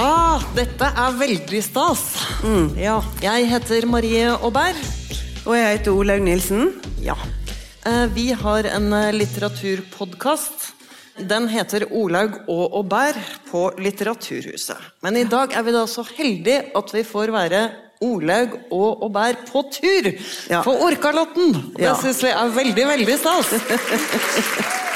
Ah, 0.00 0.40
dette 0.56 0.86
er 0.96 1.16
veldig 1.20 1.60
stas. 1.64 2.02
Ja, 2.80 2.98
jeg 3.22 3.48
heter 3.50 3.86
Marie 3.90 4.30
Aubert. 4.32 4.80
Og 5.44 5.54
jeg 5.56 5.76
heter 5.78 5.96
Olaug 5.96 6.22
Nilsen. 6.24 6.70
Ja. 7.04 7.16
Eh, 7.86 8.06
Vi 8.14 8.30
har 8.36 8.64
en 8.70 8.92
eh, 8.96 9.10
litteraturpodkast. 9.16 10.70
Den 11.28 11.48
heter 11.52 11.84
Olaug 11.92 12.38
og 12.48 12.78
Aubert 12.80 13.18
på 13.50 13.66
Litteraturhuset. 13.82 14.78
Men 15.04 15.16
i 15.20 15.24
dag 15.28 15.52
er 15.52 15.62
vi 15.66 15.74
da 15.76 15.84
så 15.90 16.04
heldige 16.16 16.70
at 16.76 16.94
vi 16.96 17.02
får 17.04 17.32
være 17.34 17.62
Olaug 18.00 18.54
og 18.72 19.02
Aubert 19.04 19.42
på 19.52 19.66
tur 19.74 20.08
Ja. 20.48 20.62
på 20.64 20.72
Orkalotten. 20.86 21.52
Det 21.76 21.84
Ja. 21.84 21.94
syns 22.00 22.22
vi 22.24 22.28
er 22.32 22.48
veldig, 22.56 22.86
veldig 22.94 23.18
stas. 23.18 23.52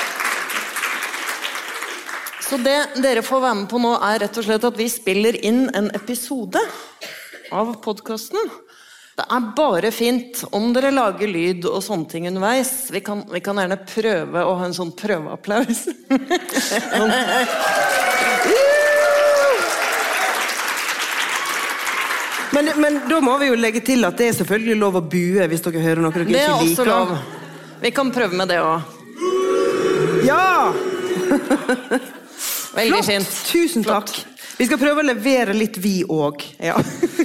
Så 2.44 2.56
det 2.60 2.76
dere 3.02 3.22
får 3.24 3.40
være 3.40 3.56
med 3.62 3.70
på 3.70 3.80
nå, 3.80 3.94
er 4.04 4.20
rett 4.24 4.36
og 4.40 4.44
slett 4.46 4.66
at 4.68 4.76
vi 4.78 4.86
spiller 4.92 5.38
inn 5.46 5.64
en 5.74 5.88
episode 5.96 6.60
av 7.54 7.72
podkasten. 7.84 8.50
Det 9.14 9.24
er 9.30 9.44
bare 9.56 9.90
fint 9.94 10.42
om 10.54 10.72
dere 10.74 10.90
lager 10.90 11.30
lyd 11.30 11.64
og 11.70 11.78
sånne 11.86 12.10
ting 12.10 12.26
underveis. 12.28 12.72
Vi 12.92 13.00
kan, 13.06 13.22
vi 13.30 13.40
kan 13.44 13.60
gjerne 13.62 13.78
prøve 13.86 14.42
å 14.42 14.56
ha 14.58 14.66
en 14.66 14.74
sånn 14.76 14.90
prøveapplaus. 14.98 15.84
Sånn. 15.86 17.14
Men, 22.54 22.68
men 22.78 23.00
da 23.10 23.16
må 23.18 23.32
vi 23.40 23.48
jo 23.48 23.56
legge 23.58 23.80
til 23.82 24.06
at 24.06 24.14
det 24.20 24.28
er 24.30 24.36
selvfølgelig 24.36 24.76
lov 24.78 24.98
å 25.00 25.00
bue 25.10 25.42
hvis 25.50 25.64
dere 25.64 25.80
hører 25.82 26.04
noe 26.04 26.14
dere 26.14 26.28
Det 26.28 26.38
er 26.38 26.52
også 26.54 26.68
liker. 26.68 26.86
lov. 26.86 27.08
Vi 27.82 27.90
kan 27.96 28.12
prøve 28.14 28.38
med 28.38 28.52
det 28.52 28.60
òg. 28.62 28.78
Ja! 30.22 30.70
Veldig 32.74 33.04
Flott! 33.04 33.06
fint. 33.06 33.34
Tusen 33.52 33.84
Flott. 33.86 34.10
takk. 34.10 34.32
Vi 34.58 34.66
skal 34.66 34.78
prøve 34.78 35.02
å 35.02 35.06
levere 35.06 35.54
litt, 35.54 35.78
vi 35.82 36.02
òg. 36.10 36.42
Ja. 36.62 36.74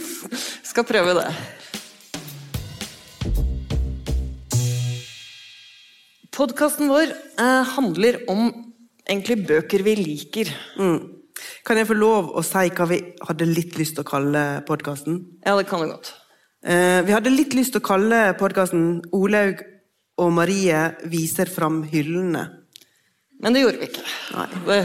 Skal 0.69 0.85
prøve 0.85 1.15
det. 1.17 1.29
Podkasten 6.33 6.89
vår 6.89 7.09
eh, 7.11 7.71
handler 7.75 8.21
om 8.31 8.45
egentlig 9.09 9.39
bøker 9.49 9.83
vi 9.83 9.95
liker. 9.99 10.51
Kan 11.65 11.81
jeg 11.81 11.89
få 11.89 11.97
lov 11.97 12.29
å 12.37 12.45
si 12.45 12.69
hva 12.77 12.87
vi 12.89 13.01
hadde 13.27 13.49
litt 13.49 13.77
lyst 13.79 13.97
til 13.97 14.05
å 14.05 14.09
kalle 14.09 14.45
podkasten? 14.69 15.19
Ja, 15.45 15.57
det 15.57 15.67
kan 15.69 15.81
du 15.83 15.89
godt. 15.89 16.13
Eh, 16.61 17.01
vi 17.07 17.15
hadde 17.15 17.33
litt 17.33 17.57
lyst 17.57 17.73
til 17.73 17.81
å 17.81 17.89
kalle 17.89 18.21
podkasten 18.39 19.01
'Olaug 19.09 19.65
og 20.19 20.33
Marie 20.35 20.85
viser 21.09 21.49
fram 21.49 21.81
hyllene'. 21.89 22.58
Men 23.39 23.55
det 23.55 23.61
gjorde 23.63 23.79
vi 23.79 23.87
ikke. 23.87 24.01
Det, 24.67 24.79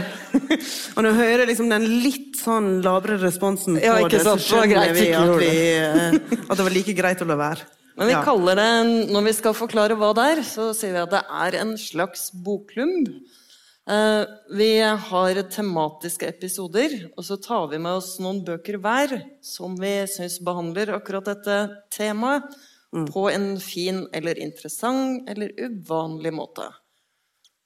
Og 0.95 1.03
når 1.03 1.09
jeg 1.09 1.17
hører 1.19 1.49
liksom 1.49 1.71
den 1.73 1.87
litt 2.05 2.37
sånn 2.39 2.69
labre 2.85 3.17
responsen 3.19 3.75
på 3.75 3.83
Ja, 3.83 3.97
det, 4.07 4.21
så 4.23 4.37
skjønner 4.39 4.93
vi 4.95 5.09
at, 5.11 5.33
vi 5.41 5.49
eh, 5.75 6.19
at 6.47 6.53
det 6.55 6.63
var 6.63 6.75
like 6.75 6.95
greit 6.95 7.23
å 7.23 7.27
la 7.27 7.35
være. 7.39 7.65
men 7.97 8.07
vi 8.07 8.13
Ja. 8.15 8.21
kaller 8.23 8.55
det, 8.55 8.69
når 9.11 9.25
vi 9.27 9.33
skal 9.35 9.53
forklare 9.57 9.97
hva 9.99 10.13
det 10.15 10.27
er, 10.37 10.43
så 10.47 10.69
sier 10.75 10.93
vi 10.95 11.03
at 11.03 11.11
det 11.11 11.23
er 11.27 11.57
en 11.61 11.73
slags 11.79 12.29
bokklumb. 12.31 13.09
Eh, 13.87 14.23
vi 14.55 14.69
har 14.81 15.41
tematiske 15.51 16.25
episoder, 16.31 17.11
og 17.17 17.23
så 17.27 17.35
tar 17.37 17.67
vi 17.69 17.77
med 17.77 17.91
oss 17.99 18.15
noen 18.23 18.39
bøker 18.47 18.79
hver 18.81 19.17
som 19.43 19.75
vi 19.77 19.97
syns 20.07 20.39
behandler 20.39 20.95
akkurat 20.95 21.27
dette 21.27 21.59
temaet 21.91 22.47
på 23.11 23.27
en 23.29 23.59
fin 23.59 24.05
eller 24.15 24.39
interessant 24.39 25.27
eller 25.29 25.51
uvanlig 25.59 26.31
måte. 26.33 26.71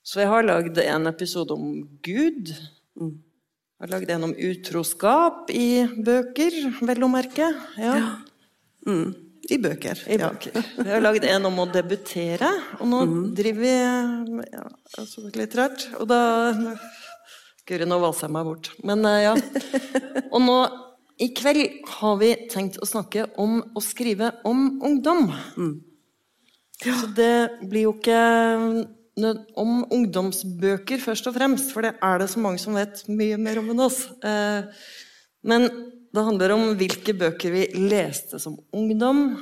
Så 0.03 0.21
jeg 0.23 0.29
har 0.31 0.45
lagd 0.47 0.77
en 0.81 1.09
episode 1.11 1.53
om 1.53 1.81
Gud. 2.05 2.51
Jeg 2.99 3.85
har 3.85 3.91
lagd 3.93 4.11
en 4.11 4.27
om 4.29 4.35
utroskap 4.35 5.51
i 5.55 5.85
bøker, 6.03 6.55
vel 6.87 7.05
å 7.07 7.11
merke. 7.11 7.51
Ja, 7.79 8.17
Mm. 8.87 9.09
I 9.49 9.57
bøker. 9.59 9.99
i 10.07 10.15
ja. 10.15 10.29
bøker. 10.29 10.55
Jeg 10.77 10.87
har 10.87 11.01
lagd 11.03 11.25
en 11.27 11.45
om 11.49 11.57
å 11.59 11.65
debutere, 11.71 12.47
og 12.79 12.87
nå 12.87 12.99
driver 13.35 13.59
vi 13.59 13.73
ja, 14.53 14.63
altså 14.97 15.25
litt 15.35 15.55
rart. 15.59 15.83
Og 15.99 16.07
da 16.09 16.19
Guri, 17.67 17.85
nå 17.85 17.99
valser 18.01 18.25
jeg 18.27 18.33
meg 18.33 18.47
bort. 18.47 18.69
Men 18.87 19.03
eh, 19.05 19.27
ja. 19.27 19.33
Og 20.31 20.39
nå 20.41 20.55
i 21.21 21.27
kveld 21.35 21.83
har 21.99 22.15
vi 22.21 22.31
tenkt 22.49 22.79
å 22.81 22.87
snakke 22.87 23.27
om 23.37 23.59
å 23.75 23.83
skrive 23.83 24.31
om 24.47 24.79
ungdom. 24.87 25.27
Så 26.79 27.11
det 27.17 27.59
blir 27.67 27.89
jo 27.89 27.93
ikke 27.97 28.21
om 29.59 29.83
ungdomsbøker 29.93 31.01
først 31.03 31.29
og 31.29 31.35
fremst, 31.37 31.73
for 31.73 31.85
det 31.85 31.95
er 32.03 32.21
det 32.21 32.29
så 32.31 32.41
mange 32.43 32.61
som 32.61 32.77
vet 32.77 33.01
mye 33.11 33.39
mer 33.41 33.61
om 33.61 33.71
enn 33.73 33.85
oss. 33.85 34.05
Eh, 34.23 34.63
Men 35.43 35.69
det 36.11 36.25
handler 36.25 36.51
om 36.51 36.63
hvilke 36.75 37.13
bøker 37.15 37.53
vi 37.53 37.67
leste 37.89 38.39
som 38.43 38.57
ungdom. 38.75 39.37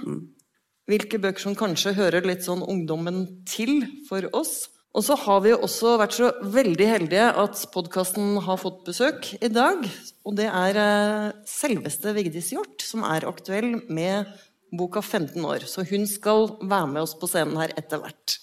Hvilke 0.88 1.20
bøker 1.20 1.42
som 1.42 1.56
kanskje 1.58 1.96
hører 1.98 2.28
litt 2.28 2.46
sånn 2.46 2.62
ungdommen 2.62 3.26
til 3.50 3.82
for 4.08 4.28
oss. 4.38 4.68
Og 4.98 5.04
så 5.06 5.18
har 5.20 5.42
vi 5.44 5.54
også 5.54 5.96
vært 6.02 6.16
så 6.18 6.30
veldig 6.42 6.86
heldige 6.90 7.26
at 7.38 7.59
podkasten 7.74 8.38
har 8.46 8.58
fått 8.62 8.84
besøk 8.88 9.28
i 9.42 9.50
dag. 9.54 9.84
Og 10.26 10.38
det 10.40 10.48
er 10.50 10.80
eh, 10.82 11.34
selveste 11.50 12.14
Vigdis 12.18 12.54
Hjorth 12.54 12.86
som 12.86 13.06
er 13.06 13.28
aktuell 13.30 13.76
med 13.90 14.32
boka 14.74 15.04
15 15.04 15.44
år. 15.46 15.68
Så 15.70 15.86
hun 15.88 16.08
skal 16.09 16.50
være 16.62 16.94
med 16.94 17.04
oss 17.04 17.16
på 17.20 17.30
scenen 17.30 17.59
her 17.62 17.76
etter 17.78 18.02
hvert. 18.02 18.40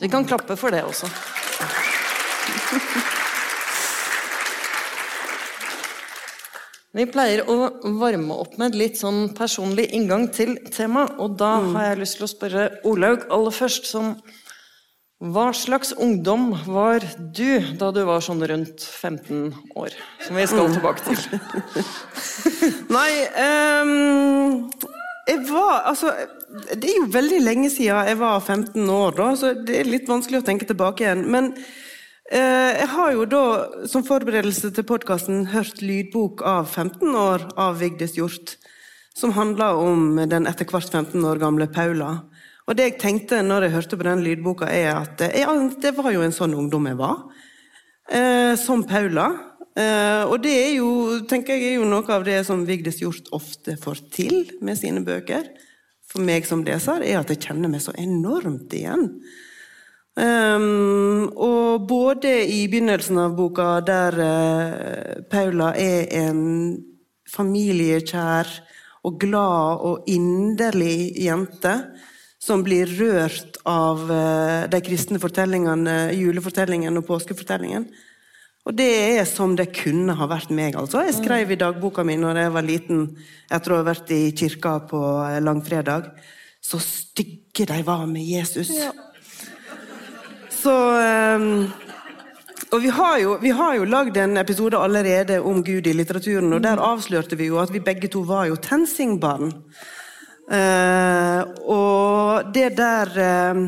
Vi 0.00 0.08
kan 0.08 0.24
klappe 0.24 0.56
for 0.56 0.72
det 0.72 0.80
også. 0.88 1.08
Vi 6.90 7.04
pleier 7.06 7.44
å 7.46 7.56
varme 8.00 8.34
opp 8.42 8.56
med 8.58 8.74
litt 8.74 8.96
sånn 8.98 9.28
personlig 9.36 9.90
inngang 9.94 10.26
til 10.34 10.56
temaet, 10.74 11.20
og 11.22 11.36
da 11.38 11.52
har 11.76 11.90
jeg 11.90 12.00
lyst 12.00 12.18
til 12.18 12.26
å 12.26 12.30
spørre 12.32 12.64
Olaug 12.88 13.28
aller 13.30 13.54
først 13.54 13.86
som 13.90 14.14
Hva 15.20 15.50
slags 15.52 15.92
ungdom 15.92 16.48
var 16.64 17.04
du 17.36 17.60
da 17.76 17.90
du 17.92 18.00
var 18.08 18.24
sånn 18.24 18.40
rundt 18.40 18.80
15 18.82 19.52
år? 19.76 19.94
Som 20.24 20.40
vi 20.40 20.46
skal 20.48 20.72
tilbake 20.72 21.04
til. 21.04 21.20
Nei 22.96 23.10
um, 23.84 24.70
Jeg 25.28 25.44
var 25.52 25.84
Altså, 25.92 26.14
det 26.50 26.88
er 26.88 26.96
jo 26.98 27.10
veldig 27.14 27.38
lenge 27.44 27.68
siden 27.70 28.08
jeg 28.08 28.18
var 28.18 28.40
15 28.40 28.90
år, 28.90 29.14
da, 29.18 29.28
så 29.38 29.52
det 29.54 29.76
er 29.80 29.90
litt 29.90 30.08
vanskelig 30.10 30.40
å 30.40 30.46
tenke 30.46 30.66
tilbake 30.66 31.04
igjen. 31.04 31.22
Men 31.30 31.52
eh, 32.32 32.80
jeg 32.80 32.88
har 32.94 33.12
jo 33.14 33.26
da, 33.30 33.44
som 33.90 34.06
forberedelse 34.06 34.72
til 34.74 34.86
podkasten, 34.88 35.44
hørt 35.52 35.82
lydbok 35.84 36.42
av 36.46 36.66
15 36.66 37.06
år 37.14 37.46
av 37.60 37.78
Vigdis 37.82 38.16
Hjort, 38.18 38.56
som 39.14 39.34
handler 39.36 39.78
om 39.78 40.18
den 40.30 40.48
etter 40.50 40.66
hvert 40.66 40.90
15 40.90 41.22
år 41.26 41.42
gamle 41.42 41.70
Paula. 41.70 42.16
Og 42.66 42.76
det 42.78 42.88
jeg 42.88 42.98
tenkte 43.02 43.40
når 43.42 43.66
jeg 43.66 43.76
hørte 43.76 44.00
på 44.00 44.06
den 44.06 44.26
lydboka, 44.26 44.66
er 44.70 44.92
at 45.04 45.22
ja, 45.34 45.54
det 45.82 45.94
var 45.96 46.12
jo 46.14 46.26
en 46.26 46.34
sånn 46.34 46.54
ungdom 46.58 46.90
jeg 46.90 46.98
var. 46.98 47.24
Eh, 48.10 48.54
som 48.58 48.82
Paula. 48.86 49.30
Eh, 49.78 50.22
og 50.26 50.40
det 50.42 50.54
er 50.54 50.70
jo, 50.80 50.90
tenker 51.30 51.54
jeg, 51.54 51.72
er 51.72 51.80
jo 51.80 51.88
noe 51.88 52.06
av 52.10 52.26
det 52.26 52.40
som 52.46 52.66
Vigdis 52.66 52.98
Hjort 53.02 53.30
ofte 53.34 53.78
får 53.78 54.06
til 54.14 54.40
med 54.66 54.78
sine 54.78 55.02
bøker. 55.06 55.46
For 56.10 56.26
meg 56.26 56.48
som 56.48 56.64
leser, 56.66 57.04
er 57.06 57.20
at 57.20 57.30
jeg 57.30 57.42
kjenner 57.46 57.70
meg 57.70 57.84
så 57.84 57.94
enormt 57.98 58.72
igjen. 58.74 59.06
Um, 60.18 61.30
og 61.38 61.86
både 61.88 62.32
i 62.50 62.64
begynnelsen 62.68 63.20
av 63.22 63.36
boka, 63.38 63.78
der 63.86 64.16
uh, 64.18 65.20
Paula 65.30 65.70
er 65.78 66.10
en 66.18 66.42
familiekjær 67.30 68.50
og 69.06 69.20
glad 69.22 69.84
og 69.86 70.10
inderlig 70.10 71.14
jente, 71.14 71.76
som 72.42 72.64
blir 72.66 72.90
rørt 72.98 73.60
av 73.68 74.02
uh, 74.10 74.66
de 74.72 74.82
kristne 74.82 75.20
fortellingene, 75.22 76.10
julefortellingen 76.18 76.98
og 76.98 77.06
påskefortellingen. 77.06 77.86
Og 78.68 78.76
det 78.76 78.90
er 79.16 79.24
som 79.24 79.54
det 79.56 79.70
kunne 79.72 80.14
ha 80.18 80.26
vært 80.28 80.50
meg, 80.52 80.76
altså. 80.76 81.00
Jeg 81.06 81.16
skrev 81.16 81.50
i 81.50 81.58
dagboka 81.58 82.04
mi 82.04 82.18
når 82.20 82.42
jeg 82.42 82.52
var 82.54 82.66
liten, 82.66 83.06
etter 83.50 83.72
å 83.72 83.80
ha 83.80 83.86
vært 83.88 84.12
i 84.12 84.20
kirka 84.36 84.76
på 84.90 85.00
langfredag, 85.40 86.10
så 86.60 86.80
stygge 86.84 87.64
de 87.70 87.80
var 87.86 88.04
med 88.10 88.26
Jesus. 88.26 88.68
Så 90.60 90.74
um, 91.40 91.70
Og 92.70 92.82
vi 92.84 92.90
har, 92.92 93.16
jo, 93.18 93.38
vi 93.40 93.50
har 93.56 93.78
jo 93.78 93.88
lagd 93.88 94.18
en 94.20 94.36
episode 94.38 94.78
allerede 94.78 95.40
om 95.40 95.64
Gud 95.64 95.88
i 95.88 95.96
litteraturen, 95.96 96.52
og 96.52 96.60
der 96.62 96.82
avslørte 96.84 97.40
vi 97.40 97.48
jo 97.48 97.58
at 97.58 97.72
vi 97.72 97.80
begge 97.82 98.12
to 98.12 98.22
var 98.28 98.44
jo 98.50 98.60
TenSing-barn. 98.60 99.54
Uh, 100.50 101.42
og 101.64 102.52
det 102.54 102.74
der 102.78 103.10
eh, 103.22 103.58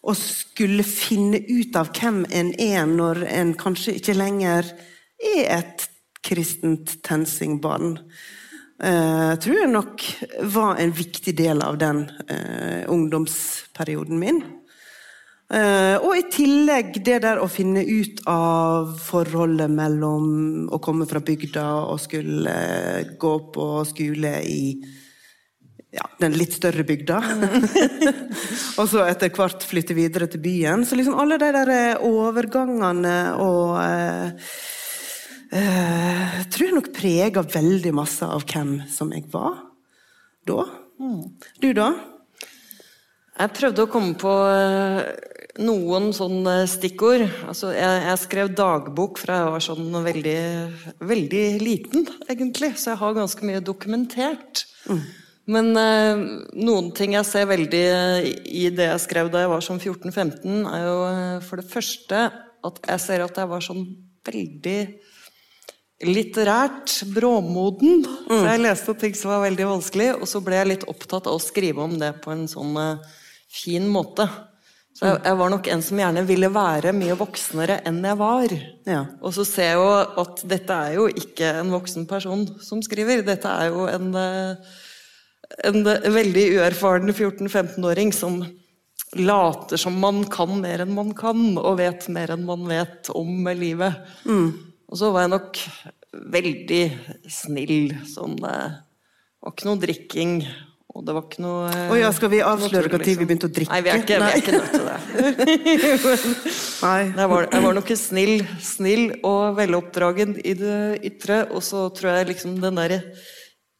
å 0.00 0.14
skulle 0.16 0.84
finne 0.86 1.42
ut 1.48 1.76
av 1.76 1.90
hvem 1.96 2.22
en 2.32 2.52
er 2.60 2.86
når 2.88 3.24
en 3.28 3.54
kanskje 3.58 3.98
ikke 3.98 4.16
lenger 4.16 4.68
er 5.20 5.48
et 5.58 5.88
kristent 6.24 6.98
TenSing-barn, 7.04 7.98
uh, 8.84 9.34
tror 9.40 9.58
jeg 9.58 9.72
nok 9.72 10.06
var 10.52 10.80
en 10.80 10.94
viktig 10.96 11.34
del 11.36 11.60
av 11.64 11.78
den 11.80 12.06
uh, 12.28 12.88
ungdomsperioden 12.92 14.20
min. 14.20 14.42
Uh, 15.50 15.96
og 16.06 16.12
i 16.14 16.26
tillegg 16.30 17.00
det 17.02 17.18
der 17.24 17.40
å 17.42 17.48
finne 17.50 17.82
ut 17.82 18.20
av 18.30 18.92
forholdet 19.02 19.72
mellom 19.72 20.68
å 20.70 20.78
komme 20.78 21.08
fra 21.10 21.22
bygda 21.26 21.66
og 21.90 21.98
skulle 21.98 22.54
gå 23.20 23.32
på 23.50 23.66
skole 23.88 24.36
i 24.46 24.62
ja, 25.90 26.06
den 26.22 26.36
litt 26.38 26.54
større 26.54 26.84
bygda. 26.86 27.18
og 28.78 28.84
så 28.90 29.06
etter 29.08 29.32
hvert 29.34 29.64
flytte 29.66 29.96
videre 29.98 30.28
til 30.30 30.42
byen. 30.44 30.84
Så 30.86 30.98
liksom 30.98 31.18
alle 31.18 31.38
de 31.42 31.50
der 31.56 31.72
eh, 31.74 32.04
overgangene 32.06 33.16
og 33.42 33.74
eh, 33.82 34.52
eh, 35.58 36.38
tror 36.46 36.66
jeg 36.68 36.76
nok 36.76 36.92
prega 36.94 37.42
veldig 37.56 37.94
masse 37.96 38.26
av 38.26 38.46
hvem 38.46 38.78
som 38.90 39.10
jeg 39.16 39.26
var 39.32 39.58
da. 40.46 40.62
Du, 41.60 41.70
da? 41.76 41.90
Jeg 43.40 43.52
prøvde 43.56 43.84
å 43.86 43.90
komme 43.90 44.16
på 44.20 44.32
eh, 44.52 45.00
noen 45.64 46.10
sånne 46.16 46.56
stikkord. 46.70 47.24
Altså, 47.48 47.72
jeg, 47.74 48.02
jeg, 48.06 48.20
skrev 48.24 48.52
dagbok 48.56 49.20
fra 49.22 49.38
jeg 49.40 49.54
var 49.54 49.64
sånn 49.64 49.96
veldig, 50.04 50.40
veldig 51.08 51.44
liten, 51.62 52.06
egentlig. 52.28 52.74
Så 52.76 52.92
jeg 52.92 53.00
har 53.02 53.16
ganske 53.16 53.48
mye 53.48 53.64
dokumentert. 53.64 54.66
Mm. 54.90 55.02
Men 55.50 55.70
eh, 55.78 56.20
noen 56.62 56.90
ting 56.96 57.16
jeg 57.16 57.26
ser 57.26 57.48
veldig 57.50 57.84
i 58.46 58.68
det 58.74 58.90
jeg 58.92 59.04
skrev 59.06 59.30
da 59.32 59.44
jeg 59.44 59.52
var 59.52 59.64
sånn 59.64 59.80
14-15, 59.82 60.60
er 60.70 60.84
jo 60.84 60.98
eh, 61.08 61.38
for 61.46 61.62
det 61.62 61.70
første 61.70 62.26
at 62.60 62.82
jeg 62.92 63.02
ser 63.02 63.24
at 63.24 63.40
jeg 63.40 63.50
var 63.50 63.64
sånn 63.64 63.86
veldig 64.26 64.80
litterært 66.06 67.00
bråmoden. 67.12 68.04
Mm. 68.04 68.28
Så 68.28 68.44
jeg 68.44 68.62
leste 68.62 68.94
ting 69.00 69.16
som 69.16 69.32
var 69.34 69.42
veldig 69.46 69.66
vanskelig, 69.68 70.12
og 70.20 70.28
så 70.28 70.42
ble 70.44 70.60
jeg 70.60 70.70
litt 70.74 70.86
opptatt 70.92 71.28
av 71.28 71.36
å 71.36 71.42
skrive 71.42 71.82
om 71.84 71.98
det 72.00 72.14
på 72.24 72.32
en 72.34 72.46
sånn 72.50 72.76
eh, 72.80 73.18
fin 73.50 73.88
måte. 73.90 74.28
Så 74.96 75.06
jeg, 75.06 75.20
jeg, 75.24 75.36
var 75.40 75.52
nok 75.52 75.68
en 75.72 75.82
som 75.86 76.00
gjerne 76.02 76.22
ville 76.28 76.50
være 76.52 76.92
mye 76.96 77.16
voksnere 77.16 77.78
enn 77.88 78.02
jeg 78.04 78.18
var. 78.20 78.54
Ja. 78.90 79.02
Og 79.24 79.32
så 79.36 79.46
ser 79.48 79.70
jeg 79.70 79.80
jo 79.80 79.90
at 80.22 80.42
dette 80.50 80.76
er 80.76 80.96
jo 80.98 81.06
ikke 81.08 81.52
en 81.62 81.70
voksen 81.72 82.08
person 82.10 82.42
som 82.60 82.82
skriver. 82.84 83.22
Dette 83.24 83.48
er 83.48 83.70
jo 83.70 83.86
en, 83.88 84.10
uh, 84.12 84.80
en 85.66 85.84
veldig 85.84 86.46
uerfaren 86.58 87.12
14-15-åring 87.12 88.12
som 88.16 88.40
later 89.18 89.80
som 89.80 89.96
man 89.98 90.22
kan 90.30 90.52
mer 90.60 90.84
enn 90.84 90.94
man 90.94 91.14
kan, 91.18 91.40
og 91.58 91.78
vet 91.80 92.06
mer 92.12 92.34
enn 92.36 92.46
man 92.46 92.66
vet 92.70 93.10
om 93.16 93.48
livet. 93.58 93.98
Mm. 94.24 94.52
Og 94.90 94.98
så 94.98 95.10
var 95.14 95.26
jeg 95.26 95.34
nok 95.34 95.62
veldig 96.36 96.82
snill. 97.30 97.94
Sånn 98.10 98.36
Det 98.40 98.56
var 99.40 99.54
ikke 99.54 99.70
noe 99.70 99.82
drikking. 99.82 100.34
Og 100.90 101.04
det 101.06 101.14
var 101.14 101.26
ikke 101.28 101.42
noe 101.44 101.68
oh 101.86 101.94
ja, 101.94 102.08
Skal 102.10 102.32
vi 102.32 102.40
avsløre 102.42 102.88
når 102.90 103.04
liksom. 103.04 103.20
vi 103.20 103.26
begynte 103.28 103.46
å 103.46 103.52
drikke? 103.54 103.70
Nei, 103.70 103.82
vi 103.86 103.90
er 103.92 104.00
ikke, 104.00 104.16
vi 104.18 104.26
er 104.26 104.40
ikke 104.40 104.54
nødt 104.56 104.72
til 104.74 104.88
det. 104.88 104.96
jeg, 107.20 107.28
var, 107.30 107.46
jeg 107.46 107.64
var 107.66 107.76
nok 107.78 107.92
snill, 108.00 108.32
snill 108.64 109.04
og 109.22 109.54
veloppdragen 109.60 110.34
i 110.42 110.56
det 110.58 110.80
ytre. 111.12 111.44
Og 111.54 111.62
så 111.62 111.86
tror 111.94 112.18
jeg 112.18 112.32
liksom 112.32 112.58
den 112.62 112.82
derre 112.82 113.04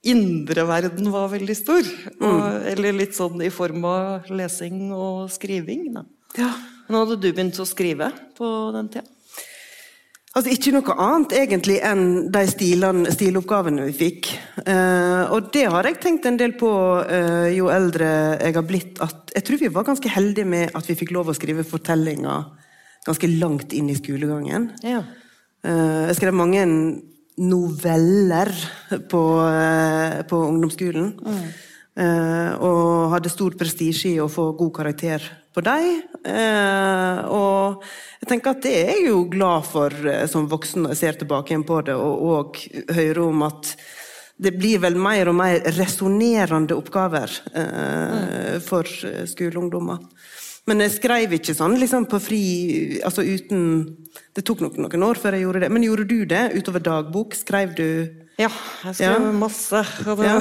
indre 0.06 0.64
verden 0.68 1.10
var 1.12 1.30
veldig 1.34 1.56
stor. 1.56 1.86
Og, 2.18 2.26
mm. 2.40 2.66
Eller 2.72 2.96
litt 2.96 3.16
sånn 3.16 3.40
i 3.44 3.52
form 3.52 3.84
av 3.88 4.30
lesing 4.32 4.90
og 4.96 5.30
skriving. 5.32 5.90
Da. 5.96 6.04
Ja. 6.40 6.52
Nå 6.90 7.04
hadde 7.04 7.20
du 7.20 7.30
begynt 7.30 7.58
å 7.60 7.68
skrive 7.68 8.10
på 8.38 8.48
den 8.74 8.92
tida? 8.92 9.08
Altså 10.30 10.52
Ikke 10.54 10.70
noe 10.70 10.94
annet 11.02 11.32
egentlig 11.34 11.80
enn 11.82 12.04
de 12.30 12.40
stilene, 12.46 13.10
stiloppgavene 13.10 13.88
vi 13.88 13.94
fikk. 13.98 14.28
Eh, 14.62 15.22
og 15.34 15.48
det 15.54 15.64
har 15.74 15.88
jeg 15.88 15.98
tenkt 16.04 16.28
en 16.30 16.38
del 16.38 16.54
på 16.58 16.70
eh, 17.02 17.48
jo 17.56 17.66
eldre 17.74 18.10
jeg 18.38 18.54
har 18.54 18.66
blitt. 18.66 19.00
at 19.02 19.34
Jeg 19.34 19.46
tror 19.48 19.58
vi 19.64 19.72
var 19.74 19.88
ganske 19.88 20.12
heldige 20.14 20.46
med 20.46 20.70
at 20.78 20.86
vi 20.86 20.94
fikk 21.00 21.10
lov 21.16 21.32
å 21.32 21.34
skrive 21.34 21.66
fortellinger 21.66 22.46
ganske 23.08 23.30
langt 23.40 23.74
inn 23.74 23.90
i 23.90 23.98
skolegangen. 23.98 24.70
Ja. 24.86 25.02
Eh, 25.66 26.06
jeg 26.12 26.20
skrev 26.20 26.38
mange 26.38 26.62
noveller 27.40 28.52
på, 29.10 29.24
på 30.28 30.44
ungdomsskolen. 30.50 31.12
Mm. 31.20 31.50
og 32.64 33.10
hadde 33.12 33.32
stor 33.32 33.56
prestisje 33.58 34.12
i 34.14 34.20
å 34.22 34.28
få 34.30 34.50
god 34.56 34.70
karakter 34.76 35.24
på 35.52 35.64
dem. 35.66 35.88
og 37.34 37.82
jeg 38.20 38.28
tenker 38.28 38.52
at 38.52 38.64
det 38.64 38.72
er 38.76 38.90
jeg 38.90 39.06
jo 39.08 39.22
glad 39.32 39.64
for 39.64 39.94
eh, 40.04 40.26
som 40.28 40.48
voksen 40.50 40.84
når 40.84 40.92
jeg 40.92 41.00
ser 41.00 41.18
tilbake 41.22 41.54
igjen 41.54 41.64
på 41.64 41.80
det, 41.86 41.96
og, 41.96 42.20
og 42.20 42.60
hører 42.92 43.22
om 43.24 43.46
at 43.46 43.72
det 44.40 44.52
blir 44.56 44.80
vel 44.82 44.96
mer 45.00 45.30
og 45.32 45.36
mer 45.36 45.64
resonnerende 45.76 46.76
oppgaver 46.76 47.32
eh, 47.56 48.58
for 48.64 48.88
eh, 49.08 49.24
skoleungdommer. 49.28 50.04
Men 50.68 50.84
jeg 50.84 50.96
skrev 50.98 51.32
ikke 51.38 51.54
sånn 51.56 51.78
liksom 51.80 52.04
på 52.10 52.20
fri 52.22 52.42
altså 53.06 53.24
uten 53.24 53.62
Det 54.36 54.44
tok 54.46 54.60
nok 54.64 54.76
noen 54.78 55.06
år 55.06 55.20
før 55.20 55.36
jeg 55.36 55.46
gjorde 55.46 55.64
det. 55.64 55.70
Men 55.72 55.86
gjorde 55.86 56.08
du 56.10 56.18
det 56.28 56.44
utover 56.56 56.84
dagbok? 56.84 57.36
Skrev 57.38 57.72
du 57.78 57.88
Ja, 58.40 58.50
jeg 58.84 58.98
skrev 59.00 59.16
ja. 59.16 59.32
masse. 59.36 59.84
Og 60.06 60.20
det, 60.20 60.28
ja. 60.28 60.36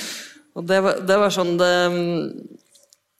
og 0.56 0.70
det, 0.70 0.80
var, 0.86 1.02
det 1.08 1.18
var 1.24 1.34
sånn 1.34 1.56
det 1.60 1.74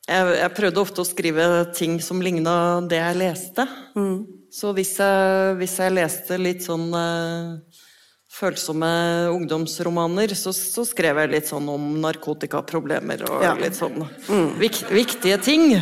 jeg, 0.07 0.35
jeg, 0.39 0.51
prøvde 0.55 0.83
ofte 0.83 1.03
å 1.03 1.09
skrive 1.09 1.47
ting 1.75 1.97
som 2.03 2.21
ligna 2.23 2.79
det 2.87 3.01
jeg 3.01 3.19
leste. 3.19 3.67
Mm. 3.99 4.19
Så 4.55 4.71
hvis 4.77 4.93
jeg, 5.03 5.57
hvis 5.59 5.75
jeg, 5.83 5.95
leste 5.97 6.39
litt 6.39 6.63
sånn 6.65 6.87
uh, 6.95 7.57
følsomme 8.37 8.91
ungdomsromaner, 9.33 10.35
så, 10.37 10.53
så, 10.53 10.85
skrev 10.85 11.23
jeg 11.23 11.33
litt 11.33 11.49
sånn 11.49 11.71
om 11.73 11.95
narkotikaproblemer 12.03 13.25
og 13.31 13.47
ja. 13.47 13.55
litt 13.57 13.79
sånn 13.79 14.03
mm. 14.05 14.51
vik, 14.61 14.83
viktige 14.93 15.41
ting. 15.41 15.73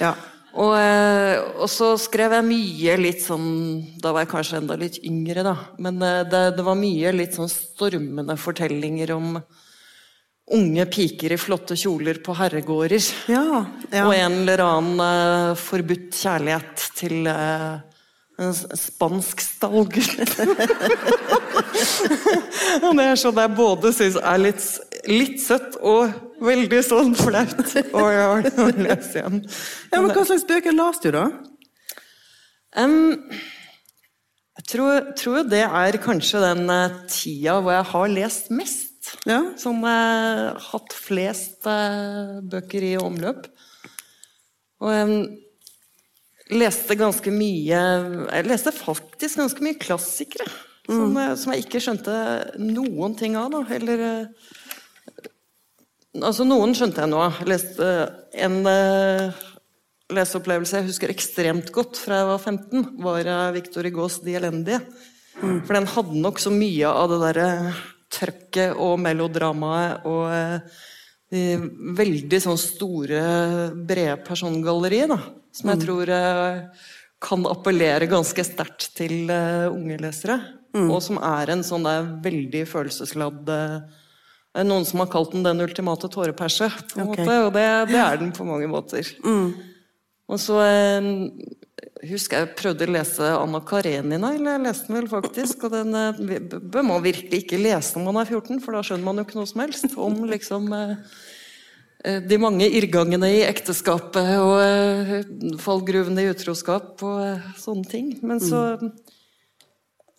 Ja. 0.00 0.14
Og, 0.58 0.72
uh, 0.72 1.60
og, 1.60 1.68
så 1.70 1.92
skrev 2.00 2.32
jeg 2.38 2.46
mye 2.48 2.94
litt 2.98 3.20
sånn 3.22 3.44
Da 4.00 4.10
var 4.14 4.24
jeg 4.24 4.30
kanskje 4.32 4.56
enda 4.62 4.78
litt 4.80 4.96
yngre, 5.06 5.44
da. 5.46 5.54
Men 5.84 6.00
uh, 6.02 6.24
det, 6.26 6.42
det 6.56 6.64
var 6.66 6.78
mye 6.80 7.12
litt 7.14 7.36
sånn 7.36 7.52
stormende 7.52 8.38
fortellinger 8.40 9.12
om 9.14 9.36
unge 10.56 10.86
piker 10.88 11.34
i 11.34 11.38
flotte 11.38 11.76
kjoler 11.76 12.22
på 12.24 12.32
herregårder. 12.38 13.04
Ja, 13.28 13.60
ja. 13.92 14.06
Og 14.06 14.14
en 14.16 14.40
eller 14.40 14.64
annen 14.64 15.02
uh, 15.04 15.58
forbudt 15.60 16.16
kjærlighet 16.16 16.88
til 16.96 17.28
uh, 17.28 17.84
en 18.38 18.54
spansk 18.54 19.40
stalger. 19.42 20.30
og 22.84 22.92
det 22.94 23.04
er 23.04 23.18
sånn 23.18 23.40
jeg 23.42 23.54
både 23.58 23.92
syns 23.96 24.18
er 24.20 24.38
litt, 24.40 24.62
litt, 25.10 25.38
søtt 25.42 25.78
og 25.82 26.12
veldig 26.46 26.82
sånn 26.86 27.14
flaut 27.18 27.74
å 27.98 28.04
lese 28.86 29.18
igjen. 29.18 29.40
Ja, 29.90 29.98
men 29.98 30.12
Hva 30.12 30.22
slags 30.28 30.46
bøker 30.46 30.76
leste 30.76 31.10
du, 31.10 31.18
da? 31.18 31.26
Um, 32.78 33.24
jeg 34.58 34.68
tror, 34.70 35.10
tror 35.18 35.48
det 35.48 35.64
er 35.66 35.98
kanskje 36.02 36.44
den 36.44 36.70
uh, 36.70 36.94
tida 37.10 37.58
hvor 37.58 37.74
jeg 37.74 37.90
har 37.90 38.14
lest 38.14 38.52
mest. 38.54 38.86
Ja. 39.26 39.40
Som 39.56 39.82
har 39.86 40.52
eh, 40.52 40.66
hatt 40.68 40.92
flest 40.92 41.64
uh, 41.66 42.38
bøker 42.44 42.84
i 42.84 42.94
omløp. 43.00 43.46
Og 44.84 44.92
jeg 44.92 45.20
leste 46.54 46.96
ganske 46.98 47.32
mye 47.32 47.80
Jeg 48.30 48.46
leste 48.48 48.72
faktisk 48.72 49.40
ganske 49.40 49.64
mye 49.64 49.78
klassikere. 49.80 50.48
Mm. 50.88 50.94
Som, 50.94 51.16
eh, 51.20 51.34
som, 51.36 51.52
jeg 51.52 51.66
ikke 51.66 51.82
skjønte 51.84 52.14
noen 52.62 53.16
ting 53.18 53.36
av. 53.36 53.52
Da. 53.52 53.64
Eller 53.76 54.04
Altså, 56.18 56.42
noen 56.48 56.72
skjønte 56.74 57.04
jeg 57.04 57.12
nå. 57.12 57.20
Jeg 57.20 57.46
leste 57.52 57.88
en 58.42 58.56
uh, 58.66 59.36
leseopplevelse 60.10 60.80
jeg 60.80 60.86
husker 60.88 61.12
ekstremt 61.12 61.68
godt 61.70 62.00
fra 62.00 62.22
jeg 62.22 62.28
var 62.30 62.40
15, 62.40 62.86
var 63.04 63.28
uh, 63.28 63.52
Victor 63.54 63.86
Hugos 63.86 64.16
'De 64.24 64.34
elendige'. 64.40 64.80
Mm. 65.38 65.60
For 65.68 65.76
den 65.76 65.86
hadde 65.92 66.22
nok 66.24 66.40
så 66.42 66.50
mye 66.50 66.90
av 66.90 67.12
det 67.12 67.20
derre 67.22 67.48
trøkket 68.12 68.78
og 68.80 68.96
melodramaet 69.02 70.06
og 70.08 70.24
eh, 70.32 70.78
de 71.28 71.42
veldig 71.98 72.40
sånn 72.40 72.58
store, 72.60 73.20
brede 73.88 74.16
persongalleriet, 74.24 75.12
da. 75.12 75.18
Som 75.54 75.72
jeg 75.72 75.80
mm. 75.80 75.84
tror 75.84 76.12
eh, 76.14 76.88
kan 77.24 77.46
appellere 77.50 78.10
ganske 78.10 78.44
sterkt 78.46 78.90
til 78.98 79.30
eh, 79.32 79.66
unge 79.70 79.98
lesere. 80.02 80.40
Mm. 80.76 80.90
Og 80.90 81.00
som 81.04 81.20
er 81.24 81.54
en 81.54 81.64
sånn 81.66 81.86
der 81.88 82.12
veldig 82.24 82.66
følelsesladd 82.68 83.56
Noen 84.58 84.82
som 84.88 84.98
har 84.98 85.10
kalt 85.12 85.30
den 85.30 85.44
'den 85.44 85.60
ultimate 85.62 86.08
tåreperse', 86.10 86.66
på 86.90 86.98
en 86.98 87.10
okay. 87.12 87.22
måte, 87.22 87.34
og 87.46 87.52
det, 87.54 87.66
det, 87.92 88.00
er 88.00 88.16
den 88.18 88.32
på 88.38 88.46
mange 88.48 88.66
måter. 88.66 89.06
Mm. 89.22 89.52
Og 90.26 90.40
så 90.40 90.56
husker 92.06 92.42
jeg 92.42 92.54
prøvde 92.58 92.86
å 92.86 92.92
lese 92.92 93.30
Anna 93.32 93.60
Karenina, 93.66 94.32
eller 94.34 94.54
jeg 94.54 94.64
leste 94.66 94.88
den 94.88 94.98
vel 94.98 95.08
faktisk. 95.10 95.64
Og 95.66 95.74
den 95.74 95.96
eh, 95.98 96.20
bør 96.58 96.86
man 96.86 97.04
virkelig 97.04 97.42
ikke 97.44 97.60
lese 97.60 97.98
når 97.98 98.08
man 98.08 98.20
er 98.22 98.30
14, 98.30 98.60
for 98.64 98.76
da 98.76 98.84
skjønner 98.86 99.08
man 99.08 99.20
jo 99.20 99.26
ikke 99.26 99.38
noe 99.40 99.50
som 99.50 99.64
helst 99.64 99.98
om 100.08 100.20
liksom 100.28 100.70
eh, 100.76 100.94
eh, 100.94 101.27
de 101.98 102.36
mange 102.38 102.68
irrgangene 102.78 103.30
i 103.34 103.40
ekteskapet 103.42 104.28
og 104.38 105.58
fallgruvene 105.64 106.22
i 106.22 106.28
utroskap 106.30 107.02
og 107.02 107.50
sånne 107.58 107.90
ting. 107.90 108.12
Men 108.22 108.38
så 108.38 108.62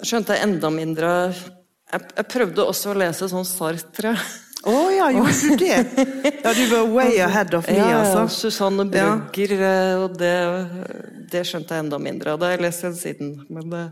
skjønte 0.03 0.35
jeg 0.35 0.47
enda 0.47 0.71
mindre 0.73 1.09
Jeg, 1.31 2.03
jeg 2.17 2.27
prøvde 2.29 2.67
også 2.67 2.91
å 2.91 2.99
lese 2.99 3.29
sånn 3.31 3.47
Sartre. 3.47 4.11
Å 4.67 4.75
ja, 4.91 5.07
gjorde 5.15 5.33
du 5.39 5.61
det? 5.61 5.77
Ja, 6.43 6.51
du 6.51 6.65
var 6.73 6.89
way 6.91 7.19
ahead 7.23 7.53
of 7.55 7.67
me, 7.69 7.77
Ja, 7.79 8.01
altså. 8.01 8.25
Susanne 8.49 8.83
Brugger, 8.91 9.53
eh, 9.55 9.93
og 10.03 10.17
det, 10.19 10.35
det 11.31 11.45
skjønte 11.47 11.77
jeg 11.77 11.85
enda 11.85 11.99
mindre 12.01 12.33
av. 12.33 12.41
Det 12.41 12.49
har 12.49 12.57
jeg 12.57 12.65
lest 12.65 12.83
helt 12.83 12.99
siden. 12.99 13.31
Men 13.47 13.71
det, 13.71 13.83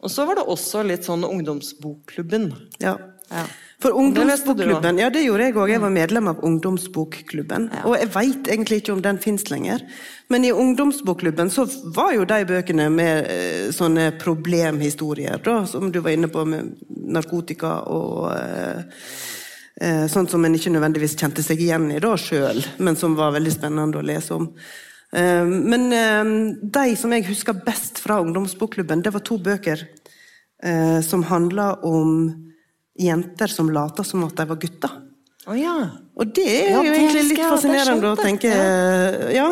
og 0.00 0.12
så 0.14 0.24
var 0.24 0.40
det 0.40 0.46
også 0.48 0.82
litt 0.88 1.04
sånn 1.04 1.26
ungdomsbokklubben. 1.28 2.48
Ja. 2.80 2.96
Ja. 3.28 3.44
For 3.78 3.94
Ungdomsbokklubben, 3.94 4.98
ja 4.98 5.06
det 5.14 5.20
gjorde 5.22 5.44
jeg 5.46 5.54
òg. 5.54 5.70
Jeg 5.70 5.80
var 5.84 5.92
medlem 5.94 6.28
av 6.32 6.40
Ungdomsbokklubben. 6.42 7.68
Ja. 7.76 7.82
Og 7.86 7.94
jeg 7.94 8.08
veit 8.10 8.48
egentlig 8.50 8.80
ikke 8.80 8.96
om 8.96 9.02
den 9.04 9.20
fins 9.22 9.44
lenger. 9.52 9.84
Men 10.34 10.42
i 10.42 10.50
Ungdomsbokklubben 10.50 11.52
så 11.54 11.62
var 11.94 12.10
jo 12.16 12.24
de 12.26 12.40
bøkene 12.48 12.88
med 12.90 13.28
eh, 13.30 13.68
sånne 13.74 14.08
problemhistorier, 14.18 15.38
da, 15.46 15.60
som 15.70 15.92
du 15.94 16.00
var 16.02 16.16
inne 16.16 16.30
på, 16.32 16.42
med 16.42 16.72
narkotika 17.06 17.76
og 17.94 18.32
eh, 18.32 18.82
eh, 19.78 20.02
Sånt 20.10 20.34
som 20.34 20.42
en 20.42 20.58
ikke 20.58 20.74
nødvendigvis 20.74 21.14
kjente 21.20 21.46
seg 21.46 21.62
igjen 21.62 21.86
i 21.94 22.02
da 22.02 22.16
sjøl, 22.18 22.58
men 22.82 22.98
som 22.98 23.14
var 23.14 23.36
veldig 23.38 23.54
spennende 23.60 24.02
å 24.02 24.08
lese 24.10 24.40
om. 24.40 24.50
Eh, 25.14 25.46
men 25.46 25.86
de 26.66 26.98
som 26.98 27.14
jeg 27.14 27.28
husker 27.30 27.62
best 27.62 28.02
fra 28.02 28.18
Ungdomsbokklubben, 28.26 29.06
det 29.06 29.14
var 29.14 29.22
to 29.22 29.38
bøker 29.38 29.86
som 31.06 31.20
handla 31.22 31.68
om 31.86 32.47
jenter 32.98 33.50
som 33.52 33.70
lata 33.72 34.04
som 34.04 34.24
at 34.26 34.36
de 34.38 34.46
var 34.48 34.58
gutter. 34.60 34.96
Å 35.48 35.54
ja. 35.56 35.74
Og 36.18 36.32
det 36.36 36.44
er 36.44 36.70
Ja, 36.74 36.80
jo 36.84 36.92
egentlig 36.92 37.22
litt 37.30 37.40
er 37.40 37.52
fascinerende 37.54 38.10
å 38.10 38.16
tenke 38.18 38.50
Ja, 39.32 39.46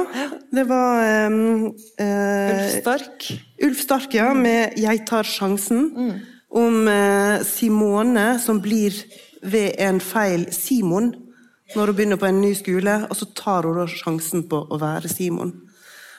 det 0.52 0.64
var 0.68 1.30
um, 1.30 1.68
Ulf 1.70 2.00
eh, 2.04 2.80
Stark. 2.82 3.28
Ulf 3.64 3.80
Stark, 3.80 4.14
ja, 4.14 4.32
med 4.34 4.76
'Jeg 4.76 5.06
tar 5.08 5.24
sjansen'. 5.24 6.20
Om 6.50 6.88
uh, 6.88 7.42
Simone 7.44 8.38
som 8.38 8.60
blir 8.60 8.92
ved 9.42 9.76
en 9.78 10.00
feil 10.00 10.46
Simon 10.52 11.14
når 11.74 11.86
hun 11.86 11.96
begynner 11.96 12.20
på 12.20 12.28
en 12.28 12.40
ny 12.40 12.52
skole, 12.54 13.06
og 13.10 13.16
så 13.16 13.26
tar 13.34 13.66
hun 13.66 13.88
sjansen 13.90 14.44
på 14.48 14.60
å 14.70 14.78
være 14.78 15.08
Simon. 15.10 15.65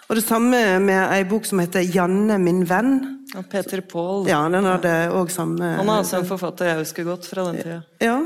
Og 0.07 0.15
det 0.15 0.23
samme 0.23 0.59
med 0.79 1.01
ei 1.11 1.23
bok 1.27 1.45
som 1.45 1.59
heter 1.59 1.83
'Janne 1.83 2.37
min 2.39 2.63
venn'. 2.65 2.99
Og 3.35 3.45
Peter 3.51 3.81
Paul. 3.81 4.27
Ja, 4.27 4.47
den 4.47 4.63
hadde 4.63 5.11
òg 5.11 5.29
samme 5.31 5.75
Han 5.75 5.89
er 5.89 5.99
altså 5.99 6.21
en 6.21 6.29
forfatter 6.29 6.65
jeg 6.65 6.79
husker 6.79 7.03
godt 7.03 7.27
fra 7.27 7.51
den 7.51 7.61
tida. 7.61 7.81
Ja. 7.99 8.17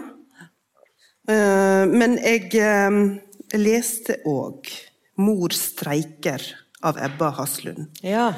Eh, 1.28 1.86
men 1.90 2.20
jeg 2.22 2.54
eh, 2.54 3.58
leste 3.58 4.22
òg 4.26 4.70
'Mor 5.18 5.50
streiker' 5.50 6.54
av 6.84 6.98
Ebba 6.98 7.32
Haslund. 7.32 7.88
Ja. 8.04 8.34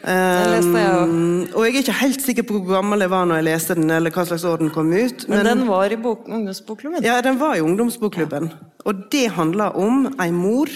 Den 0.00 0.54
leste 0.54 0.78
jeg 0.78 0.92
òg. 0.94 1.10
Um, 1.10 1.48
og 1.54 1.66
jeg 1.66 1.74
er 1.74 1.82
ikke 1.82 1.98
helt 2.00 2.22
sikker 2.22 2.46
på 2.46 2.60
hvor 2.60 2.76
gammel 2.78 3.00
jeg 3.00 3.10
var 3.10 3.26
når 3.26 3.40
jeg 3.40 3.48
leste 3.50 3.74
den, 3.74 3.90
eller 3.90 4.14
hva 4.14 4.24
slags 4.24 4.46
år 4.48 4.62
den 4.62 4.70
kom 4.70 4.92
ut. 4.92 5.26
Men 5.28 5.44
den 5.44 5.66
var 5.68 5.90
i 5.90 5.98
bok, 6.00 6.28
ungdomsbokklubben. 6.28 7.02
ja, 7.04 7.20
den 7.20 7.36
var 7.40 7.56
i 7.56 7.60
ungdomsbokklubben. 7.60 8.48
Og 8.86 9.10
det 9.10 9.26
handla 9.36 9.72
om 9.76 10.06
ei 10.22 10.30
mor 10.30 10.70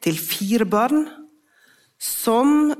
til 0.00 0.16
fire 0.18 0.64
barn 0.64 1.04
som 2.04 2.74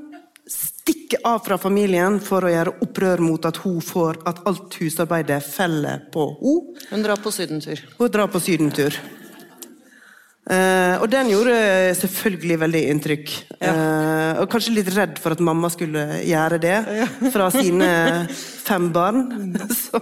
stikker 0.45 1.23
av 1.25 1.41
fra 1.45 1.57
familien 1.57 2.19
for 2.21 2.45
å 2.45 2.51
gjøre 2.51 2.75
opprør 2.85 3.23
mot 3.25 3.45
at 3.49 3.57
hun 3.63 3.81
får 3.81 4.21
at 4.29 4.43
alt 4.45 4.77
husarbeidet 4.77 5.41
feller 5.45 6.05
på 6.13 6.29
henne. 6.37 6.81
Hun 6.91 7.05
drar 7.05 7.21
på 7.21 7.33
sydentur. 7.33 7.81
Hun 7.97 8.11
drar 8.13 8.29
på 8.29 8.41
sydentur. 8.43 8.97
Uh, 10.45 11.01
og 11.01 11.07
den 11.09 11.31
gjorde 11.31 11.55
selvfølgelig 11.97 12.59
veldig 12.61 12.81
inntrykk. 12.91 13.31
Eh, 13.65 14.41
og 14.43 14.49
kanskje 14.51 14.75
litt 14.75 14.91
redd 14.93 15.15
for 15.17 15.33
at 15.33 15.41
mamma 15.41 15.71
skulle 15.73 16.19
gjøre 16.21 16.59
det 16.61 16.75
fra 17.33 17.47
sine 17.55 17.87
fem 18.67 18.91
barn. 18.93 19.23
Så, 19.81 20.01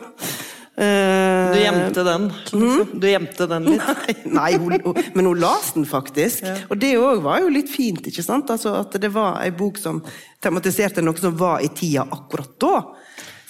Du 0.75 1.60
gjemte 1.60 2.03
den. 2.03 2.24
liksom. 2.34 3.00
Du 3.00 3.06
gjemte 3.10 3.46
den 3.48 3.68
litt. 3.68 3.84
Nei, 4.08 4.15
nei 4.25 4.53
hun, 4.58 4.96
men 5.13 5.27
hun 5.30 5.39
las 5.39 5.74
den 5.75 5.86
faktisk. 5.86 6.48
Og 6.74 6.80
det 6.82 6.96
òg 6.98 7.22
var 7.22 7.44
jo 7.44 7.51
litt 7.53 7.70
fint. 7.70 8.01
ikke 8.10 8.25
sant? 8.25 8.50
Altså 8.50 8.74
At 8.80 8.98
det 9.01 9.12
var 9.13 9.38
ei 9.44 9.51
bok 9.53 9.77
som 9.77 10.01
tematiserte 10.42 11.03
noe 11.06 11.22
som 11.22 11.38
var 11.38 11.62
i 11.62 11.70
tida 11.77 12.08
akkurat 12.10 12.58
da. 12.62 12.74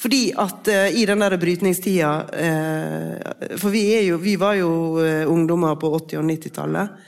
Fordi 0.03 0.33
at 0.35 0.67
uh, 0.67 0.89
i 0.91 1.05
den 1.07 1.23
der 1.23 1.37
brytningstida 1.39 2.11
uh, 2.27 3.55
For 3.55 3.71
vi, 3.71 3.85
jo, 4.09 4.17
vi 4.19 4.35
var 4.35 4.57
jo 4.59 4.71
uh, 4.99 5.23
ungdommer 5.31 5.79
på 5.79 5.93
80- 5.95 6.19
og 6.19 6.27
90-tallet. 6.27 7.03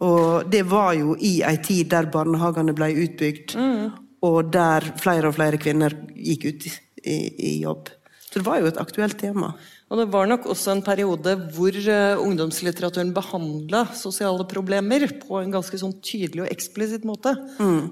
Og 0.00 0.48
det 0.48 0.62
var 0.64 0.94
jo 0.96 1.12
i 1.20 1.40
ei 1.44 1.58
tid 1.60 1.90
der 1.92 2.08
barnehagene 2.08 2.72
ble 2.72 2.86
utbygd, 3.02 3.52
og 4.24 4.48
der 4.48 4.86
flere 4.96 5.28
og 5.28 5.34
flere 5.36 5.58
kvinner 5.60 5.92
gikk 6.16 6.46
ut 6.48 6.64
i, 7.04 7.16
i 7.36 7.50
jobb. 7.60 7.90
Så 8.30 8.38
det 8.38 8.46
var 8.46 8.60
jo 8.60 8.68
et 8.70 8.78
aktuelt 8.78 9.18
tema. 9.18 9.52
Og 9.90 9.98
det 9.98 10.06
var 10.12 10.28
nok 10.30 10.44
også 10.52 10.76
en 10.76 10.84
periode 10.86 11.32
hvor 11.50 11.74
eh, 11.74 12.20
ungdomslitteraturen 12.22 13.10
behandla 13.14 13.88
sosiale 13.98 14.46
problemer 14.46 15.08
på 15.18 15.40
en 15.40 15.56
ganske 15.56 15.80
sånn 15.80 15.96
tydelig 15.98 16.44
og 16.44 16.52
eksplisitt 16.52 17.06
måte. 17.08 17.34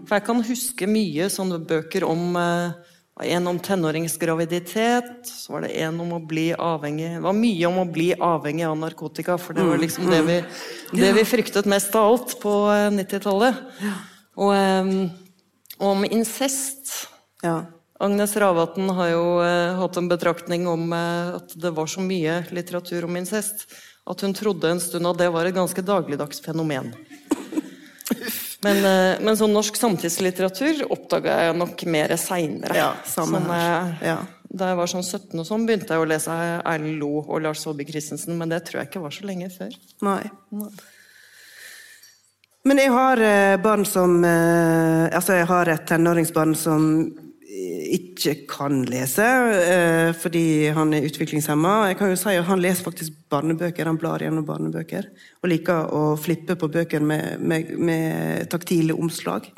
For 0.06 0.14
jeg 0.14 0.26
kan 0.28 0.44
huske 0.46 0.90
mye 0.90 1.26
sånne 1.34 1.58
bøker 1.66 2.06
om 2.06 2.38
eh, 2.38 2.94
en 3.34 3.50
om 3.50 3.58
tenåringsgraviditet, 3.58 5.26
så 5.26 5.52
var 5.52 5.66
det 5.66 5.72
en 5.82 5.98
om 6.00 6.12
å 6.14 6.20
bli 6.22 6.52
avhengig 6.54 7.16
Det 7.16 7.22
var 7.24 7.34
mye 7.34 7.66
om 7.66 7.80
å 7.82 7.88
bli 7.90 8.12
avhengig 8.14 8.66
av 8.68 8.76
narkotika, 8.78 9.34
for 9.42 9.58
det 9.58 9.64
var 9.66 9.80
liksom 9.82 10.06
det 10.06 10.20
vi, 10.28 10.36
det 11.00 11.10
vi 11.16 11.24
fryktet 11.26 11.66
mest 11.66 11.98
av 11.98 12.12
alt 12.12 12.36
på 12.42 12.52
eh, 12.70 12.92
90-tallet. 12.94 13.58
Og 14.38 14.54
um, 14.54 15.10
om 15.90 16.06
incest. 16.06 17.08
Ja. 17.42 17.64
Agnes 18.00 18.36
Ravatn 18.36 18.90
har 18.90 19.08
jo 19.10 19.24
eh, 19.42 19.74
hatt 19.74 19.96
en 19.96 20.08
betraktning 20.08 20.68
om 20.70 20.92
eh, 20.92 21.34
at 21.34 21.54
det 21.58 21.72
var 21.74 21.90
så 21.90 22.02
mye 22.02 22.44
litteratur 22.54 23.08
om 23.08 23.18
incest 23.18 23.66
at 24.08 24.22
hun 24.22 24.34
trodde 24.38 24.70
en 24.70 24.80
stund 24.80 25.06
at 25.10 25.18
det 25.18 25.26
var 25.34 25.48
et 25.48 25.56
ganske 25.56 25.82
dagligdags 25.82 26.40
fenomen. 26.44 26.94
Men, 28.58 28.78
eh, 28.82 29.20
men 29.22 29.36
sånn 29.38 29.52
norsk 29.54 29.76
samtidslitteratur 29.78 30.80
oppdaga 30.90 31.36
jeg 31.44 31.58
nok 31.58 31.84
mer 31.94 32.14
seinere. 32.18 32.74
Ja, 32.74 32.88
sånn. 33.06 33.36
Ja. 34.02 34.16
Da 34.48 34.72
jeg 34.72 34.78
var 34.80 34.90
sånn 34.90 35.04
17 35.04 35.34
og 35.38 35.46
sånn, 35.46 35.66
begynte 35.68 35.94
jeg 35.94 36.02
å 36.02 36.08
lese 36.08 36.34
Erlend 36.34 36.98
Lo 36.98 37.20
og 37.20 37.44
Lars 37.44 37.62
Saabye 37.62 37.86
Christensen, 37.86 38.34
men 38.38 38.50
det 38.50 38.64
tror 38.66 38.80
jeg 38.80 38.90
ikke 38.90 39.04
var 39.04 39.14
så 39.14 39.28
lenge 39.30 39.50
før. 39.54 39.78
Nei. 40.08 40.24
Men 42.66 42.82
jeg 42.82 42.90
har 42.90 43.22
barn 43.62 43.86
som 43.86 44.18
Altså, 44.26 45.38
jeg 45.38 45.46
har 45.54 45.70
et 45.70 45.86
tenåringsbarn 45.86 46.58
som 46.58 46.90
ikke 47.96 48.34
kan 48.50 48.82
lese 48.88 49.24
eh, 49.24 50.10
fordi 50.16 50.70
han 50.74 50.92
er 50.94 51.06
utviklingshemma. 51.08 51.74
Jeg 51.90 51.98
kan 52.00 52.12
jo 52.12 52.18
si 52.20 52.34
at 52.36 52.46
Han 52.48 52.62
leser 52.62 52.86
faktisk 52.86 53.14
barnebøker, 53.32 53.86
han 53.86 53.98
blar 54.00 54.22
gjennom 54.24 54.46
barnebøker. 54.48 55.08
Og 55.42 55.52
liker 55.52 55.92
å 55.94 56.02
flippe 56.20 56.56
på 56.58 56.70
bøker 56.72 57.04
med, 57.04 57.40
med, 57.40 57.72
med 57.78 58.48
taktile 58.52 58.96
omslag. 58.96 59.48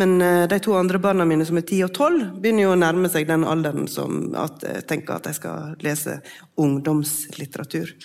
Men 0.00 0.18
eh, 0.22 0.46
de 0.50 0.60
to 0.62 0.76
andre 0.78 1.02
barna 1.02 1.26
mine, 1.28 1.46
som 1.46 1.60
er 1.60 1.66
10 1.66 1.86
og 1.88 1.94
12, 1.94 2.26
begynner 2.42 2.66
jo 2.66 2.74
å 2.74 2.80
nærme 2.80 3.12
seg 3.12 3.28
den 3.30 3.46
alderen 3.46 3.88
som 3.90 4.34
at 4.38 4.64
tenker 4.90 5.18
at 5.18 5.30
de 5.30 5.36
skal 5.36 5.78
lese 5.84 6.20
ungdomslitteratur. 6.60 7.96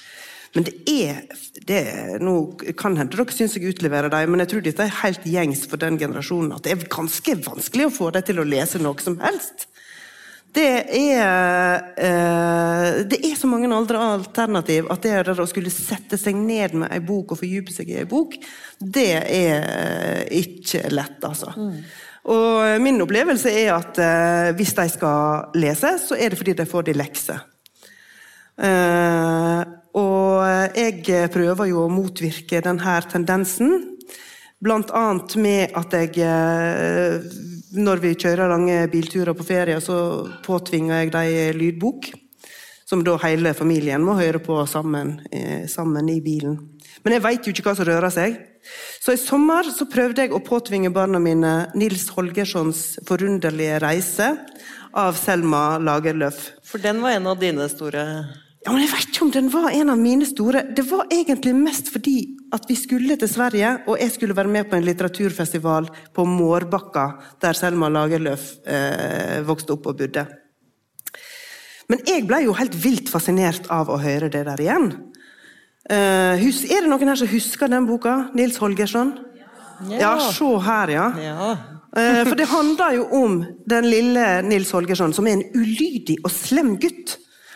Men 0.55 0.65
det 0.67 0.75
er, 0.87 1.21
det 1.67 1.79
er 1.91 2.23
Nå 2.23 2.35
kan 2.79 2.95
hende 2.95 3.11
dere 3.11 3.35
syns 3.35 3.57
jeg 3.57 3.75
utleverer 3.75 4.11
dem, 4.11 4.31
men 4.31 4.43
jeg 4.45 4.53
tror 4.53 4.65
dette 4.65 4.85
er 4.85 4.99
helt 5.01 5.27
gjengs 5.27 5.65
for 5.67 5.81
den 5.81 5.99
generasjonen. 5.99 6.53
At 6.55 6.65
det 6.65 6.75
er 6.75 6.91
ganske 6.91 7.37
vanskelig 7.43 7.89
å 7.89 7.95
få 7.95 8.11
dem 8.15 8.27
til 8.27 8.39
å 8.39 8.47
lese 8.47 8.79
noe 8.81 9.03
som 9.03 9.19
helst. 9.23 9.67
Det 10.55 10.85
er, 10.95 11.81
eh, 11.99 13.03
det 13.03 13.19
er 13.27 13.35
så 13.35 13.49
mange 13.51 13.67
andre 13.67 13.99
alternativ 13.99 14.87
at 14.93 15.03
det 15.03 15.35
å 15.35 15.47
skulle 15.51 15.73
sette 15.73 16.15
seg 16.15 16.37
ned 16.39 16.77
med 16.79 16.93
ei 16.95 17.01
bok 17.03 17.33
og 17.35 17.41
fordype 17.41 17.75
seg 17.75 17.91
i 17.91 17.97
ei 17.99 18.07
bok, 18.07 18.37
det 18.79 19.09
er 19.19 20.23
ikke 20.31 20.85
lett, 20.95 21.19
altså. 21.27 21.51
Og 22.31 22.81
min 22.81 23.03
opplevelse 23.03 23.51
er 23.51 23.73
at 23.75 23.99
eh, 24.01 24.53
hvis 24.57 24.73
de 24.79 24.87
skal 24.95 25.59
lese, 25.59 25.91
så 26.07 26.15
er 26.15 26.31
det 26.31 26.39
fordi 26.39 26.55
de 26.57 26.65
får 26.69 26.87
de 26.87 26.95
lekser. 26.97 27.43
Eh, 28.55 29.61
og 29.95 30.75
jeg 30.75 31.29
prøver 31.31 31.69
jo 31.71 31.85
å 31.85 31.91
motvirke 31.91 32.59
denne 32.63 32.95
tendensen. 33.11 33.95
Blant 34.63 34.91
annet 34.95 35.35
med 35.39 35.75
at 35.77 35.93
jeg 35.93 36.15
eh, 36.23 37.25
Når 37.75 37.99
vi 37.99 38.13
kjører 38.15 38.47
lange 38.47 38.77
bilturer 38.87 39.35
på 39.35 39.43
ferie, 39.43 39.81
så 39.83 40.27
påtvinger 40.45 41.03
jeg 41.03 41.11
dem 41.11 41.59
lydbok. 41.59 42.07
Som 42.85 43.01
da 43.03 43.17
hele 43.23 43.51
familien 43.57 44.03
må 44.05 44.15
høre 44.15 44.39
på 44.39 44.61
sammen, 44.69 45.19
eh, 45.31 45.65
sammen 45.67 46.09
i 46.09 46.21
bilen. 46.23 46.55
Men 47.03 47.17
jeg 47.17 47.23
veit 47.25 47.47
jo 47.47 47.53
ikke 47.53 47.65
hva 47.67 47.75
som 47.75 47.87
rører 47.89 48.13
seg. 48.13 48.37
Så 49.01 49.13
i 49.13 49.19
sommer 49.21 49.67
så 49.73 49.87
prøvde 49.89 50.23
jeg 50.23 50.33
å 50.33 50.41
påtvinge 50.41 50.93
barna 50.93 51.19
mine 51.21 51.71
Nils 51.75 52.07
Holgerssons 52.15 52.99
'Forunderlige 53.05 53.81
reise' 53.83 54.37
av 54.93 55.13
Selma 55.19 55.77
Lagerlöf. 55.77 56.51
For 56.63 56.79
den 56.79 57.01
var 57.01 57.17
en 57.17 57.27
av 57.27 57.39
dine 57.39 57.67
store 57.69 58.05
Ja, 58.65 58.71
men 58.73 58.81
Jeg 58.81 58.89
vet 58.95 59.09
ikke 59.11 59.25
om 59.27 59.31
den 59.33 59.49
var 59.53 59.67
en 59.69 59.91
av 59.93 59.99
mine 60.01 60.25
store. 60.25 60.63
Det 60.73 60.87
var 60.89 61.05
egentlig 61.13 61.53
mest 61.53 61.91
fordi 61.93 62.17
at 62.55 62.63
vi 62.65 62.75
skulle 62.79 63.17
til 63.21 63.29
Sverige, 63.29 63.75
og 63.85 63.99
jeg 64.01 64.13
skulle 64.15 64.35
være 64.35 64.49
med 64.49 64.69
på 64.71 64.77
en 64.77 64.87
litteraturfestival 64.87 65.89
på 66.15 66.25
Mårbakka, 66.25 67.03
der 67.41 67.53
Selma 67.53 67.91
Lagerlöf 67.93 68.47
eh, 68.65 69.43
vokste 69.45 69.75
opp 69.75 69.85
og 69.91 69.99
bodde. 69.99 70.23
Men 71.93 72.01
jeg 72.09 72.25
ble 72.25 72.39
jo 72.47 72.55
helt 72.57 72.73
vilt 72.81 73.11
fascinert 73.13 73.69
av 73.69 73.91
å 73.93 73.99
høre 74.01 74.31
det 74.33 74.41
der 74.47 74.63
igjen. 74.63 74.89
Eh, 75.85 76.41
hus, 76.41 76.63
er 76.65 76.81
det 76.81 76.89
noen 76.89 77.11
her 77.11 77.19
som 77.21 77.29
husker 77.29 77.69
den 77.69 77.85
boka? 77.85 78.15
Nils 78.33 78.57
Holgersson? 78.57 79.13
Ja, 79.93 80.15
se 80.33 80.49
her, 80.65 80.95
ja. 80.97 81.07
ja. 81.21 81.55
Eh, 81.95 82.25
for 82.27 82.35
det 82.35 82.49
handler 82.51 82.91
jo 82.97 83.03
om 83.15 83.35
den 83.71 83.85
lille 83.87 84.41
Nils 84.43 84.73
Holgersson, 84.75 85.13
som 85.15 85.29
er 85.29 85.37
en 85.37 85.45
ulydig 85.55 86.17
og 86.25 86.33
slem 86.33 86.73
gutt. 86.75 87.13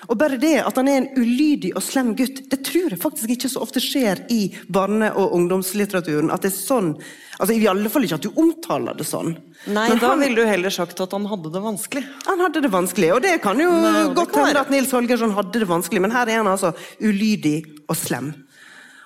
Og 0.09 0.17
bare 0.17 0.39
det 0.41 0.55
at 0.65 0.77
han 0.79 0.87
er 0.89 0.97
en 1.03 1.09
ulydig 1.19 1.69
og 1.77 1.83
slem 1.85 2.15
gutt, 2.17 2.39
det 2.49 2.63
tror 2.65 2.89
jeg 2.89 2.99
faktisk 3.01 3.29
ikke 3.35 3.49
så 3.51 3.61
ofte 3.61 3.81
skjer 3.83 4.23
i 4.33 4.49
barne- 4.73 5.11
og 5.13 5.35
ungdomslitteraturen. 5.37 6.31
At 6.33 6.41
det 6.45 6.53
er 6.53 6.57
sånn 6.57 6.95
Altså 7.39 7.55
I 7.55 7.67
alle 7.71 7.87
fall 7.87 8.03
ikke 8.03 8.17
at 8.17 8.25
du 8.25 8.33
omtaler 8.35 8.97
det 8.99 9.05
sånn. 9.07 9.29
Nei, 9.71 9.85
Men 9.87 9.99
da 10.01 10.09
han- 10.09 10.19
ville 10.19 10.35
du 10.35 10.45
heller 10.45 10.69
sagt 10.69 10.99
at 10.99 11.11
han 11.15 11.23
hadde 11.25 11.53
det 11.53 11.61
vanskelig. 11.63 12.03
Han 12.25 12.37
hadde 12.37 12.61
det 12.61 12.69
vanskelig, 12.69 13.13
og 13.15 13.21
det 13.21 13.41
kan 13.41 13.57
jo 13.57 13.69
Nei, 13.71 14.13
godt 14.13 14.35
hende 14.35 14.59
at 14.59 14.69
Nils 14.69 14.91
Holgersson 14.91 15.31
hadde 15.31 15.53
det 15.53 15.67
vanskelig, 15.69 16.01
men 16.01 16.11
her 16.11 16.27
er 16.27 16.43
han 16.43 16.47
altså 16.47 16.73
ulydig 16.99 17.63
og 17.87 17.95
slem. 17.95 18.33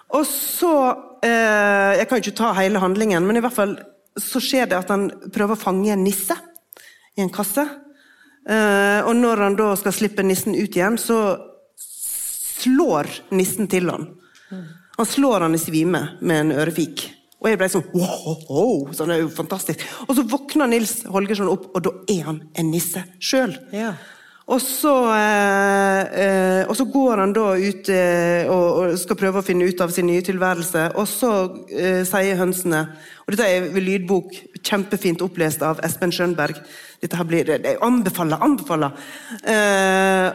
Og 0.09 0.25
så 0.25 0.97
eh, 1.21 1.97
Jeg 1.99 2.07
kan 2.09 2.17
jo 2.19 2.31
ikke 2.31 2.37
ta 2.37 2.53
hele 2.53 2.79
handlingen, 2.79 3.23
men 3.27 3.37
i 3.37 3.39
hvert 3.41 3.53
fall 3.53 3.77
så 4.17 4.41
skjer 4.41 4.67
det 4.69 4.79
at 4.79 4.89
han 4.89 5.11
prøver 5.29 5.53
å 5.55 5.61
fange 5.61 5.91
en 5.93 6.03
nisse 6.03 6.33
i 7.15 7.21
en 7.21 7.29
kasse. 7.29 7.67
Eh, 8.43 8.99
og 9.07 9.15
når 9.15 9.45
han 9.45 9.57
da 9.59 9.71
skal 9.79 9.95
slippe 9.95 10.25
nissen 10.25 10.55
ut 10.57 10.75
igjen, 10.75 10.99
så 10.99 11.19
slår 12.63 13.09
nissen 13.35 13.69
til 13.71 13.91
han. 13.91 14.09
Han 14.97 15.09
slår 15.09 15.47
han 15.47 15.55
i 15.55 15.61
svime 15.61 16.03
med 16.21 16.45
en 16.45 16.55
ørefik. 16.63 17.07
Og 17.43 17.49
jeg 17.51 17.59
ble 17.59 17.67
sånn 17.67 17.87
wow, 17.91 18.35
wow, 18.47 18.91
sånn, 18.95 19.11
det 19.11 19.17
er 19.17 19.23
jo 19.25 19.31
fantastisk. 19.35 19.81
Og 20.07 20.15
så 20.15 20.23
våkner 20.31 20.69
Nils 20.71 21.01
Holgersson 21.11 21.51
opp, 21.51 21.71
og 21.75 21.81
da 21.83 21.91
er 22.13 22.27
han 22.29 22.43
en 22.55 22.69
nisse 22.71 23.03
sjøl. 23.19 23.57
Ja. 23.75 23.95
Og 24.51 24.59
så, 24.59 24.91
eh, 25.15 26.01
eh, 26.23 26.61
og 26.67 26.75
så 26.75 26.85
går 26.91 27.21
han 27.21 27.33
da 27.35 27.45
ut 27.55 27.89
eh, 27.91 28.49
og, 28.51 28.65
og 28.75 28.95
skal 28.99 29.19
prøve 29.19 29.39
å 29.39 29.45
finne 29.45 29.67
ut 29.67 29.83
av 29.83 29.91
sin 29.95 30.07
nye 30.07 30.23
tilværelse, 30.23 30.89
og 30.99 31.07
så 31.07 31.31
eh, 31.71 32.01
sier 32.07 32.39
hønsene 32.39 32.81
Og 33.23 33.31
dette 33.31 33.47
er 33.47 33.69
lydbok, 33.79 34.35
kjempefint 34.59 35.23
opplest 35.23 35.63
av 35.63 35.79
Espen 35.87 36.11
Schønberg. 36.11 36.59
Dette 37.03 37.19
her 37.19 37.27
blir, 37.27 37.49
det, 37.59 37.73
Anbefaler, 37.83 38.39
anbefaler! 38.45 38.93
Eh, 39.43 40.27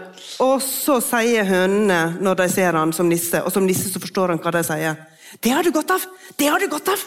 og 0.44 0.58
så 0.60 0.98
sier 1.00 1.46
hønene, 1.48 2.18
når 2.20 2.42
de 2.42 2.48
ser 2.52 2.76
han 2.76 2.92
som 2.92 3.08
nisse, 3.08 3.40
og 3.40 3.54
som 3.54 3.64
nisse 3.64 3.88
så 3.88 4.02
forstår 4.02 4.34
han 4.34 4.42
hva 4.44 4.52
de 4.58 4.62
sier. 4.68 4.98
Det 5.40 5.54
har 5.54 5.64
du 5.64 5.72
godt 5.72 5.94
av! 5.96 6.04
Det 6.36 6.50
har 6.52 6.60
du 6.60 6.68
godt 6.68 6.92
av! 6.92 7.06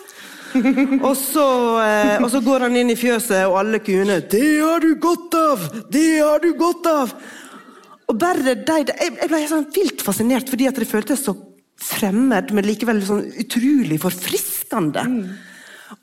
og, 1.07 1.13
så, 1.15 1.45
eh, 1.85 2.17
og 2.17 2.27
så 2.33 2.41
går 2.43 2.65
han 2.65 2.79
inn 2.81 2.89
i 2.91 2.97
fjøset, 2.99 3.45
og 3.45 3.59
alle 3.61 3.79
kuene 3.85 4.17
'Det 4.25 4.49
har 4.59 4.81
du 4.83 4.95
godt 4.99 5.37
av! 5.37 5.69
Det 5.93 6.09
har 6.19 6.41
du 6.41 6.49
godt 6.57 6.89
av!' 6.89 7.13
Og 8.09 8.17
bare 8.19 8.57
de, 8.57 8.81
jeg, 8.81 9.13
jeg 9.21 9.29
ble 9.29 9.45
sånn 9.47 9.69
vilt 9.71 10.01
fascinert, 10.03 10.49
fordi 10.49 10.67
at 10.67 10.75
det 10.75 10.89
føltes 10.89 11.21
så 11.23 11.37
fremmed, 11.81 12.51
men 12.51 12.67
likevel 12.67 12.99
sånn 13.05 13.23
utrolig 13.45 14.01
forfriskende. 14.01 15.05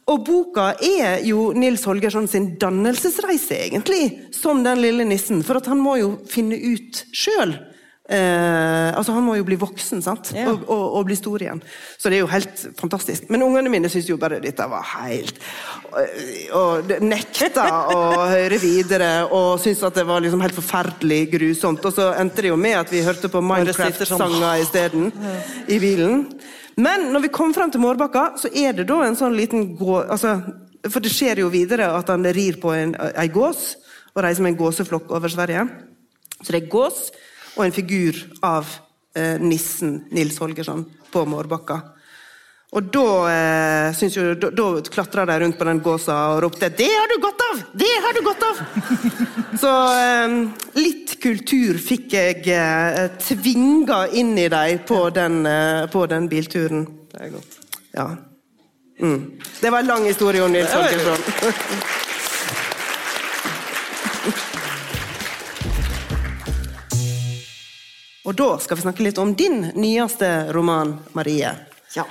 Og 0.09 0.23
boka 0.25 0.71
er 0.81 1.25
jo 1.29 1.50
Nils 1.53 1.85
Holgersson 1.88 2.29
sin 2.31 2.55
dannelsesreise, 2.61 3.59
egentlig, 3.69 4.33
som 4.33 4.62
den 4.65 4.81
lille 4.81 5.05
nissen. 5.05 5.43
For 5.45 5.61
at 5.61 5.69
han 5.69 5.83
må 5.85 5.99
jo 6.00 6.15
finne 6.33 6.57
ut 6.57 7.03
sjøl. 7.12 7.59
Eh, 8.09 8.97
altså 8.97 9.12
Han 9.12 9.27
må 9.27 9.35
jo 9.37 9.45
bli 9.45 9.59
voksen 9.61 10.00
sant? 10.00 10.31
Ja. 10.33 10.47
Og, 10.49 10.62
og, 10.65 10.85
og 10.97 11.03
bli 11.11 11.17
stor 11.19 11.43
igjen. 11.45 11.61
Så 12.00 12.09
det 12.09 12.17
er 12.17 12.23
jo 12.23 12.31
helt 12.33 12.62
fantastisk. 12.79 13.27
Men 13.29 13.45
ungene 13.45 13.69
mine 13.69 13.91
syntes 13.93 14.09
jo 14.09 14.17
bare 14.21 14.38
dette 14.41 14.65
var 14.65 14.87
helt 14.95 15.37
Og, 15.91 16.15
og 16.57 16.88
de 16.88 16.99
nekta 17.05 17.67
å 17.93 17.99
høre 18.31 18.61
videre 18.62 19.11
og 19.27 19.61
syntes 19.61 19.85
at 19.85 20.00
det 20.00 20.07
var 20.09 20.25
liksom 20.25 20.41
helt 20.41 20.57
forferdelig 20.57 21.21
grusomt. 21.35 21.85
Og 21.85 21.99
så 21.99 22.15
endte 22.17 22.47
det 22.47 22.55
jo 22.55 22.57
med 22.61 22.79
at 22.81 22.93
vi 22.93 23.05
hørte 23.05 23.29
på 23.29 23.43
sånn. 23.43 23.50
Minecraft-sanger 23.53 24.65
isteden 24.65 25.12
i 25.69 25.81
bilen. 25.83 26.25
Men 26.78 27.08
når 27.12 27.26
vi 27.26 27.35
kom 27.35 27.52
frem 27.54 27.73
til 27.75 27.82
Mårbakka, 27.82 28.32
så 28.38 28.50
er 28.54 28.76
det 28.76 28.87
da 28.90 29.00
en 29.05 29.18
sånn 29.18 29.37
liten 29.37 29.72
gå... 29.79 29.98
Altså, 30.05 30.37
for 30.87 31.03
det 31.03 31.11
skjer 31.11 31.42
jo 31.42 31.50
videre 31.50 31.88
at 31.90 32.11
han 32.12 32.26
rir 32.37 32.61
på 32.62 32.70
en, 32.70 32.94
gås 33.35 33.72
og 34.14 34.22
reiser 34.22 34.44
med 34.44 34.55
en 34.55 34.61
gåseflokk 34.61 35.11
over 35.14 35.33
Sverige. 35.33 35.64
Så 36.38 36.55
det 36.55 36.61
er 36.61 36.70
gås 36.70 37.09
og 37.57 37.64
en 37.64 37.74
figur 37.74 38.20
av 38.46 38.70
eh, 39.18 39.42
nissen 39.42 40.05
Nils 40.14 40.38
Holgersson 40.38 40.85
på 41.11 41.24
Mårbakka. 41.26 41.81
Og 42.76 42.85
da, 42.92 43.02
eh, 43.33 44.02
jo, 44.12 44.35
da, 44.37 44.50
da 44.52 44.64
klatra 44.92 45.24
de 45.26 45.38
rundt 45.40 45.57
på 45.59 45.64
den 45.64 45.78
gåsa 45.81 46.16
og 46.35 46.42
ropte 46.42 46.68
'Det 46.68 46.90
har 46.92 47.09
du 47.09 47.20
godt 47.22 47.40
av! 47.52 47.62
Det 47.72 47.94
har 48.04 48.12
du 48.12 48.20
godt 48.22 48.42
av!' 48.44 48.59
Så 49.62 49.72
eh, 49.96 50.28
litt 50.74 51.16
kultur 51.22 51.78
fikk 51.81 52.12
jeg 52.12 52.44
eh, 52.52 53.09
tvinga 53.24 54.09
inn 54.12 54.38
i 54.38 54.48
dem 54.48 54.78
på, 54.85 55.11
den, 55.11 55.46
eh, 55.46 55.87
på 55.87 56.07
den 56.07 56.28
bilturen. 56.28 56.85
Det 57.11 57.20
er 57.20 57.28
godt. 57.31 57.59
Ja. 57.92 58.16
Mm. 59.00 59.40
Det 59.61 59.70
var 59.70 59.78
en 59.78 59.87
lang 59.87 60.04
historie 60.04 60.44
om 60.44 60.52
Nils 60.52 60.72
Holgersson. 60.72 61.18
Og 68.28 68.35
da 68.37 68.59
skal 68.61 68.76
vi 68.76 68.83
snakke 68.83 69.02
litt 69.02 69.18
om 69.18 69.33
din 69.35 69.72
nyeste 69.72 70.52
roman, 70.52 70.98
Marie. 71.16 71.48
Ja. 71.96 72.04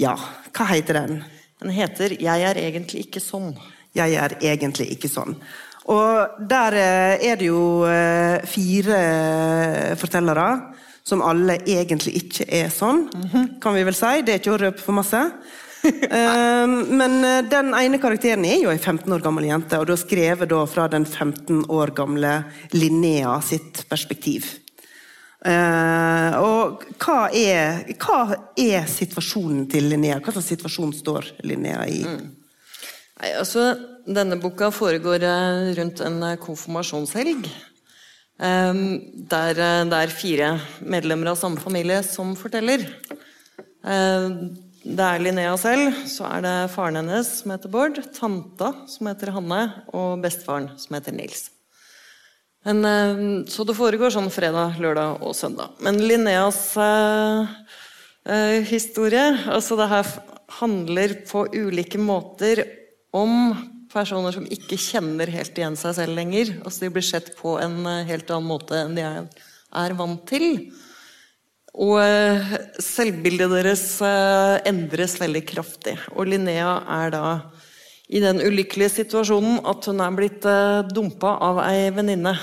Ja, 0.00 0.16
hva 0.54 0.66
heter 0.72 1.00
den? 1.00 1.22
Den 1.62 1.70
heter 1.70 2.10
'Jeg 2.18 2.42
er 2.42 2.54
egentlig 2.54 3.06
ikke 3.06 3.20
sånn'. 3.20 3.56
Jeg 3.94 4.14
er 4.14 4.36
egentlig 4.40 4.90
ikke 4.90 5.08
sånn. 5.08 5.36
Og 5.86 6.48
der 6.48 6.72
eh, 6.72 7.30
er 7.30 7.36
det 7.36 7.46
jo 7.46 7.84
eh, 7.84 8.40
fire 8.48 9.96
fortellere 10.00 10.74
som 11.04 11.22
alle 11.22 11.58
egentlig 11.68 12.16
ikke 12.22 12.46
er 12.48 12.70
sånn, 12.72 13.04
kan 13.60 13.74
vi 13.76 13.84
vel 13.84 13.94
si. 13.96 14.22
Det 14.24 14.34
er 14.34 14.40
ikke 14.40 14.54
å 14.56 14.62
røpe 14.62 14.80
for 14.80 14.92
masse. 14.96 15.20
Eh, 15.84 16.66
Men 16.66 17.18
eh, 17.28 17.42
den 17.44 17.74
ene 17.76 17.98
karakteren 18.00 18.46
er 18.48 18.56
jo 18.56 18.70
ei 18.72 18.78
15 18.78 19.12
år 19.12 19.20
gammel 19.20 19.44
jente, 19.44 19.76
og 19.76 19.84
du 19.84 19.92
har 19.92 20.00
skrevet 20.00 20.48
da 20.48 20.62
fra 20.64 20.86
den 20.88 21.04
15 21.04 21.66
år 21.68 21.92
gamle 21.92 22.30
Linnea 22.72 23.34
sitt 23.44 23.82
perspektiv. 23.90 24.63
Eh, 25.44 26.36
og 26.40 26.86
hva 27.02 27.18
er, 27.36 27.82
hva 28.00 28.20
er 28.56 28.86
situasjonen 28.88 29.66
til 29.68 29.90
Linnea? 29.92 30.16
Hva 30.24 30.32
slags 30.32 30.48
situasjon 30.54 30.94
står 30.96 31.28
Linnea 31.44 31.82
i? 31.90 32.00
Nei, 32.06 33.30
altså, 33.36 33.74
denne 34.08 34.38
boka 34.40 34.70
foregår 34.72 35.26
eh, 35.28 35.70
rundt 35.76 36.00
en 36.06 36.18
eh, 36.30 36.38
konfirmasjonshelg. 36.40 37.48
Um, 38.34 38.98
Der 39.30 39.54
det 39.54 39.94
er 39.94 40.10
fire 40.10 40.48
medlemmer 40.82 41.30
av 41.30 41.38
samme 41.38 41.60
familie 41.62 42.00
som 42.02 42.32
forteller. 42.34 42.82
Um, 43.84 44.56
Det 44.84 45.00
er 45.00 45.22
Linnea 45.22 45.54
selv, 45.56 45.94
så 46.10 46.26
er 46.28 46.42
det 46.44 46.56
faren 46.74 46.98
hennes 46.98 47.30
som 47.38 47.54
heter 47.54 47.70
Bård, 47.72 48.02
tanta 48.12 48.74
som 48.90 49.08
heter 49.08 49.32
Hanne, 49.32 49.62
og 49.96 50.20
bestefaren 50.20 50.66
som 50.76 50.98
heter 50.98 51.16
Nils. 51.16 51.53
Men, 52.64 52.84
eh, 52.84 53.24
så 53.52 53.66
det 53.68 53.76
foregår 53.76 54.14
sånn 54.14 54.32
fredag, 54.32 54.78
lørdag 54.80 55.20
og 55.22 55.36
søndag. 55.36 55.76
Men 55.84 56.00
Linneas 56.00 56.76
eh, 56.80 57.52
eh, 58.24 58.62
historie 58.70 59.26
altså 59.52 59.76
Det 59.76 59.90
her 59.90 60.14
handler 60.60 61.18
på 61.28 61.46
ulike 61.52 62.00
måter 62.00 62.64
om 63.14 63.54
personer 63.94 64.34
som 64.34 64.46
ikke 64.50 64.78
kjenner 64.80 65.30
helt 65.32 65.58
igjen 65.58 65.78
seg 65.78 65.96
selv 65.98 66.18
lenger. 66.18 66.56
Altså 66.64 66.86
De 66.86 66.94
blir 66.94 67.06
sett 67.06 67.34
på 67.38 67.56
en 67.62 67.84
eh, 67.86 68.02
helt 68.08 68.30
annen 68.30 68.50
måte 68.50 68.78
enn 68.80 68.96
de 68.98 69.04
er, 69.06 69.28
er 69.84 69.96
vant 69.98 70.24
til. 70.28 70.48
Og 71.74 71.98
eh, 72.02 72.56
selvbildet 72.82 73.52
deres 73.54 73.84
eh, 74.04 74.56
endres 74.70 75.18
veldig 75.22 75.44
kraftig. 75.48 75.96
Og 76.14 76.30
Linnea 76.30 76.76
er 77.00 77.14
da 77.14 77.24
i 78.14 78.20
den 78.20 78.42
ulykkelige 78.44 78.98
situasjonen 78.98 79.62
at 79.66 79.86
hun 79.88 80.02
er 80.04 80.16
blitt 80.18 80.44
dumpa 80.92 81.38
av 81.42 81.62
ei 81.64 81.88
venninne. 81.94 82.34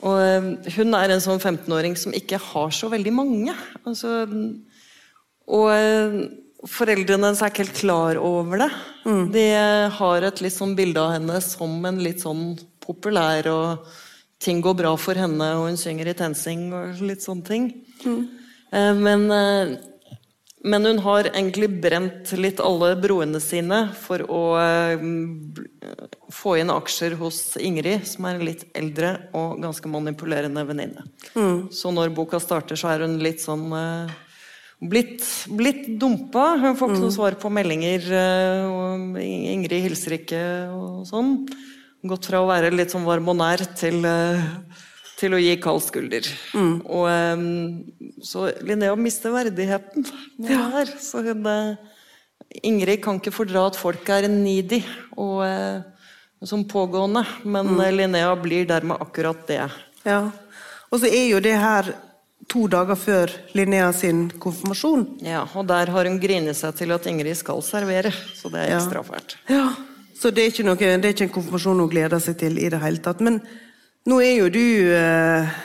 Og 0.00 0.20
eh, 0.20 0.46
hun 0.76 0.96
er 0.96 1.12
en 1.12 1.22
sånn 1.22 1.40
15-åring 1.40 1.96
som 1.98 2.14
ikke 2.16 2.40
har 2.40 2.70
så 2.74 2.88
veldig 2.92 3.12
mange. 3.12 3.54
Altså, 3.84 4.22
og 5.50 5.66
eh, 5.74 6.16
foreldrene 6.70 7.28
hennes 7.28 7.42
er 7.42 7.52
ikke 7.52 7.66
helt 7.66 7.80
klar 7.82 8.20
over 8.20 8.64
det. 8.64 8.70
De 9.34 9.44
eh, 9.52 9.98
har 10.00 10.28
et 10.28 10.44
litt 10.44 10.56
sånn 10.56 10.76
bilde 10.78 11.02
av 11.02 11.18
henne 11.18 11.40
som 11.44 11.76
en 11.88 12.00
litt 12.04 12.24
sånn 12.24 12.54
populær, 12.80 13.50
og 13.52 13.92
ting 14.40 14.62
går 14.64 14.78
bra 14.78 14.94
for 14.96 15.20
henne, 15.20 15.52
og 15.58 15.68
hun 15.68 15.78
synger 15.80 16.08
i 16.10 16.16
TenSing 16.16 16.70
og 16.72 17.04
litt 17.04 17.26
sånne 17.26 17.44
ting. 17.44 17.70
Mm. 18.00 18.22
Men, 19.02 19.24
men 20.60 20.84
hun 20.84 20.98
har 21.00 21.30
egentlig 21.30 21.70
brent 21.80 22.32
litt 22.36 22.60
alle 22.60 22.92
broene 23.00 23.40
sine 23.40 23.78
for 23.96 24.20
å 24.28 24.40
eh, 24.60 25.04
få 26.36 26.58
inn 26.60 26.72
aksjer 26.74 27.16
hos 27.20 27.56
Ingrid, 27.56 28.04
som 28.08 28.26
er 28.28 28.36
en 28.36 28.44
litt 28.44 28.66
eldre 28.76 29.14
og 29.36 29.62
ganske 29.62 29.88
manipulerende 29.88 30.64
venninne. 30.68 31.06
Så 31.72 31.94
når 31.96 32.12
boka 32.16 32.40
starter, 32.42 32.76
så 32.76 32.92
er 32.92 33.06
hun 33.06 33.16
litt 33.24 33.40
sånn 33.40 33.64
eh, 33.72 34.12
blitt, 34.84 35.24
blitt 35.48 35.88
dumpa. 36.00 36.52
Hun 36.60 36.76
får 36.76 36.92
ikke 36.92 37.04
noe 37.06 37.16
svar 37.16 37.40
på 37.40 37.52
meldinger, 37.56 38.12
eh, 38.20 38.68
og 38.68 39.18
Ingrid 39.24 39.88
hilser 39.88 40.18
ikke 40.20 40.44
og 40.76 41.08
sånn. 41.08 41.38
Gått 42.04 42.28
fra 42.28 42.44
å 42.44 42.48
være 42.48 42.72
litt 42.74 42.92
sånn 42.92 43.08
varm 43.08 43.32
og 43.32 43.40
nær 43.40 43.64
til, 43.80 44.04
til 45.20 45.36
å 45.36 45.40
gi 45.40 45.54
kald 45.60 45.82
skulder. 45.84 46.26
Og 46.56 47.06
um, 47.06 47.44
så 48.24 48.48
Linnea 48.64 48.96
mister 48.96 49.34
verdigheten 49.34 50.06
her. 50.48 50.92
Så 51.00 51.22
hun 51.26 51.46
eh, 51.50 51.78
Ingrid 52.66 53.02
kan 53.04 53.20
ikke 53.20 53.34
fordra 53.34 53.68
at 53.68 53.78
folk 53.78 54.08
er 54.10 54.28
needy 54.32 54.80
og 55.20 55.44
uh, 55.44 55.82
som 56.42 56.64
pågående, 56.64 57.22
men 57.44 57.74
mm. 57.76 57.82
Linnea 57.94 58.32
blir 58.40 58.64
dermed 58.68 59.00
akkurat 59.00 59.42
det. 59.48 59.66
Ja. 60.08 60.22
Og 60.90 61.02
så 61.02 61.10
er 61.10 61.26
jo 61.28 61.42
det 61.44 61.58
her 61.60 61.92
to 62.50 62.64
dager 62.70 62.98
før 62.98 63.32
Linnea 63.54 63.92
sin 63.94 64.24
konfirmasjon. 64.40 65.04
Ja, 65.22 65.44
Og 65.54 65.68
der 65.68 65.92
har 65.92 66.08
hun 66.08 66.18
grinet 66.22 66.58
seg 66.58 66.74
til 66.80 66.96
at 66.96 67.06
Ingrid 67.06 67.38
skal 67.38 67.62
servere, 67.62 68.12
så 68.34 68.50
det 68.50 68.64
er 68.64 68.78
ekstra 68.78 69.04
fælt. 69.06 69.36
Ja. 69.52 69.68
Så 70.20 70.32
det 70.34 70.48
er, 70.48 70.64
noe, 70.66 70.76
det 70.76 71.04
er 71.04 71.14
ikke 71.14 71.28
en 71.28 71.36
konfirmasjon 71.36 71.80
hun 71.80 71.92
gleder 71.92 72.20
seg 72.20 72.36
til 72.40 72.58
i 72.60 72.68
det 72.72 72.80
hele 72.82 73.00
tatt. 73.04 73.22
Men 73.24 73.38
nå 74.10 74.22
er 74.24 74.34
jo 74.40 74.48
du 74.52 74.64
eh, 74.96 75.60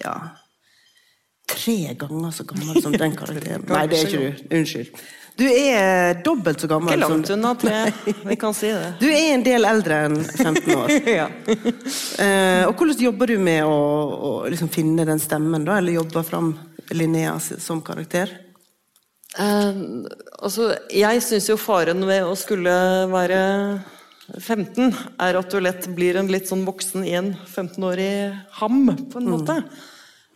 ja 0.00 0.14
tre 1.50 1.94
ganger 1.98 2.30
så 2.30 2.44
gammel 2.44 2.82
som 2.82 2.92
den 2.92 3.16
karakteren. 3.16 3.64
Nei, 3.74 3.86
det 3.90 3.98
er 3.98 4.06
ikke 4.06 4.20
du. 4.20 4.44
Unnskyld. 4.58 5.00
Du 5.40 5.46
er 5.46 6.18
dobbelt 6.24 6.60
så 6.60 6.68
gammel 6.68 6.94
Ikke 6.94 7.06
langt 7.06 7.30
unna 7.32 7.52
tre, 7.56 7.76
vi 8.28 8.36
kan 8.40 8.54
si 8.56 8.68
det. 8.74 8.90
Du 9.00 9.06
er 9.08 9.30
en 9.34 9.44
del 9.46 9.64
eldre 9.64 10.00
enn 10.08 10.18
15 10.20 10.74
år. 10.74 10.92
ja. 11.20 11.28
uh, 11.30 12.68
og 12.68 12.74
hvordan 12.74 13.04
jobber 13.06 13.32
du 13.32 13.38
med 13.40 13.64
å, 13.64 13.78
å 14.28 14.32
liksom 14.52 14.68
finne 14.72 15.06
den 15.08 15.22
stemmen, 15.22 15.64
da? 15.68 15.78
Eller 15.80 15.96
jobbe 15.96 16.24
fram 16.26 16.52
Linnea 16.92 17.38
som 17.40 17.80
karakter? 17.86 18.34
Uh, 19.38 20.04
altså, 20.42 20.74
jeg 20.92 21.24
syns 21.24 21.48
jo 21.48 21.56
faren 21.60 22.04
ved 22.08 22.26
å 22.26 22.36
skulle 22.36 22.74
være 23.12 23.40
15 24.38 24.92
er 25.20 25.38
at 25.38 25.50
du 25.50 25.60
lett 25.62 25.88
blir 25.96 26.18
en 26.20 26.30
litt 26.30 26.50
sånn 26.50 26.66
voksen 26.66 27.06
i 27.06 27.16
en 27.18 27.32
15-årig 27.46 28.12
ham, 28.60 28.84
på 29.10 29.20
en 29.20 29.30
måte. 29.32 29.56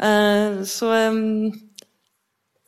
Eh, 0.03 0.63
så 0.69 0.91
eh, 0.97 1.21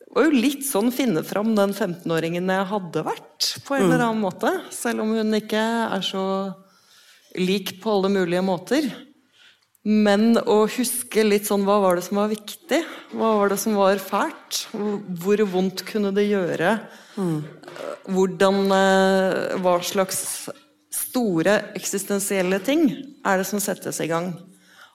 det 0.07 0.13
var 0.15 0.29
jo 0.29 0.43
litt 0.45 0.63
sånn 0.65 0.87
finne 0.95 1.21
fram 1.27 1.51
den 1.57 1.75
15-åringen 1.75 2.47
jeg 2.49 2.69
hadde 2.71 3.03
vært, 3.05 3.51
på 3.67 3.75
en 3.77 3.89
eller 3.89 4.05
annen 4.07 4.23
måte. 4.23 4.53
Selv 4.73 5.03
om 5.03 5.11
hun 5.13 5.35
ikke 5.37 5.61
er 5.61 6.05
så 6.05 6.23
lik 7.37 7.75
på 7.83 7.97
alle 7.97 8.09
mulige 8.15 8.41
måter. 8.45 8.87
Men 9.87 10.35
å 10.41 10.65
huske 10.67 11.23
litt 11.23 11.45
sånn 11.47 11.63
hva 11.67 11.77
var 11.79 11.95
det 11.95 12.07
som 12.07 12.17
var 12.19 12.31
viktig? 12.31 12.79
Hva 13.13 13.35
var 13.39 13.53
det 13.53 13.59
som 13.61 13.77
var 13.77 14.01
fælt? 14.03 14.65
Hvor 14.73 15.43
vondt 15.53 15.85
kunne 15.87 16.11
det 16.15 16.25
gjøre? 16.27 16.73
Hvordan 18.07 18.59
eh, 18.75 19.55
Hva 19.63 19.77
slags 19.85 20.49
store 20.97 21.57
eksistensielle 21.77 22.59
ting 22.65 22.87
er 23.25 23.39
det 23.39 23.47
som 23.49 23.61
settes 23.63 24.01
i 24.03 24.09
gang 24.09 24.31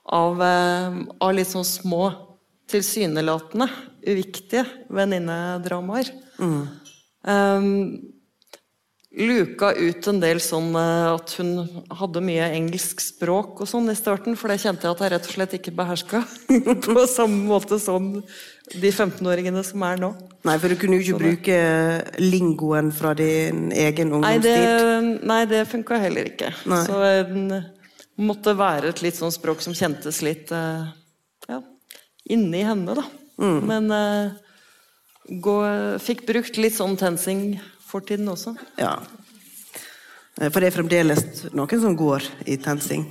av, 0.04 0.42
eh, 0.42 0.98
av 1.22 1.34
litt 1.34 1.50
sånn 1.50 1.66
små, 1.66 2.04
tilsynelatende 2.72 3.68
uviktige 4.08 4.64
venninnedramaer? 4.90 6.08
Um, 7.22 7.68
luka 9.12 9.72
ut 9.76 10.06
en 10.08 10.20
del 10.22 10.40
sånn 10.40 10.70
eh, 10.78 11.08
at 11.12 11.34
hun 11.36 11.82
hadde 11.92 12.22
mye 12.24 12.46
engelsk 12.56 13.02
språk 13.04 13.60
og 13.60 13.68
sånn 13.68 13.90
i 13.92 13.96
starten, 13.96 14.38
for 14.40 14.48
det 14.48 14.62
kjente 14.62 14.86
jeg 14.86 14.96
at 14.96 15.02
jeg 15.04 15.12
rett 15.12 15.28
og 15.28 15.34
slett 15.36 15.56
ikke 15.58 15.74
beherska 15.76 16.22
på 16.86 17.04
samme 17.10 17.42
måte 17.50 17.76
som 17.82 18.14
de 18.72 18.88
15-åringene 18.88 19.64
som 19.66 19.84
er 19.84 20.00
nå. 20.00 20.12
Nei, 20.48 20.56
for 20.62 20.72
du 20.72 20.78
kunne 20.80 20.96
jo 20.96 21.04
ikke 21.04 21.20
bruke 21.20 21.58
lingoen 22.22 22.88
fra 22.96 23.12
din 23.18 23.68
egen 23.74 24.14
Nei, 24.16 24.36
det, 24.40 24.54
ungdomstid. 24.56 25.28
nei, 25.28 25.40
det 25.50 25.66
funka 25.68 26.00
heller 26.00 26.32
ikke. 26.32 26.54
Nei. 26.72 26.80
Så 26.88 27.02
det 27.02 27.60
måtte 28.22 28.56
være 28.56 28.92
et 28.92 29.02
litt 29.04 29.18
sånn 29.18 29.34
språk 29.34 29.60
som 29.64 29.76
kjentes 29.76 30.22
litt 30.24 30.52
eh, 30.56 30.88
ja, 31.52 31.60
inni 32.32 32.64
henne, 32.64 32.96
da. 32.96 33.04
Mm. 33.42 33.60
Men 33.68 33.92
eh, 33.92 35.36
gå, 35.44 35.58
fikk 36.00 36.24
brukt 36.28 36.56
litt 36.60 36.76
sånn 36.78 36.96
TenSing-fortiden 37.92 38.28
også. 38.28 38.54
Ja. 38.78 38.98
Eh, 40.40 40.50
For 40.50 40.60
det 40.60 40.70
er 40.72 40.76
fremdeles 40.76 41.24
noen 41.52 41.80
som 41.82 41.96
går 41.96 42.22
i 42.46 42.56
TenSing. 42.56 43.04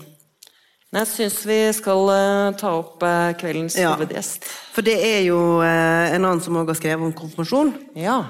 Jeg 0.91 1.07
syns 1.07 1.37
vi 1.47 1.59
skal 1.73 2.09
eh, 2.11 2.57
ta 2.59 2.73
opp 2.81 3.03
eh, 3.03 3.33
kveldens 3.39 3.77
Ja. 3.77 3.93
hovedgjest. 3.95 4.43
For 4.73 4.81
det 4.81 4.97
er 4.99 5.21
jo 5.27 5.61
en 5.61 6.25
annen 6.25 6.41
som 6.41 6.55
òg 6.57 6.67
har 6.67 6.75
skrevet 6.75 7.03
om 7.05 7.13
konfirmasjon. 7.13 7.73
Ja. 7.95 8.23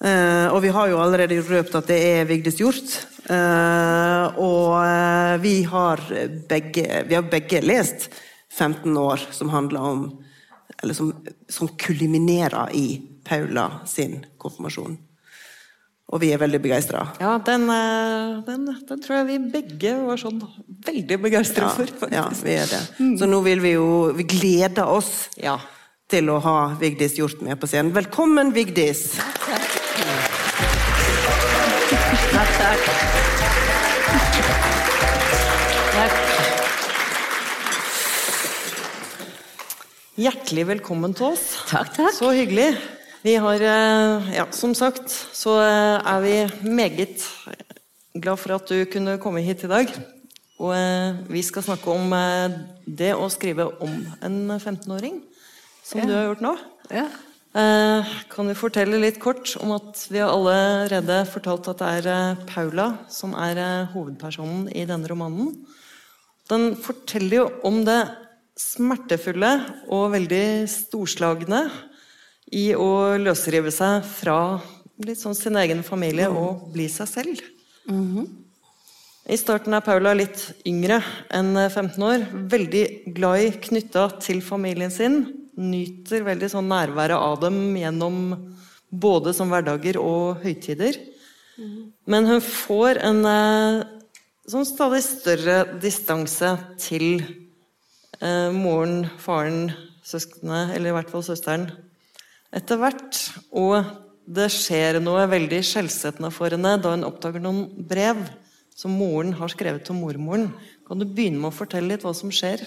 Og 0.00 0.62
vi 0.62 0.70
har 0.72 0.88
jo 0.88 0.96
allerede 0.96 1.42
røpt 1.44 1.74
at 1.76 1.86
det 1.86 1.98
er 2.00 2.24
Vigdis 2.24 2.56
Hjorth. 2.56 3.04
Eh, 3.28 4.38
og 4.40 4.80
vi 5.42 5.62
har 5.68 6.00
begge 6.48 7.04
Vi 7.06 7.14
har 7.14 7.22
begge 7.22 7.60
lest 7.60 8.08
15 8.50 8.96
år, 8.96 9.20
som 9.30 9.50
handler 9.50 9.80
om 9.80 10.06
Eller 10.82 10.94
som, 10.94 11.12
som 11.48 11.68
kulminerer 11.76 12.70
i 12.72 13.02
Paula 13.24 13.82
sin 13.84 14.24
konfirmasjon. 14.38 14.96
Og 16.10 16.18
vi 16.24 16.32
er 16.34 16.40
veldig 16.42 16.58
begeistra. 16.64 17.04
Ja, 17.22 17.36
den, 17.46 17.68
eh, 17.70 18.40
den, 18.46 18.64
den 18.88 19.02
tror 19.04 19.20
jeg 19.20 19.26
vi 19.28 19.36
begge 19.52 19.92
var 20.08 20.18
sånn 20.18 20.40
veldig 20.86 21.20
begeistra 21.22 21.68
Ja, 21.68 21.74
for. 21.76 21.86
faktisk. 21.86 22.16
ja, 22.16 22.24
vi 22.42 22.56
er 22.58 22.66
det. 22.72 22.80
Så 23.20 23.28
nå 23.30 23.38
vil 23.46 23.60
vi 23.62 23.76
jo 23.76 23.86
Vi 24.18 24.24
gleder 24.24 24.90
oss 24.90 25.28
Ja. 25.38 25.58
til 26.10 26.26
å 26.34 26.40
ha 26.42 26.56
Vigdis 26.80 27.14
Hjort 27.20 27.40
med 27.46 27.60
på 27.60 27.68
scenen. 27.70 27.92
Velkommen, 27.94 28.50
Vigdis! 28.52 29.12
Takk, 32.32 32.50
takk. 32.58 32.80
Takk. 35.94 36.16
Hjertelig 40.20 40.64
velkommen 40.68 41.14
til 41.16 41.30
oss. 41.32 41.44
Takk, 41.70 41.92
takk. 41.96 42.12
Så 42.16 42.32
hyggelig. 42.36 42.74
Vi 43.22 43.34
har, 43.36 43.60
eh, 43.60 44.34
ja, 44.34 44.46
som 44.50 44.72
sagt, 44.74 45.10
så 45.12 45.58
eh, 45.60 46.00
er 46.08 46.20
vi 46.24 46.36
meget 46.64 47.20
glad 48.16 48.38
for 48.40 48.54
at 48.56 48.70
du 48.70 48.86
kunne 48.88 49.18
komme 49.20 49.42
hit 49.44 49.64
i 49.66 49.68
dag. 49.68 49.90
Og 50.56 50.72
eh, 50.72 51.18
vi 51.28 51.42
skal 51.44 51.66
snakke 51.66 51.92
om 51.92 52.14
det 52.86 53.10
å 53.12 53.26
skrive 53.28 53.66
om 53.84 53.98
en 54.24 54.38
15-åring, 54.56 55.18
som 55.84 56.00
du 56.00 56.14
har 56.16 56.30
gjort 56.30 56.46
nå. 56.46 56.54
Ja. 56.88 57.04
Kan 58.30 58.48
vi 58.48 58.56
fortelle 58.56 59.02
litt 59.02 59.20
kort 59.20 59.52
om 59.60 59.74
at 59.74 60.00
vi 60.08 60.22
har 60.22 60.32
allerede 60.32 61.20
fortalt 61.28 61.68
at 61.72 61.82
det 61.82 62.10
er 62.14 62.40
Paula 62.48 62.86
som 63.10 63.34
er 63.34 63.90
hovedpersonen 63.92 64.68
i 64.72 64.86
denne 64.88 65.10
romanen. 65.10 65.52
Den 66.48 66.70
forteller 66.78 67.42
jo 67.42 67.46
om 67.66 67.82
det 67.84 68.00
smertefulle 68.60 69.52
og 69.90 70.12
veldig 70.14 70.44
storslagne 70.70 71.66
i 72.50 72.70
å 72.74 73.16
løsrive 73.20 73.72
seg 73.74 74.04
fra 74.06 74.60
litt 75.00 75.20
sånn 75.20 75.36
sin 75.38 75.56
egen 75.60 75.82
familie 75.86 76.28
og 76.28 76.70
bli 76.74 76.88
seg 76.92 77.08
selv. 77.08 77.42
I 79.30 79.36
starten 79.38 79.76
er 79.76 79.84
Paula 79.84 80.12
litt 80.16 80.42
yngre 80.66 80.98
enn 81.30 81.54
15 81.54 82.02
år. 82.02 82.24
Veldig 82.50 82.84
glad 83.14 83.44
i 83.44 83.52
knytta 83.68 84.08
til 84.22 84.40
familien 84.42 84.90
sin. 84.90 85.22
Nyter 85.60 86.24
veldig 86.26 86.50
sånn 86.50 86.70
nærværet 86.70 87.18
av 87.18 87.38
dem 87.44 87.76
gjennom 87.78 88.18
både 88.90 89.34
som 89.36 89.52
hverdager 89.52 90.00
og 90.02 90.42
høytider. 90.42 90.98
Men 92.10 92.26
hun 92.26 92.40
får 92.42 92.98
en 93.04 93.20
eh, 93.28 93.82
sånn 94.48 94.66
stadig 94.66 95.02
større 95.04 95.58
distanse 95.82 96.54
til 96.80 97.20
eh, 97.20 98.48
moren, 98.54 99.04
faren, 99.20 99.68
søsknene, 100.06 100.70
eller 100.74 100.90
i 100.90 100.96
hvert 100.96 101.12
fall 101.12 101.24
søsteren, 101.26 101.68
etter 102.54 102.80
hvert. 102.80 103.18
Og 103.56 103.84
det 104.30 104.50
skjer 104.54 105.00
noe 105.02 105.26
veldig 105.30 105.62
skjellsettende 105.66 106.30
for 106.34 106.52
henne 106.54 106.76
da 106.82 106.94
hun 106.94 107.06
oppdager 107.08 107.42
noen 107.42 107.66
brev 107.90 108.22
som 108.76 108.94
moren 108.96 109.34
har 109.36 109.52
skrevet 109.52 109.84
til 109.86 109.98
mormoren. 109.98 110.50
Kan 110.86 111.00
du 111.00 111.06
begynne 111.06 111.40
med 111.40 111.52
å 111.52 111.56
fortelle 111.56 111.92
litt 111.92 112.06
hva 112.06 112.14
som 112.16 112.32
skjer? 112.34 112.62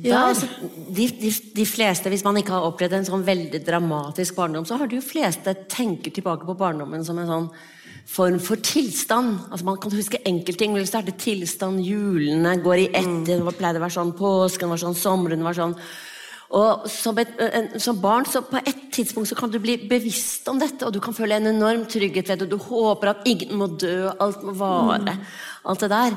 Ja, 0.00 0.30
altså, 0.30 0.46
de, 0.94 1.08
de, 1.18 1.30
de 1.56 1.64
fleste, 1.66 2.08
Hvis 2.08 2.22
man 2.24 2.38
ikke 2.38 2.54
har 2.54 2.64
opplevd 2.68 2.94
en 2.96 3.08
sånn 3.08 3.24
veldig 3.26 3.60
dramatisk 3.66 4.38
barndom, 4.38 4.64
så 4.64 4.78
har 4.80 4.88
de 4.88 5.00
fleste 5.04 5.52
tenker 5.68 6.14
tilbake 6.14 6.46
på 6.48 6.56
barndommen 6.56 7.04
som 7.04 7.18
en 7.20 7.28
sånn 7.28 7.48
form 8.10 8.38
for 8.42 8.60
tilstand. 8.64 9.38
Altså 9.50 9.66
Man 9.66 9.80
kan 9.82 9.92
huske 9.92 10.22
enkeltting. 10.26 10.76
er 10.78 11.02
det 11.02 11.18
tilstand, 11.18 11.84
julene 11.84 12.62
går 12.62 12.78
i 12.78 12.88
ett. 12.94 13.26
Det 13.26 13.42
var- 13.42 13.52
pleide 13.52 13.78
å 13.78 13.84
være 13.86 13.98
sånn, 13.98 14.16
Påsken 14.16 14.68
var 14.68 14.78
sånn, 14.78 14.94
sommeren 14.94 15.42
var 15.42 15.54
sånn. 15.54 15.76
Og 16.50 16.86
som, 16.90 17.18
et, 17.22 17.30
en, 17.38 17.68
som 17.78 17.98
barn 18.02 18.24
så 18.26 18.42
på 18.42 18.58
et 18.58 18.86
tidspunkt 18.90 19.30
så 19.30 19.36
kan 19.38 19.52
du 19.52 19.60
bli 19.62 19.76
bevisst 19.90 20.48
om 20.50 20.58
dette, 20.58 20.82
og 20.82 20.94
du 20.94 20.98
kan 21.02 21.14
føle 21.14 21.38
en 21.38 21.52
enorm 21.52 21.84
trygghet 21.90 22.32
ved 22.32 22.42
det. 22.42 22.48
Du 22.50 22.58
håper 22.58 23.12
at 23.12 23.28
ingen 23.30 23.54
må 23.60 23.68
dø, 23.78 24.10
alt 24.10 24.42
må 24.42 24.56
vare. 24.58 25.14
Alt 25.70 25.84
det 25.84 25.90
der. 25.92 26.16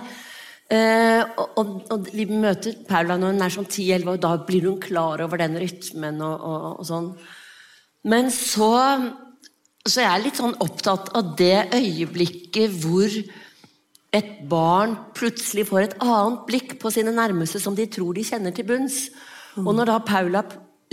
Eh, 0.73 1.21
og, 1.37 1.57
og, 1.59 1.73
og 1.93 2.09
vi 2.15 2.25
møter 2.31 2.79
Paula 2.87 3.19
når 3.19 3.35
hun 3.35 3.45
er 3.45 3.53
sånn 3.53 3.69
10-11, 3.69 4.09
og 4.15 4.23
da 4.23 4.31
blir 4.47 4.65
hun 4.71 4.79
klar 4.81 5.21
over 5.21 5.41
den 5.41 5.59
rytmen 5.61 6.21
og, 6.25 6.47
og, 6.71 6.81
sånn. 6.87 7.11
Men 8.09 8.33
så 8.33 8.73
så 9.83 9.99
jeg 9.99 10.07
er 10.07 10.21
litt 10.23 10.39
sånn 10.39 10.55
opptatt 10.63 11.09
av 11.17 11.33
det 11.35 11.75
øyeblikket 11.75 12.71
hvor 12.85 13.11
et 14.15 14.29
barn 14.47 14.93
plutselig 15.17 15.65
får 15.67 15.81
et 15.81 15.95
annet 15.99 16.45
blikk 16.47 16.77
på 16.79 16.91
sine 16.93 17.11
nærmeste 17.11 17.59
som 17.59 17.75
de 17.75 17.89
tror 17.91 18.15
de 18.15 18.23
kjenner 18.23 18.55
til 18.55 18.67
bunns. 18.69 19.09
Og 19.61 19.71
når 19.75 19.89
da 19.89 19.99
Paula 20.05 20.43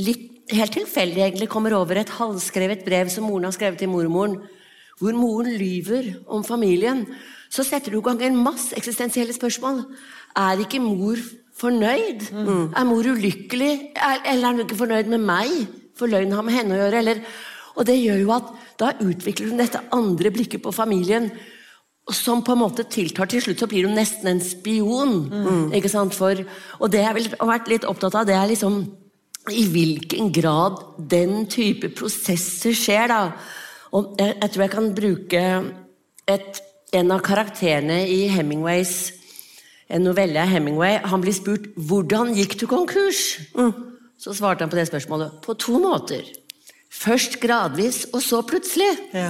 litt 0.01 0.29
helt 0.51 0.75
tilfeldig 0.75 1.23
egentlig 1.23 1.49
kommer 1.51 1.75
over 1.79 2.01
et 2.01 2.13
halvskrevet 2.17 2.83
brev 2.87 3.11
som 3.13 3.29
moren 3.29 3.47
har 3.49 3.55
skrevet 3.55 3.81
til 3.81 3.91
mormoren, 3.93 4.41
hvor 5.01 5.17
moren 5.17 5.55
lyver 5.57 6.11
om 6.29 6.43
familien, 6.45 7.07
så 7.51 7.65
setter 7.67 7.95
du 7.95 8.01
i 8.01 8.05
gang 8.05 8.21
en 8.23 8.43
masse 8.45 8.77
eksistensielle 8.77 9.35
spørsmål. 9.35 9.85
Er 10.39 10.61
ikke 10.61 10.83
mor 10.83 11.21
fornøyd? 11.61 12.27
Mm. 12.33 12.67
Er 12.77 12.89
mor 12.89 13.09
ulykkelig? 13.15 13.73
Er, 13.97 14.21
eller 14.33 14.49
er 14.49 14.53
hun 14.53 14.65
ikke 14.67 14.83
fornøyd 14.83 15.09
med 15.11 15.25
meg? 15.25 15.55
For 15.99 16.11
løgn 16.11 16.35
har 16.37 16.45
med 16.47 16.57
henne 16.57 16.77
å 16.77 16.83
gjøre. 16.83 17.01
Eller, 17.01 17.23
og 17.75 17.89
det 17.89 17.97
gjør 18.01 18.21
jo 18.23 18.35
at 18.37 18.53
da 18.81 18.93
utvikler 19.01 19.51
hun 19.51 19.61
dette 19.61 19.83
andre 19.95 20.33
blikket 20.35 20.63
på 20.65 20.75
familien 20.75 21.31
som 22.17 22.43
på 22.45 22.55
en 22.55 22.63
måte 22.63 22.87
tiltar. 22.89 23.29
Til 23.31 23.43
slutt 23.45 23.63
så 23.63 23.69
blir 23.71 23.89
hun 23.89 23.99
nesten 23.99 24.33
en 24.33 24.43
spion. 24.45 25.15
Mm. 25.31 25.67
ikke 25.77 25.93
sant? 25.93 26.17
For, 26.17 26.43
og 26.79 26.91
det 26.93 27.05
jeg 27.05 27.31
har 27.37 27.51
vært 27.53 27.71
litt 27.73 27.87
opptatt 27.89 28.19
av, 28.21 28.27
det 28.29 28.37
er 28.37 28.51
liksom 28.51 28.83
i 29.51 29.65
hvilken 29.73 30.33
grad 30.37 30.83
den 31.11 31.47
type 31.51 31.93
prosesser 31.97 32.77
skjer. 32.77 33.09
da. 33.09 33.23
Og 33.97 34.15
jeg, 34.21 34.37
jeg 34.37 34.53
tror 34.53 34.67
jeg 34.67 34.75
kan 34.75 34.93
bruke 34.95 35.47
et, 36.31 36.61
en 36.93 37.17
av 37.17 37.25
karakterene 37.25 38.05
i 38.11 38.27
Hemingways 38.31 39.21
en 39.91 40.07
novelle 40.07 40.39
av 40.41 40.51
Hemingway. 40.51 40.99
Han 41.03 41.23
blir 41.23 41.35
spurt 41.35 41.75
'Hvordan 41.75 42.35
gikk 42.35 42.59
du 42.61 42.67
konkurs?' 42.67 43.41
Mm. 43.55 43.73
Så 44.19 44.35
svarte 44.35 44.61
han 44.61 44.71
på 44.71 44.77
det 44.77 44.89
spørsmålet 44.89 45.41
på 45.43 45.55
to 45.55 45.79
måter. 45.79 46.23
Først 46.91 47.37
gradvis, 47.39 48.01
og 48.11 48.19
så 48.19 48.41
plutselig. 48.43 48.89
Ja. 49.15 49.29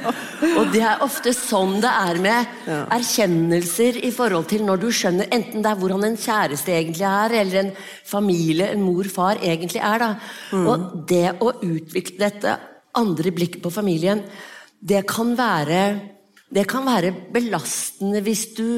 og 0.60 0.70
det 0.70 0.82
er 0.86 1.02
ofte 1.02 1.32
sånn 1.34 1.80
det 1.82 1.90
er 1.90 2.20
med 2.22 2.52
ja. 2.70 2.84
erkjennelser 2.94 3.98
i 4.06 4.12
forhold 4.14 4.46
til 4.52 4.62
når 4.68 4.78
du 4.84 4.86
skjønner 4.94 5.26
enten 5.34 5.64
det 5.64 5.72
er 5.72 5.80
hvordan 5.80 6.06
en 6.06 6.20
kjæreste 6.20 6.70
egentlig 6.70 7.08
er, 7.08 7.34
eller 7.42 7.64
en 7.64 7.72
familie, 8.06 8.70
en 8.70 8.86
mor-far, 8.86 9.42
egentlig 9.42 9.82
er. 9.82 10.04
da. 10.04 10.12
Mm. 10.54 10.70
Og 10.70 10.86
det 11.10 11.26
å 11.42 11.50
utvikle 11.58 12.22
dette 12.22 12.54
andre 13.00 13.34
blikket 13.34 13.62
på 13.66 13.74
familien, 13.74 14.22
det 14.80 15.02
kan 15.10 15.34
være 15.38 15.82
det 16.50 16.64
kan 16.70 16.86
være 16.86 17.12
belastende 17.34 18.22
hvis 18.26 18.48
du 18.56 18.70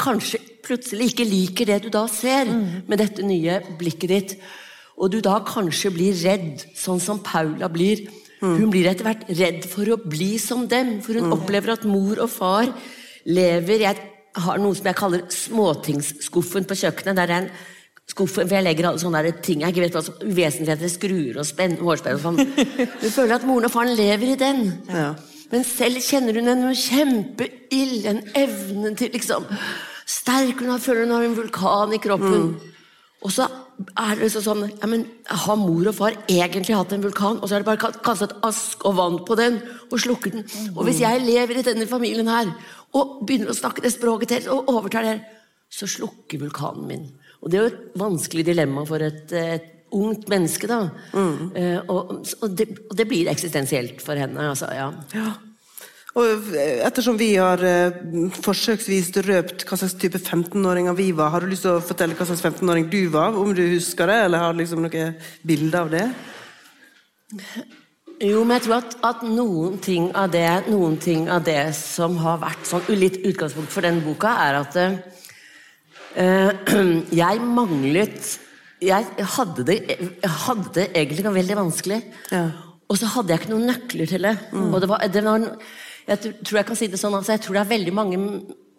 kanskje 0.00 0.40
plutselig 0.64 1.12
ikke 1.12 1.28
liker 1.28 1.68
det 1.68 1.78
du 1.84 1.92
da 1.92 2.06
ser, 2.10 2.48
mm. 2.48 2.84
med 2.88 3.00
dette 3.00 3.24
nye 3.26 3.60
blikket 3.78 4.12
ditt 4.12 4.36
og 4.96 5.12
du 5.12 5.20
da 5.24 5.38
kanskje 5.46 5.92
blir 5.94 6.16
redd, 6.22 6.64
sånn 6.78 7.00
som 7.02 7.22
Paula 7.24 7.70
blir. 7.72 8.04
Hun 8.42 8.72
blir 8.72 8.88
etter 8.90 9.06
hvert 9.06 9.28
redd 9.38 9.66
for 9.70 9.86
å 9.94 10.00
bli 10.02 10.34
som 10.42 10.64
dem, 10.70 10.96
for 11.02 11.14
hun 11.14 11.30
opplever 11.34 11.76
at 11.76 11.86
mor 11.86 12.18
og 12.24 12.30
far 12.30 12.72
lever 13.22 13.84
Jeg 13.84 14.00
har 14.34 14.58
noe 14.58 14.74
som 14.74 14.88
jeg 14.88 14.98
kaller 14.98 15.22
småtingsskuffen 15.30 16.66
på 16.66 16.78
kjøkkenet. 16.80 17.16
der 17.16 17.30
er 17.30 17.42
en 17.42 17.50
skuff 18.10 18.34
hvor 18.34 18.50
jeg 18.50 18.64
legger 18.64 18.88
alle 18.88 18.98
sånne 18.98 19.20
ting 19.44 19.62
jeg 19.62 19.72
ikke 19.72 19.84
vet 19.84 19.94
hva 19.94 20.02
som 20.02 20.18
uvesentligheter, 20.24 20.90
skruer 20.90 21.38
og 21.38 21.46
spenn, 21.46 21.78
hårspenn 21.78 22.18
og 22.18 22.24
sånn. 22.24 22.40
Hun 23.04 23.14
føler 23.14 23.36
at 23.36 23.46
moren 23.46 23.68
og 23.68 23.74
faren 23.74 23.94
lever 23.94 24.34
i 24.34 24.40
den. 24.40 24.64
Ja. 24.90 25.12
Men 25.52 25.66
selv 25.68 26.00
kjenner 26.00 26.38
hun 26.40 26.48
en 26.48 26.62
kjempeild, 26.72 28.06
en 28.08 28.22
evne 28.40 28.94
til 28.96 29.12
liksom 29.12 29.44
Sterk 30.08 30.58
hun 30.60 30.80
føler 30.82 31.04
hun 31.04 31.12
har 31.14 31.24
en 31.24 31.36
vulkan 31.36 31.92
i 31.94 32.00
kroppen. 32.02 32.46
Mm. 32.50 32.72
Og 33.22 33.32
så 33.32 33.46
er 33.98 34.14
det 34.14 34.26
liksom 34.26 34.44
sånn 34.44 34.62
ja, 34.68 34.88
men 34.90 35.04
Har 35.44 35.56
mor 35.58 35.88
og 35.90 35.96
far 35.96 36.16
egentlig 36.30 36.76
hatt 36.76 36.92
en 36.94 37.04
vulkan, 37.04 37.40
og 37.40 37.48
så 37.48 37.56
er 37.56 37.64
det 37.64 37.68
bare 37.70 37.92
kastet 38.04 38.34
ask 38.46 38.84
og 38.88 38.96
vann 38.98 39.18
på 39.26 39.36
den 39.38 39.58
og 39.88 39.98
slukket 40.00 40.36
den? 40.36 40.46
Og 40.76 40.84
hvis 40.86 41.02
jeg 41.02 41.24
lever 41.24 41.60
i 41.60 41.66
denne 41.66 41.88
familien 41.90 42.30
her 42.30 42.52
og 42.98 43.22
begynner 43.26 43.52
å 43.52 43.56
snakke 43.56 43.84
det 43.84 43.94
språket 43.94 44.34
til 44.34 44.50
og 44.52 44.70
overtar 44.72 45.06
det, 45.08 45.18
så 45.72 45.88
slukker 45.88 46.42
vulkanen 46.42 46.88
min. 46.88 47.06
Og 47.40 47.50
det 47.50 47.58
er 47.58 47.64
jo 47.64 47.70
et 47.72 48.00
vanskelig 48.02 48.44
dilemma 48.46 48.84
for 48.86 49.02
et, 49.02 49.32
et 49.32 49.70
ungt 49.92 50.28
menneske, 50.30 50.68
da. 50.68 50.82
Mm. 51.12 51.38
Uh, 51.56 51.78
og, 51.88 52.12
og, 52.40 52.58
det, 52.58 52.68
og, 52.88 52.94
det, 52.98 53.08
blir 53.08 53.30
eksistensielt 53.32 54.04
for 54.04 54.20
henne. 54.20 54.50
Altså, 54.52 54.68
ja. 54.76 54.90
ja. 55.16 55.32
Og 56.12 56.48
ettersom 56.84 57.16
vi 57.16 57.30
har 57.40 57.62
eh, 57.64 57.94
forsøksvis 58.44 59.14
røpt 59.24 59.62
hva 59.64 59.78
slags 59.80 59.94
type 59.96 60.18
15-åringer 60.20 60.96
vi 60.98 61.08
var, 61.16 61.30
har 61.32 61.40
du 61.40 61.48
lyst 61.48 61.64
til 61.64 61.78
å 61.78 61.84
fortelle 61.84 62.16
hva 62.18 62.26
slags 62.28 62.42
15-åring 62.44 62.90
du 62.92 63.06
var, 63.14 63.32
om 63.32 63.54
du 63.56 63.62
husker 63.72 64.10
det, 64.10 64.18
eller 64.26 64.42
har 64.44 64.58
liksom 64.58 64.84
noe 64.84 65.06
bilde 65.48 65.80
av 65.80 65.88
det? 65.94 66.04
Jo, 68.22 68.42
men 68.44 68.58
jeg 68.58 68.66
tror 68.66 68.76
at, 68.76 68.96
at, 69.08 69.22
noen, 69.24 69.78
ting 69.82 70.10
av 70.12 70.28
det, 70.34 70.46
noen 70.68 70.98
ting 71.00 71.24
av 71.32 71.46
det 71.46 71.72
som 71.74 72.18
har 72.20 72.42
vært 72.42 72.68
sånn 72.68 72.84
litt 72.92 73.16
utgangspunkt 73.24 73.72
for 73.72 73.86
den 73.86 74.02
boka, 74.04 74.34
er 74.44 74.58
at 74.60 74.76
uh, 76.20 76.76
jeg 77.22 77.40
manglet 77.42 78.34
Jeg 78.82 79.26
hadde 79.36 79.64
det, 79.64 79.78
jeg 79.88 80.30
hadde 80.44 80.74
det 80.76 80.84
egentlig 80.90 81.32
veldig 81.38 81.56
vanskelig. 81.56 81.98
Ja. 82.34 82.44
Og 82.90 82.98
så 82.98 83.08
hadde 83.14 83.32
jeg 83.32 83.40
ikke 83.40 83.52
noen 83.54 83.68
nøkler 83.70 84.10
til 84.10 84.26
det. 84.26 84.32
Mm. 84.52 84.68
Og 84.68 84.80
det 84.82 84.88
var, 84.90 85.04
det 85.06 85.22
var 85.24 85.44
jeg 86.08 86.34
tror 86.42 86.58
jeg 86.58 86.68
kan 86.68 86.78
si 86.78 86.90
det 86.90 87.00
sånn, 87.00 87.14
altså, 87.18 87.36
jeg 87.36 87.44
tror 87.44 87.58
det 87.58 87.62
er 87.62 87.72
veldig 87.76 87.94
mange 87.94 88.20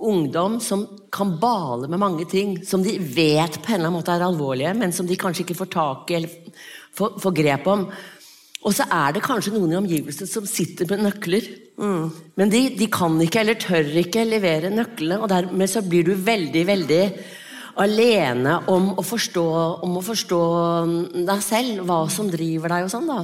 ungdom 0.03 0.57
som 0.63 0.83
kan 1.13 1.37
bale 1.39 1.87
med 1.87 2.01
mange 2.01 2.25
ting 2.29 2.57
som 2.67 2.83
de 2.83 2.97
vet 2.99 3.59
på 3.61 3.71
en 3.71 3.77
eller 3.77 3.87
annen 3.87 3.99
måte 3.99 4.15
er 4.15 4.25
alvorlige, 4.25 4.73
men 4.75 4.95
som 4.95 5.07
de 5.07 5.19
kanskje 5.19 5.45
ikke 5.45 5.59
får 5.61 5.71
tak 5.75 6.11
i 6.11 6.17
eller 6.19 6.33
får, 6.97 7.15
får 7.23 7.35
grep 7.37 7.69
om. 7.71 7.85
Og 8.63 8.75
så 8.75 8.87
er 8.91 9.15
det 9.15 9.23
kanskje 9.23 9.53
noen 9.55 9.73
i 9.73 9.79
omgivelsene 9.79 10.29
som 10.29 10.47
sitter 10.47 10.87
med 10.89 11.03
nøkler. 11.03 11.47
Mm. 11.79 12.03
Men 12.39 12.51
de, 12.51 12.61
de, 12.77 12.87
kan 12.91 13.15
ikke 13.23 13.41
eller 13.41 13.59
tør 13.59 13.95
ikke 14.03 14.25
levere 14.27 14.71
nøklene, 14.71 15.19
og 15.19 15.31
dermed 15.31 15.71
så 15.71 15.83
blir 15.85 16.07
du 16.07 16.13
veldig, 16.15 16.63
veldig 16.69 17.01
alene 17.81 18.57
om 18.69 18.91
å 18.99 19.03
forstå, 19.05 19.45
om 19.85 19.97
å 19.97 20.03
forstå 20.05 20.41
deg 21.25 21.43
selv, 21.45 21.83
hva 21.87 22.03
som 22.11 22.29
driver 22.31 22.75
deg 22.75 22.87
og 22.87 22.91
sånn, 22.93 23.09
da. 23.09 23.21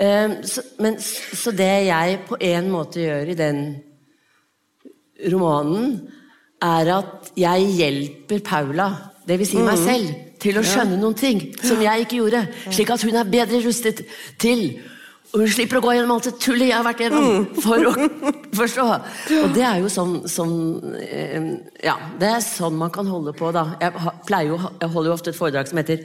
Ehm, 0.00 0.38
så, 0.48 0.64
men, 0.82 0.96
så 1.00 1.52
det 1.56 1.72
jeg 1.88 2.20
på 2.28 2.38
en 2.40 2.70
måte 2.72 3.02
gjør 3.04 3.32
i 3.32 3.38
den 3.38 3.62
romanen, 5.32 5.98
er 6.64 6.92
at 6.94 7.30
jeg 7.36 7.68
hjelper 7.76 8.40
Paula, 8.44 8.88
dvs. 9.28 9.52
Si 9.52 9.60
meg 9.60 9.76
mm. 9.76 9.84
selv, 9.84 10.12
til 10.40 10.58
å 10.60 10.64
skjønne 10.64 10.98
noen 11.00 11.16
ting 11.16 11.40
som 11.58 11.80
jeg 11.80 12.04
ikke 12.04 12.20
gjorde. 12.20 12.42
Slik 12.68 12.92
at 12.92 13.04
hun 13.06 13.16
er 13.16 13.28
bedre 13.28 13.60
rustet 13.64 14.04
til 14.40 14.68
og 15.34 15.42
hun 15.42 15.50
slipper 15.50 15.80
å 15.80 15.82
gå 15.84 15.92
gjennom 15.96 16.14
alt 16.14 16.28
det 16.28 16.36
tullet 16.40 16.70
jeg 16.70 16.76
har 16.76 16.84
vært 16.86 17.00
gjennom 17.02 17.24
mm. 17.26 17.46
for 17.60 17.88
å 17.88 17.92
forstå. 18.56 18.84
Og 19.42 19.50
det 19.56 19.64
er 19.66 19.80
jo 19.82 19.90
sånn, 19.92 20.14
sånn 20.30 20.54
eh, 21.02 21.48
Ja, 21.84 21.96
det 22.20 22.30
er 22.30 22.44
sånn 22.44 22.78
man 22.78 22.92
kan 22.94 23.10
holde 23.10 23.34
på, 23.36 23.50
da. 23.52 23.66
Jeg, 23.82 23.92
jo, 24.48 24.56
jeg 24.56 24.90
holder 24.94 25.10
jo 25.10 25.16
ofte 25.16 25.32
et 25.34 25.38
foredrag 25.38 25.68
som 25.68 25.80
heter 25.82 26.04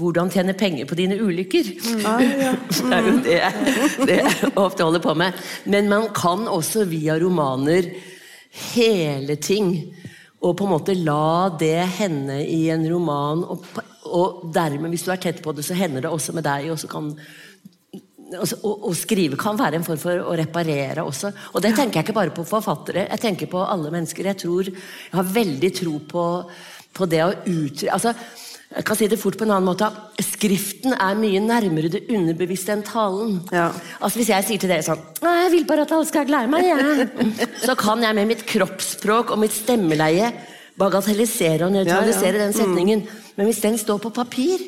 'Hvordan 0.00 0.30
tjene 0.32 0.54
penger 0.56 0.86
på 0.88 0.96
dine 0.96 1.18
ulykker'. 1.20 1.74
Mm. 1.82 1.98
det 2.88 2.96
er 2.96 3.08
jo 3.10 3.16
det, 3.26 3.40
det 4.08 4.18
jeg 4.22 4.52
ofte 4.54 4.86
holder 4.86 5.04
på 5.04 5.16
med. 5.18 5.42
Men 5.66 5.90
man 5.90 6.08
kan 6.16 6.46
også 6.48 6.86
via 6.88 7.18
romaner 7.20 7.90
hele 8.72 9.36
ting. 9.36 9.74
Og 10.40 10.56
på 10.56 10.64
en 10.64 10.72
måte 10.72 10.96
la 10.96 11.50
det 11.60 11.84
hende 11.98 12.40
i 12.46 12.70
en 12.72 12.86
roman. 12.88 13.44
Og, 13.44 13.66
og 14.08 14.48
dermed, 14.54 14.88
hvis 14.94 15.04
du 15.04 15.12
er 15.12 15.20
tett 15.20 15.42
på 15.44 15.52
det, 15.52 15.66
så 15.66 15.76
hender 15.76 16.06
det 16.06 16.14
også 16.14 16.32
med 16.32 16.48
deg. 16.48 16.70
og 16.72 16.80
så 16.80 16.88
kan 16.88 17.12
å, 18.38 18.72
å, 18.88 18.92
skrive 18.96 19.38
kan 19.40 19.58
være 19.58 19.80
en 19.80 19.86
form 19.86 20.00
for 20.00 20.26
å 20.30 20.34
reparere 20.38 21.04
også. 21.06 21.32
Og 21.54 21.64
det 21.64 21.72
tenker 21.76 22.00
jeg 22.00 22.08
ikke 22.08 22.18
bare 22.18 22.34
på 22.34 22.46
forfattere, 22.48 23.08
jeg 23.08 23.22
tenker 23.22 23.50
på 23.50 23.62
alle 23.64 23.92
mennesker. 23.92 24.30
Jeg 24.30 24.40
tror, 24.44 24.70
jeg 24.70 25.16
har 25.16 25.32
veldig 25.34 25.72
tro 25.80 25.96
på, 26.10 26.26
på 26.96 27.10
det 27.10 27.24
å 27.24 27.32
uttrykke 27.34 27.96
altså, 27.96 28.14
Jeg 28.70 28.86
kan 28.86 28.98
si 28.98 29.08
det 29.10 29.18
fort 29.18 29.34
på 29.34 29.42
en 29.46 29.50
annen 29.56 29.66
måte. 29.66 29.88
Skriften 30.22 30.94
er 30.94 31.18
mye 31.18 31.40
nærmere 31.42 31.90
det 31.90 32.04
underbevisste 32.06 32.76
enn 32.76 32.84
talen. 32.86 33.40
Ja. 33.50 33.72
Altså 33.98 34.20
Hvis 34.20 34.30
jeg 34.30 34.46
sier 34.46 34.62
til 34.62 34.70
dere 34.70 34.86
sånn 34.86 35.02
Jeg 35.24 35.50
vil 35.56 35.66
bare 35.66 35.88
at 35.88 35.94
alle 35.96 36.06
skal 36.06 36.28
glede 36.28 36.52
meg, 36.52 36.68
jeg. 36.68 37.08
Så 37.66 37.74
kan 37.78 38.06
jeg 38.06 38.14
med 38.18 38.30
mitt 38.30 38.46
kroppsspråk 38.46 39.34
og 39.34 39.42
mitt 39.42 39.56
stemmeleie 39.56 40.30
bagatellisere 40.80 41.66
og 41.66 41.74
nøytralisere 41.74 42.36
ja, 42.36 42.38
ja. 42.38 42.44
den 42.46 42.54
setningen. 42.56 43.02
Mm. 43.04 43.32
Men 43.36 43.50
hvis 43.50 43.62
den 43.64 43.78
står 43.80 43.98
på 44.02 44.14
papir 44.14 44.62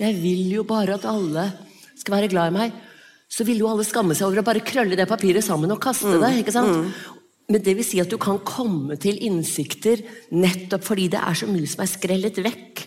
Jeg 0.00 0.16
vil 0.18 0.48
jo 0.56 0.62
bare 0.66 0.96
at 0.96 1.04
alle 1.06 1.44
skal 2.02 2.18
være 2.18 2.30
glad 2.32 2.52
i 2.52 2.56
meg, 2.58 2.76
så 3.32 3.46
vil 3.48 3.62
jo 3.62 3.70
alle 3.70 3.86
skamme 3.88 4.16
seg 4.18 4.28
over 4.28 4.42
å 4.42 4.46
bare 4.46 4.64
krølle 4.66 4.98
det 4.98 5.08
papiret 5.08 5.44
sammen 5.44 5.72
og 5.72 5.80
kaste 5.82 6.10
mm. 6.10 6.20
det. 6.20 6.32
ikke 6.42 6.54
sant? 6.54 6.82
Mm. 6.82 7.20
Men 7.52 7.64
det 7.64 7.74
vil 7.78 7.86
si 7.86 8.00
at 8.02 8.12
du 8.12 8.18
kan 8.20 8.38
komme 8.46 8.96
til 9.00 9.18
innsikter 9.24 10.04
nettopp 10.32 10.84
fordi 10.86 11.08
det 11.12 11.20
er 11.20 11.38
så 11.38 11.48
mye 11.48 11.68
som 11.68 11.82
er 11.84 11.90
skrellet 11.90 12.38
vekk 12.44 12.84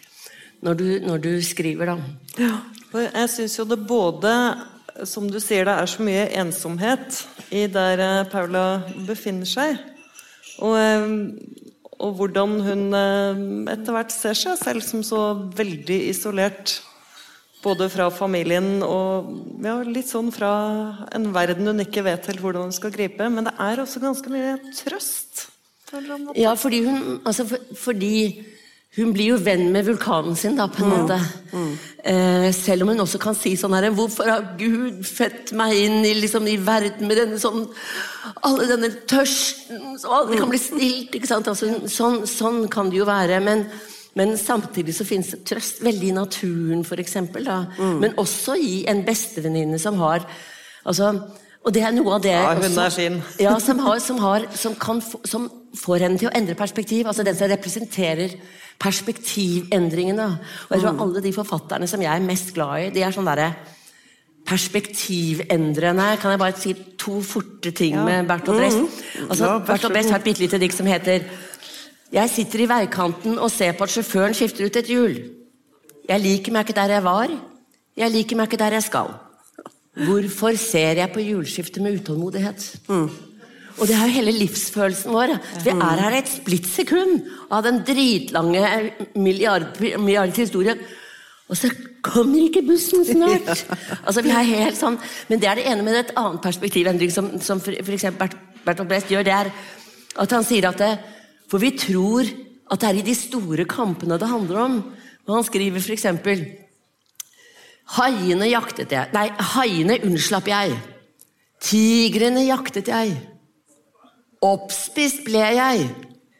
når 0.65 0.77
du, 0.79 0.87
når 1.03 1.19
du 1.21 1.33
skriver, 1.45 1.91
da. 1.91 1.97
Ja, 2.41 2.53
jeg 3.03 3.29
syns 3.33 3.57
jo 3.59 3.65
det 3.69 3.81
både 3.85 4.31
som 5.05 5.27
du 5.29 5.37
sier, 5.43 5.67
det 5.67 5.75
er 5.75 5.91
så 5.91 6.05
mye 6.05 6.23
ensomhet 6.39 7.19
i 7.53 7.65
der 7.71 8.01
eh, 8.01 8.27
Paula 8.31 8.65
befinner 9.07 9.49
seg. 9.49 9.75
Og, 10.63 10.77
eh, 10.79 11.91
og 11.99 12.15
hvordan 12.19 12.55
hun 12.63 12.85
eh, 12.95 13.43
etter 13.75 13.97
hvert 13.97 14.15
ser 14.15 14.37
seg 14.39 14.57
selv 14.61 14.85
som 14.87 15.03
så 15.05 15.21
veldig 15.57 15.99
isolert 16.09 16.79
både 17.65 17.89
fra 17.91 18.09
familien 18.13 18.83
og 18.85 19.31
ja, 19.65 19.79
litt 19.83 20.09
sånn 20.11 20.31
fra 20.33 20.51
en 21.15 21.31
verden 21.35 21.71
hun 21.71 21.83
ikke 21.83 22.05
vet 22.05 22.29
helt 22.29 22.43
hvordan 22.43 22.67
hun 22.69 22.75
skal 22.75 22.93
gripe. 22.93 23.29
Men 23.31 23.49
det 23.49 23.55
er 23.61 23.81
også 23.83 24.03
ganske 24.03 24.31
mye 24.33 24.57
trøst 24.77 25.47
Ja, 26.37 26.55
fordi 26.59 26.83
hun, 26.85 27.19
altså 27.25 27.45
for, 27.49 27.71
fordi 27.77 28.45
hun 28.95 29.11
blir 29.11 29.33
jo 29.33 29.39
venn 29.43 29.67
med 29.73 29.83
vulkanen 29.89 30.37
sin, 30.39 30.55
da, 30.55 30.69
på 30.71 30.85
en 30.85 30.93
måte. 30.93 31.17
Eh, 32.07 32.47
selv 32.55 32.85
om 32.85 32.93
hun 32.93 33.03
også 33.03 33.19
kan 33.19 33.35
si 33.35 33.55
sånn 33.59 33.73
her 33.75 33.89
Hvorfor 33.95 34.29
har 34.29 34.45
Gud 34.59 35.01
født 35.07 35.51
meg 35.57 35.75
inn 35.81 35.97
i, 36.07 36.13
liksom, 36.21 36.47
i 36.47 36.55
verden 36.61 37.09
med 37.09 37.17
denne 37.17 37.39
sånn 37.41 37.65
Alle 38.45 38.67
denne 38.69 38.91
tørsten, 39.09 39.97
som 39.99 40.13
aldri 40.19 40.39
kan 40.39 40.51
bli 40.51 40.61
stilt. 40.61 41.17
ikke 41.17 41.27
sant? 41.27 41.49
Altså, 41.51 41.71
sånn, 41.91 42.21
sånn 42.29 42.63
kan 42.71 42.91
det 42.91 43.01
jo 43.01 43.09
være. 43.09 43.41
men 43.43 43.65
men 44.15 44.37
samtidig 44.39 44.93
så 44.95 45.03
finnes 45.07 45.33
det 45.33 45.41
trøst 45.49 45.81
veldig 45.83 46.07
i 46.07 46.15
naturen, 46.15 46.83
f.eks. 46.87 47.15
Mm. 47.19 47.97
Men 47.99 48.13
også 48.21 48.55
i 48.55 48.85
en 48.87 49.01
bestevenninne 49.07 49.79
som 49.81 49.97
har 49.99 50.23
altså, 50.85 51.09
Og 51.65 51.73
det 51.73 51.81
er 51.83 51.91
noe 51.97 52.13
av 52.15 52.21
det 52.23 52.31
Ja, 52.31 52.53
hun 52.55 52.77
er 52.79 52.89
sin. 52.93 53.21
ja, 53.41 53.55
som, 53.59 53.79
har, 53.79 53.99
som, 53.99 54.19
har, 54.21 54.45
som, 54.55 54.75
kan, 54.79 55.01
få- 55.01 55.21
som 55.27 55.49
får 55.75 56.05
henne 56.05 56.17
til 56.21 56.29
å 56.29 56.35
endre 56.37 56.55
perspektiv. 56.55 57.07
Altså 57.09 57.23
den 57.25 57.35
som 57.35 57.49
representerer 57.49 58.35
perspektivendringene. 58.79 60.27
Og 60.69 60.75
jeg 60.75 60.83
tror 60.83 61.01
alle 61.07 61.23
de 61.25 61.33
forfatterne 61.33 61.87
som 61.89 62.01
jeg 62.05 62.11
er 62.13 62.23
mest 62.27 62.53
glad 62.55 62.85
i, 62.85 62.91
de 62.95 63.01
er 63.03 63.15
sånn 63.15 63.25
derre 63.27 63.49
perspektivendrende. 64.45 66.05
Kan 66.21 66.31
jeg 66.35 66.39
bare 66.39 66.59
si 66.61 66.73
to 67.01 67.17
forte 67.25 67.71
ting 67.75 67.97
med 68.05 68.27
Bertolt 68.29 68.59
Brecht? 68.61 69.01
Altså, 69.29 69.45
Ja, 69.45 69.57
Bertolt 69.59 69.93
Brecht 69.93 70.09
har 70.13 70.21
et 70.21 70.27
bitte 70.27 70.43
lite 70.45 70.59
dikt 70.61 70.77
som 70.77 70.85
heter 70.85 71.25
Jeg 72.13 72.29
sitter 72.29 72.61
i 72.63 72.69
veikanten 72.69 73.39
og 73.41 73.51
ser 73.51 73.73
på 73.77 73.85
at 73.85 73.93
sjåføren 73.93 74.35
skifter 74.37 74.67
ut 74.67 74.77
et 74.77 74.89
hjul. 74.91 75.15
Jeg 76.05 76.21
liker 76.21 76.53
meg 76.53 76.65
ikke 76.65 76.77
der 76.77 76.97
jeg 76.97 77.05
var. 77.05 77.31
Jeg 77.97 78.13
liker 78.13 78.37
meg 78.37 78.49
ikke 78.49 78.61
der 78.61 78.77
jeg 78.77 78.85
skal. 78.85 79.15
Hvorfor 80.05 80.57
ser 80.59 80.99
jeg 80.99 81.11
på 81.13 81.23
hjulskiftet 81.23 81.81
med 81.81 82.01
utålmodighet? 82.01 82.65
Og 83.75 83.87
det 83.87 83.95
er 83.95 84.05
jo 84.05 84.15
hele 84.15 84.33
livsfølelsen 84.35 85.11
vår. 85.11 85.33
Vi 85.63 85.71
er 85.73 86.03
her 86.03 86.17
et 86.19 86.29
splittsekund 86.31 87.25
av 87.51 87.65
den 87.65 87.81
dritlange 87.87 88.91
milliard. 89.15 89.73
Og 91.45 91.57
så 91.59 91.69
kommer 92.05 92.39
ikke 92.41 92.63
bussen 92.65 93.05
snart! 93.05 93.65
Altså, 94.05 94.21
vi 94.21 94.31
er 94.33 94.47
helt 94.49 94.77
sånn, 94.77 94.97
Men 95.29 95.41
det 95.41 95.49
er 95.49 95.59
det 95.59 95.67
ene 95.71 95.83
med 95.85 95.99
et 95.99 96.13
annet 96.17 96.41
perspektivendring 96.41 97.11
som, 97.11 97.33
som 97.41 97.61
Bert, 97.61 98.37
Bertolt 98.65 98.89
Brecht 98.89 99.11
gjør. 99.11 99.23
det 99.23 99.33
er 99.33 99.51
at 100.15 100.31
Han 100.31 100.47
sier 100.47 100.69
at 100.69 100.79
det, 100.79 100.93
For 101.51 101.61
vi 101.61 101.73
tror 101.77 102.27
at 102.71 102.81
det 102.81 102.89
er 102.89 102.99
i 102.99 103.05
de 103.05 103.15
store 103.17 103.65
kampene 103.69 104.17
det 104.21 104.29
handler 104.29 104.61
om. 104.63 104.77
Og 105.25 105.35
han 105.37 105.45
skriver 105.47 105.91
eksempel 105.93 106.45
Haiene 107.95 108.47
jaktet 108.49 108.93
jeg 108.93 109.13
Nei, 109.13 109.27
haiene 109.53 109.99
unnslapp 110.07 110.49
jeg. 110.49 110.73
Tigrene 111.61 112.47
jaktet 112.47 112.89
jeg. 112.89 113.13
Oppspist 114.45 115.23
ble 115.25 115.43
jeg 115.55 115.85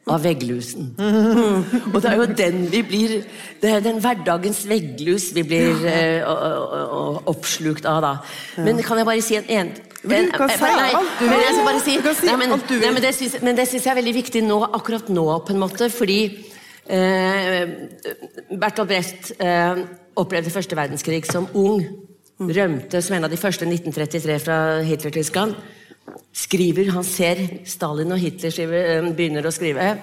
av 0.06 0.22
vegglusen. 0.22 0.92
Og 1.94 1.98
det 2.02 2.10
er 2.12 2.18
jo 2.20 2.26
den 2.38 2.66
vi 2.70 2.82
blir 2.86 3.14
Det 3.62 3.72
er 3.72 3.82
den 3.86 4.02
hverdagens 4.04 4.64
vegglus 4.70 5.32
vi 5.34 5.46
blir 5.48 5.86
eh, 5.90 6.26
oppslukt 7.26 7.88
av, 7.90 8.02
da. 8.06 8.14
Men 8.62 8.82
kan 8.86 9.02
jeg 9.02 9.10
bare 9.10 9.26
si 9.26 9.40
en, 9.40 9.50
en 9.50 9.72
Men 10.10 10.30
du 10.30 10.36
kan 10.38 10.52
si 10.52 10.64
alt 10.64 11.22
men 11.22 11.42
jeg 11.42 11.54
skal 11.56 11.68
bare 11.68 11.84
si, 11.84 11.96
nei, 12.28 12.36
men, 12.42 12.56
nei, 12.56 12.92
men 12.96 13.04
det 13.04 13.14
syns, 13.18 13.38
men 13.46 13.58
det 13.58 13.68
syns 13.70 13.88
jeg 13.88 13.94
er 13.94 14.00
veldig 14.00 14.16
viktig 14.20 14.44
nå, 14.46 14.60
akkurat 14.78 15.10
nå, 15.14 15.26
på 15.48 15.54
en 15.54 15.62
måte, 15.62 15.90
fordi 15.94 16.20
eh, 16.88 17.62
Bertolt 18.52 18.92
Brecht 18.92 19.32
eh, 19.40 19.86
opplevde 20.20 20.54
første 20.54 20.78
verdenskrig 20.78 21.26
som 21.30 21.50
ung. 21.54 21.84
Rømte 22.36 23.00
som 23.00 23.16
en 23.16 23.28
av 23.28 23.32
de 23.32 23.40
første 23.40 23.64
1933 23.64 24.40
fra 24.44 24.60
Hitler-Tyskland. 24.84 25.56
Skriver, 26.36 26.92
Han 26.92 27.06
ser 27.08 27.40
Stalin 27.66 28.12
og 28.12 28.20
Hitler 28.20 28.52
skriver, 28.52 28.90
eh, 28.98 29.14
begynner 29.16 29.48
å 29.48 29.54
skrive. 29.56 29.96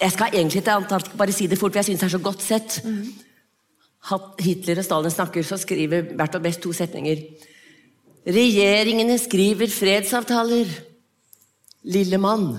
Jeg 0.00 0.12
skal 0.12 0.34
egentlig 0.34 0.60
ikke 0.60 0.74
annet 0.76 1.12
bare 1.16 1.32
si 1.32 1.46
det 1.46 1.58
fort, 1.58 1.72
for 1.72 1.80
jeg 1.80 1.92
syns 1.92 2.02
det 2.02 2.08
er 2.10 2.18
så 2.18 2.24
godt 2.24 2.42
sett. 2.42 2.80
Mm. 2.84 3.06
Hitler 4.38 4.78
og 4.78 4.84
Stalin 4.84 5.10
snakker, 5.10 5.42
så 5.42 5.56
skriver 5.58 6.02
Bertolt 6.16 6.42
Brecht 6.42 6.60
to 6.62 6.72
setninger. 6.72 7.22
Regjeringene 8.26 9.18
skriver 9.22 9.70
fredsavtaler. 9.70 10.70
Lille 11.86 12.18
mann, 12.18 12.56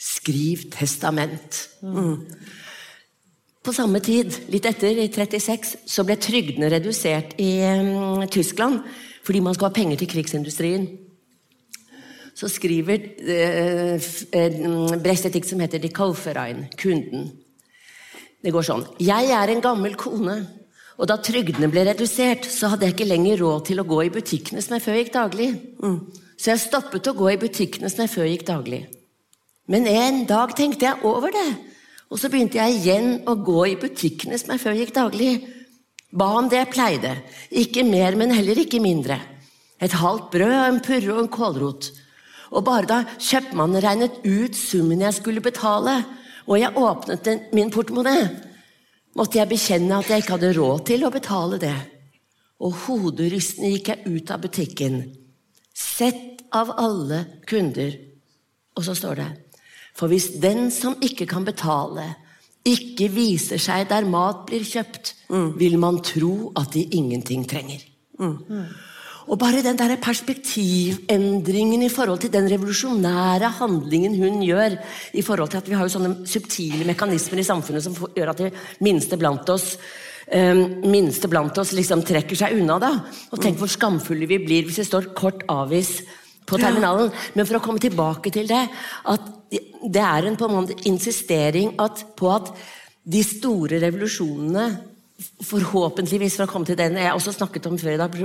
skriv 0.00 0.70
testament. 0.72 1.58
På 3.64 3.72
samme 3.72 4.00
tid, 4.04 4.32
litt 4.52 4.64
etter, 4.68 4.96
i 4.96 5.10
36, 5.12 5.74
så 5.88 6.04
ble 6.08 6.16
trygdene 6.20 6.70
redusert 6.72 7.36
i 7.40 7.50
um, 7.64 8.24
Tyskland 8.32 8.82
fordi 9.24 9.40
man 9.40 9.56
skulle 9.56 9.70
ha 9.70 9.76
penger 9.76 10.00
til 10.00 10.10
krigsindustrien. 10.12 10.82
Så 12.36 12.50
skriver 12.52 13.06
uh, 13.24 13.94
uh, 13.96 14.58
mm, 14.60 15.00
dikt 15.04 15.48
som 15.48 15.60
heter 15.64 15.80
'De 15.80 15.88
Kauferein', 15.88 16.66
kunden. 16.76 17.30
Det 18.44 18.52
går 18.52 18.64
sånn. 18.68 18.84
Jeg 19.00 19.32
er 19.32 19.48
en 19.48 19.64
gammel 19.64 19.96
kone, 19.96 20.42
og 20.94 21.08
da 21.10 21.16
trygdene 21.18 21.68
ble 21.72 21.82
redusert, 21.88 22.46
så 22.46 22.70
hadde 22.70 22.86
jeg 22.86 22.94
ikke 22.94 23.08
lenger 23.10 23.40
råd 23.42 23.64
til 23.66 23.82
å 23.82 23.86
gå 23.88 24.04
i 24.04 24.12
butikkene 24.14 24.62
som 24.62 24.76
jeg 24.76 24.84
før 24.84 24.98
gikk 25.00 25.14
daglig. 25.16 25.48
Så 26.38 26.52
jeg 26.52 26.62
stoppet 26.62 27.08
å 27.10 27.16
gå 27.18 27.32
i 27.32 27.40
butikkene 27.40 27.90
som 27.90 28.04
jeg 28.04 28.12
før 28.12 28.28
gikk 28.30 28.46
daglig. 28.46 28.84
Men 29.70 29.88
en 29.90 30.22
dag 30.28 30.54
tenkte 30.54 30.86
jeg 30.86 31.02
over 31.08 31.34
det, 31.34 31.48
og 32.12 32.20
så 32.20 32.30
begynte 32.30 32.60
jeg 32.60 32.78
igjen 32.78 33.08
å 33.26 33.34
gå 33.42 33.60
i 33.72 33.78
butikkene 33.80 34.38
som 34.38 34.52
jeg 34.54 34.62
før 34.62 34.78
gikk 34.78 34.94
daglig. 34.94 35.32
Ba 36.14 36.28
om 36.38 36.50
det 36.50 36.60
jeg 36.60 36.72
pleide, 36.76 37.14
ikke 37.50 37.82
mer, 37.88 38.14
men 38.14 38.34
heller 38.36 38.60
ikke 38.62 38.82
mindre. 38.82 39.18
Et 39.82 39.92
halvt 39.98 40.28
brød, 40.30 40.58
en 40.60 40.82
purre 40.84 41.14
og 41.16 41.22
en 41.24 41.32
kålrot. 41.32 41.88
Og 42.54 42.62
bare 42.62 42.86
da 42.86 43.00
kjøpmannen 43.18 43.82
regnet 43.82 44.20
ut 44.22 44.54
summen 44.54 45.02
jeg 45.02 45.16
skulle 45.16 45.42
betale, 45.42 46.04
og 46.46 46.60
jeg 46.60 46.76
åpnet 46.78 47.50
min 47.56 47.72
portemonnaie, 47.74 48.28
måtte 49.18 49.40
jeg 49.40 49.50
bekjenne 49.50 49.98
at 49.98 50.10
jeg 50.10 50.22
ikke 50.22 50.36
hadde 50.36 50.54
råd 50.56 50.84
til 50.90 51.06
å 51.06 51.12
betale 51.14 51.60
det. 51.62 51.76
Og 52.64 52.74
hoderystende 52.86 53.72
gikk 53.74 53.90
jeg 53.92 54.14
ut 54.14 54.32
av 54.34 54.42
butikken, 54.44 55.00
sett 55.74 56.44
av 56.54 56.70
alle 56.78 57.24
kunder. 57.48 57.96
Og 58.74 58.86
så 58.86 58.94
står 58.98 59.20
det 59.20 59.30
For 59.94 60.10
hvis 60.10 60.32
den 60.42 60.70
som 60.74 60.96
ikke 61.02 61.26
kan 61.30 61.46
betale, 61.46 62.08
ikke 62.64 63.10
viser 63.12 63.60
seg 63.60 63.88
der 63.90 64.06
mat 64.08 64.46
blir 64.48 64.64
kjøpt, 64.64 65.14
vil 65.60 65.76
man 65.78 66.00
tro 66.02 66.52
at 66.56 66.72
de 66.74 66.86
ingenting 66.96 67.44
trenger. 67.48 67.82
Og 69.24 69.38
bare 69.40 69.62
den 69.64 69.78
der 69.78 69.96
perspektivendringen 70.02 71.82
i 71.82 71.92
forhold 71.92 72.20
til 72.20 72.32
den 72.32 72.48
revolusjonære 72.50 73.54
handlingen 73.60 74.16
hun 74.20 74.42
gjør, 74.44 74.76
i 75.14 75.22
forhold 75.24 75.52
til 75.52 75.62
at 75.62 75.68
vi 75.70 75.76
har 75.78 75.86
jo 75.86 75.94
sånne 75.94 76.26
subtile 76.28 76.84
mekanismer 76.88 77.40
i 77.40 77.46
samfunnet 77.46 77.86
som 77.86 77.96
gjør 78.16 78.34
at 78.34 78.42
de 78.44 78.50
minste 78.84 79.16
blant 79.20 79.48
oss 79.54 79.78
eh, 80.28 80.60
minste 80.84 81.30
blant 81.32 81.56
oss 81.58 81.72
liksom 81.76 82.04
trekker 82.04 82.36
seg 82.36 82.58
unna. 82.58 82.78
da. 82.82 82.92
Og 83.32 83.40
tenk 83.40 83.58
hvor 83.60 83.72
skamfulle 83.72 84.28
vi 84.28 84.42
blir 84.44 84.68
hvis 84.68 84.82
det 84.82 84.90
står 84.90 85.14
'kort 85.14 85.46
avis' 85.48 86.02
på 86.44 86.60
terminalen. 86.60 87.12
Men 87.34 87.46
for 87.46 87.56
å 87.58 87.64
komme 87.64 87.80
tilbake 87.80 88.30
til 88.32 88.48
det, 88.48 88.68
at 89.08 89.30
det 89.84 90.02
er 90.02 90.26
en 90.26 90.36
på 90.36 90.48
en 90.48 90.56
måte 90.58 90.76
insistering 90.88 91.74
at, 91.80 92.04
på 92.16 92.30
at 92.32 92.52
de 93.04 93.22
store 93.24 93.80
revolusjonene 93.80 94.93
Forhåpentligvis, 95.46 96.34
for 96.34 96.48
å 96.48 96.50
komme 96.50 96.66
til 96.66 96.78
den 96.78 96.96
jeg 96.98 97.06
har 97.06 97.14
også 97.14 97.36
snakket 97.36 97.68
om 97.70 97.76
før 97.78 97.92
i 97.92 98.00
dag 98.00 98.16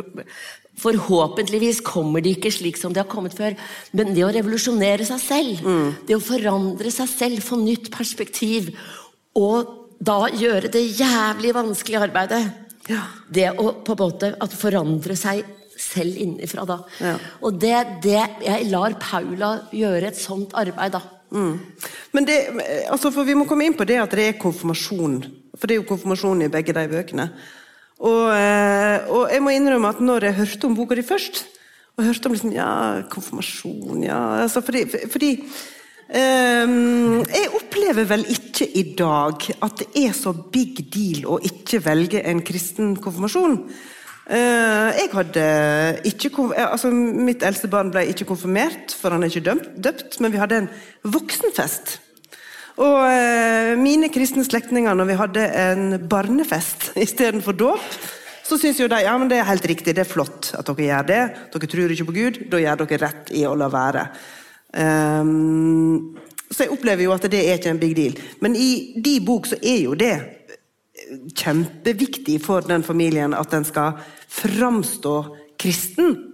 Forhåpentligvis 0.81 1.83
kommer 1.85 2.23
de 2.25 2.31
ikke 2.33 2.49
slik 2.53 2.79
som 2.81 2.95
de 2.95 3.03
har 3.03 3.09
kommet 3.09 3.35
før. 3.37 3.53
Men 3.93 4.15
det 4.15 4.23
å 4.25 4.31
revolusjonere 4.33 5.05
seg 5.05 5.19
selv, 5.21 5.67
det 6.07 6.15
å 6.17 6.23
forandre 6.23 6.89
seg 6.93 7.11
selv, 7.11 7.43
få 7.45 7.59
nytt 7.61 7.91
perspektiv, 7.93 8.71
og 9.37 9.75
da 9.99 10.31
gjøre 10.31 10.71
det 10.71 10.81
jævlig 10.95 11.53
vanskelige 11.55 12.01
arbeidet 12.07 12.41
Det 13.29 13.49
å 13.51 13.73
på 13.85 13.93
en 13.93 13.99
måte 13.99 14.29
at 14.41 14.53
forandre 14.55 15.15
seg 15.19 15.43
selv 15.79 16.17
innenfra 16.17 16.65
da. 16.67 16.79
Ja. 17.03 17.15
Og 17.45 17.59
det, 17.61 17.75
det 18.03 18.23
Jeg 18.45 18.69
lar 18.71 18.95
Paula 18.99 19.51
gjøre 19.75 20.09
et 20.09 20.19
sånt 20.19 20.55
arbeid, 20.57 20.95
da. 20.95 21.03
Men 22.15 22.25
det, 22.25 22.39
altså 22.89 23.11
for 23.13 23.27
vi 23.27 23.35
må 23.37 23.45
komme 23.45 23.67
inn 23.67 23.77
på 23.77 23.85
det 23.85 23.99
at 24.01 24.15
det 24.17 24.25
er 24.25 24.41
konfirmasjon. 24.41 25.21
For 25.59 25.67
det 25.67 25.75
er 25.75 25.81
jo 25.81 25.89
konfirmasjon 25.89 26.45
i 26.45 26.51
begge 26.51 26.75
de 26.75 26.87
bøkene. 26.91 27.29
Og, 27.99 28.25
eh, 28.31 29.09
og 29.11 29.27
jeg 29.27 29.43
må 29.43 29.51
innrømme 29.51 29.91
at 29.91 29.99
når 29.99 30.29
jeg 30.29 30.39
hørte 30.39 30.69
om 30.69 30.77
boka 30.77 30.95
di 30.95 31.03
først, 31.03 31.43
og 31.99 32.07
hørte 32.07 32.29
om 32.29 32.35
liksom, 32.35 32.53
ja, 32.55 32.69
konfirmasjon 33.11 34.05
ja, 34.05 34.19
altså 34.45 34.61
fordi, 34.63 34.85
fordi 35.11 35.33
um, 36.15 37.19
Jeg 37.27 37.49
opplever 37.57 38.07
vel 38.07 38.23
ikke 38.31 38.69
i 38.71 38.85
dag 38.95 39.49
at 39.65 39.81
det 39.81 40.05
er 40.05 40.15
så 40.15 40.31
big 40.31 40.79
deal 40.93 41.27
å 41.27 41.41
ikke 41.43 41.81
velge 41.83 42.23
en 42.23 42.39
kristen 42.45 42.95
konfirmasjon. 43.03 43.59
Uh, 44.29 44.89
jeg 44.95 45.09
hadde 45.11 45.45
ikke 46.07 46.31
eh, 46.53 46.67
altså 46.69 46.91
Mitt 46.93 47.43
eldste 47.43 47.67
barn 47.67 47.91
ble 47.91 48.05
ikke 48.13 48.29
konfirmert, 48.29 48.95
for 48.95 49.11
han 49.11 49.25
er 49.25 49.33
ikke 49.33 49.57
døpt, 49.75 50.21
men 50.23 50.31
vi 50.31 50.39
hadde 50.39 50.63
en 50.63 50.71
voksenfest. 51.03 51.97
Og 52.79 52.99
eh, 53.11 53.73
mine 53.79 54.07
kristne 54.13 54.45
slektninger, 54.47 54.95
når 54.95 55.09
vi 55.09 55.19
hadde 55.19 55.45
en 55.65 55.83
barnefest 56.09 56.93
istedenfor 57.05 57.57
dåp, 57.59 57.91
så 58.49 58.57
syns 58.57 58.79
jo 58.81 58.87
de 58.89 59.01
ja, 59.03 59.13
men 59.19 59.29
det 59.29 59.37
er 59.41 59.49
helt 59.49 59.67
riktig, 59.69 59.93
det 59.93 60.05
er 60.05 60.09
flott 60.09 60.53
at 60.57 60.65
dere 60.71 60.87
gjør 60.87 61.09
det. 61.09 61.19
Dere 61.53 61.69
tror 61.69 61.93
ikke 61.93 62.07
på 62.07 62.15
Gud, 62.15 62.39
da 62.49 62.61
gjør 62.63 62.81
dere 62.81 63.01
rett 63.03 63.33
i 63.37 63.43
å 63.45 63.53
la 63.59 63.67
være. 63.69 64.07
Um, 64.73 66.15
Så 66.49 66.65
jeg 66.65 66.73
opplever 66.73 67.05
jo 67.05 67.13
at 67.13 67.27
det 67.29 67.43
er 67.45 67.59
ikke 67.59 67.69
en 67.69 67.81
big 67.81 67.93
deal. 67.97 68.15
Men 68.41 68.55
i 68.57 68.95
de 68.97 69.19
bok 69.21 69.45
så 69.51 69.59
er 69.61 69.83
jo 69.83 69.93
det 69.97 70.15
kjempeviktig 71.37 72.39
for 72.41 72.65
den 72.65 72.83
familien 72.83 73.35
at 73.37 73.51
den 73.53 73.67
skal 73.67 73.99
framstå 74.29 75.13
kristen. 75.61 76.28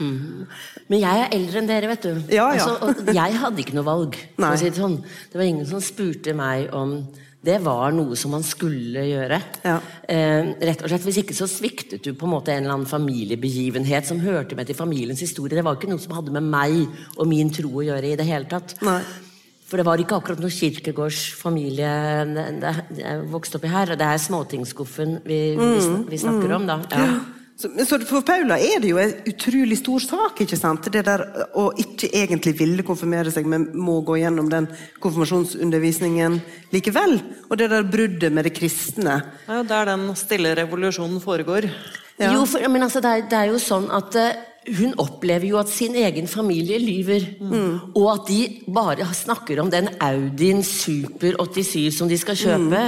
Men 0.00 0.98
jeg 1.00 1.22
er 1.24 1.34
eldre 1.36 1.58
enn 1.60 1.68
dere, 1.70 1.88
vet 1.92 2.02
du. 2.08 2.12
Ja, 2.34 2.50
ja. 2.56 2.66
Altså, 2.80 3.12
jeg 3.14 3.40
hadde 3.42 3.60
ikke 3.64 3.76
noe 3.78 3.84
valg. 3.86 4.16
si 4.58 4.70
Det 4.70 4.76
sånn. 4.80 4.98
Det 5.32 5.38
var 5.38 5.46
ingen 5.48 5.66
som 5.68 5.80
spurte 5.84 6.34
meg 6.34 6.72
om 6.76 7.02
det 7.40 7.54
var 7.64 7.92
noe 7.96 8.16
som 8.20 8.34
man 8.34 8.42
skulle 8.44 9.00
gjøre. 9.08 9.38
Ja. 9.64 9.78
Eh, 10.04 10.50
rett 10.60 10.82
og 10.84 10.90
slett, 10.92 11.06
Hvis 11.08 11.22
ikke 11.22 11.32
så 11.38 11.46
sviktet 11.48 12.02
du 12.04 12.10
på 12.12 12.26
en 12.28 12.34
måte 12.34 12.52
en 12.52 12.64
eller 12.66 12.74
annen 12.74 12.90
familiebegivenhet 12.90 14.04
som 14.10 14.20
hørte 14.20 14.56
med 14.58 14.68
til 14.68 14.76
familiens 14.76 15.22
historie. 15.24 15.56
Det 15.56 15.64
var 15.64 15.78
ikke 15.78 15.88
noe 15.88 16.02
som 16.02 16.12
hadde 16.18 16.34
med 16.36 16.44
meg 16.44 16.82
og 17.16 17.26
min 17.30 17.48
tro 17.48 17.70
å 17.80 17.86
gjøre 17.86 18.12
i 18.12 18.16
det 18.20 18.26
hele 18.28 18.44
tatt. 18.50 18.76
Nei. 18.84 19.00
For 19.70 19.78
det 19.80 19.86
var 19.86 20.02
ikke 20.02 20.16
akkurat 20.18 20.40
noe 20.42 20.50
kirkegårdsfamilie 20.50 21.90
jeg 22.98 23.20
vokste 23.32 23.56
opp 23.60 23.64
i 23.64 23.72
her. 23.72 23.92
og 23.94 23.98
Det 24.00 24.06
er 24.12 24.18
småtingsskuffen 24.28 25.20
vi, 25.24 25.40
vi, 25.56 25.68
sn- 25.80 26.04
vi 26.10 26.18
snakker 26.20 26.56
om, 26.56 26.66
da. 26.68 26.80
Ja. 26.92 27.06
Så, 27.60 27.68
så 27.84 27.98
for 28.08 28.24
Paula 28.24 28.56
er 28.56 28.80
det 28.80 28.88
jo 28.88 28.98
en 29.02 29.10
utrolig 29.28 29.76
stor 29.82 30.00
sak, 30.00 30.38
ikke 30.46 30.56
sant? 30.56 30.86
Det 30.92 31.02
der 31.04 31.26
å 31.60 31.66
ikke 31.76 32.08
egentlig 32.08 32.54
ville 32.56 32.84
konfirmere 32.86 33.32
seg, 33.34 33.48
men 33.50 33.66
må 33.76 33.98
gå 34.06 34.16
gjennom 34.22 34.48
den 34.48 34.68
konfirmasjonsundervisningen 35.04 36.38
likevel. 36.72 37.18
Og 37.50 37.60
det 37.60 37.68
der 37.74 37.84
bruddet 37.84 38.32
med 38.32 38.48
det 38.48 38.54
kristne. 38.56 39.18
Det 39.44 39.52
er 39.52 39.60
jo 39.60 39.68
der 39.74 39.90
den 39.92 40.06
stille 40.16 40.54
revolusjonen 40.56 41.20
foregår. 41.20 41.68
Ja. 42.20 42.32
Jo, 42.32 42.46
for, 42.48 42.64
men 42.72 42.88
altså, 42.88 43.04
det, 43.04 43.12
er, 43.12 43.28
det 43.28 43.42
er 43.42 43.52
jo 43.52 43.60
sånn 43.60 43.90
at 43.92 44.16
eh, 44.20 44.40
hun 44.80 44.96
opplever 45.00 45.48
jo 45.48 45.60
at 45.60 45.72
sin 45.72 45.96
egen 46.00 46.28
familie 46.28 46.80
lyver. 46.80 47.28
Og 47.92 48.06
at 48.14 48.28
de 48.28 48.40
bare 48.72 49.08
snakker 49.16 49.60
om 49.60 49.72
den 49.72 49.92
Audien 50.00 50.64
Super 50.64 51.36
87 51.36 51.90
som 51.96 52.08
de 52.08 52.16
skal 52.20 52.40
kjøpe. 52.40 52.86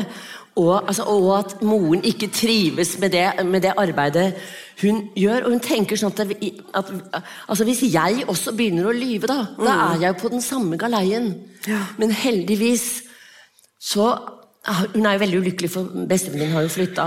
Og, 0.60 0.74
altså, 0.84 1.06
og 1.08 1.30
at 1.38 1.54
moren 1.64 2.02
ikke 2.04 2.28
trives 2.28 2.98
med 3.00 3.14
det, 3.14 3.24
med 3.48 3.64
det 3.64 3.72
arbeidet 3.80 4.34
hun 4.82 5.00
gjør. 5.18 5.46
Og 5.46 5.56
hun 5.56 5.64
tenker 5.64 5.98
sånn 5.98 6.12
at, 6.14 6.22
det, 6.28 6.52
at 6.74 6.92
altså, 7.48 7.66
hvis 7.68 7.82
jeg 7.92 8.26
også 8.28 8.54
begynner 8.58 8.90
å 8.90 8.94
lyve, 8.96 9.30
da, 9.30 9.40
da 9.58 9.74
er 9.88 10.04
jeg 10.04 10.14
jo 10.14 10.20
på 10.22 10.32
den 10.34 10.44
samme 10.44 10.78
galeien. 10.80 11.32
Men 12.00 12.14
heldigvis 12.24 12.86
så 13.82 14.14
Hun 14.62 15.06
er 15.08 15.16
jo 15.16 15.20
veldig 15.24 15.38
ulykkelig, 15.42 15.68
for 15.72 16.02
bestevenninnen 16.06 16.54
har 16.54 16.62
jo 16.62 16.70
flytta. 16.70 17.06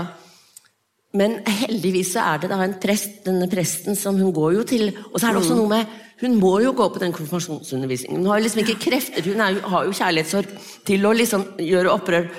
Men 1.16 1.38
heldigvis 1.48 2.10
så 2.12 2.24
er 2.34 2.42
det 2.42 2.50
da 2.50 2.58
en 2.60 2.74
prest, 2.80 3.22
denne 3.24 3.46
presten 3.48 3.96
som 3.96 4.18
hun 4.20 4.34
går 4.36 4.58
jo 4.58 4.64
til 4.68 4.90
Og 4.90 5.16
så 5.16 5.28
er 5.28 5.32
det 5.32 5.40
også 5.40 5.56
noe 5.56 5.70
med 5.70 5.94
Hun 6.20 6.36
må 6.40 6.58
jo 6.60 6.74
gå 6.76 6.88
på 6.92 7.00
den 7.00 7.14
konfirmasjonsundervisningen. 7.16 8.20
Hun 8.20 8.28
har 8.28 8.40
jo 8.40 8.44
liksom 8.44 8.60
ikke 8.62 8.76
krefter, 8.90 9.24
hun 9.24 9.40
jo, 9.40 9.62
har 9.72 9.88
jo 9.88 9.96
kjærlighetssorg 9.96 10.52
til 10.88 11.04
å 11.04 11.14
liksom 11.16 11.42
gjøre 11.60 11.92
opprør. 11.92 12.30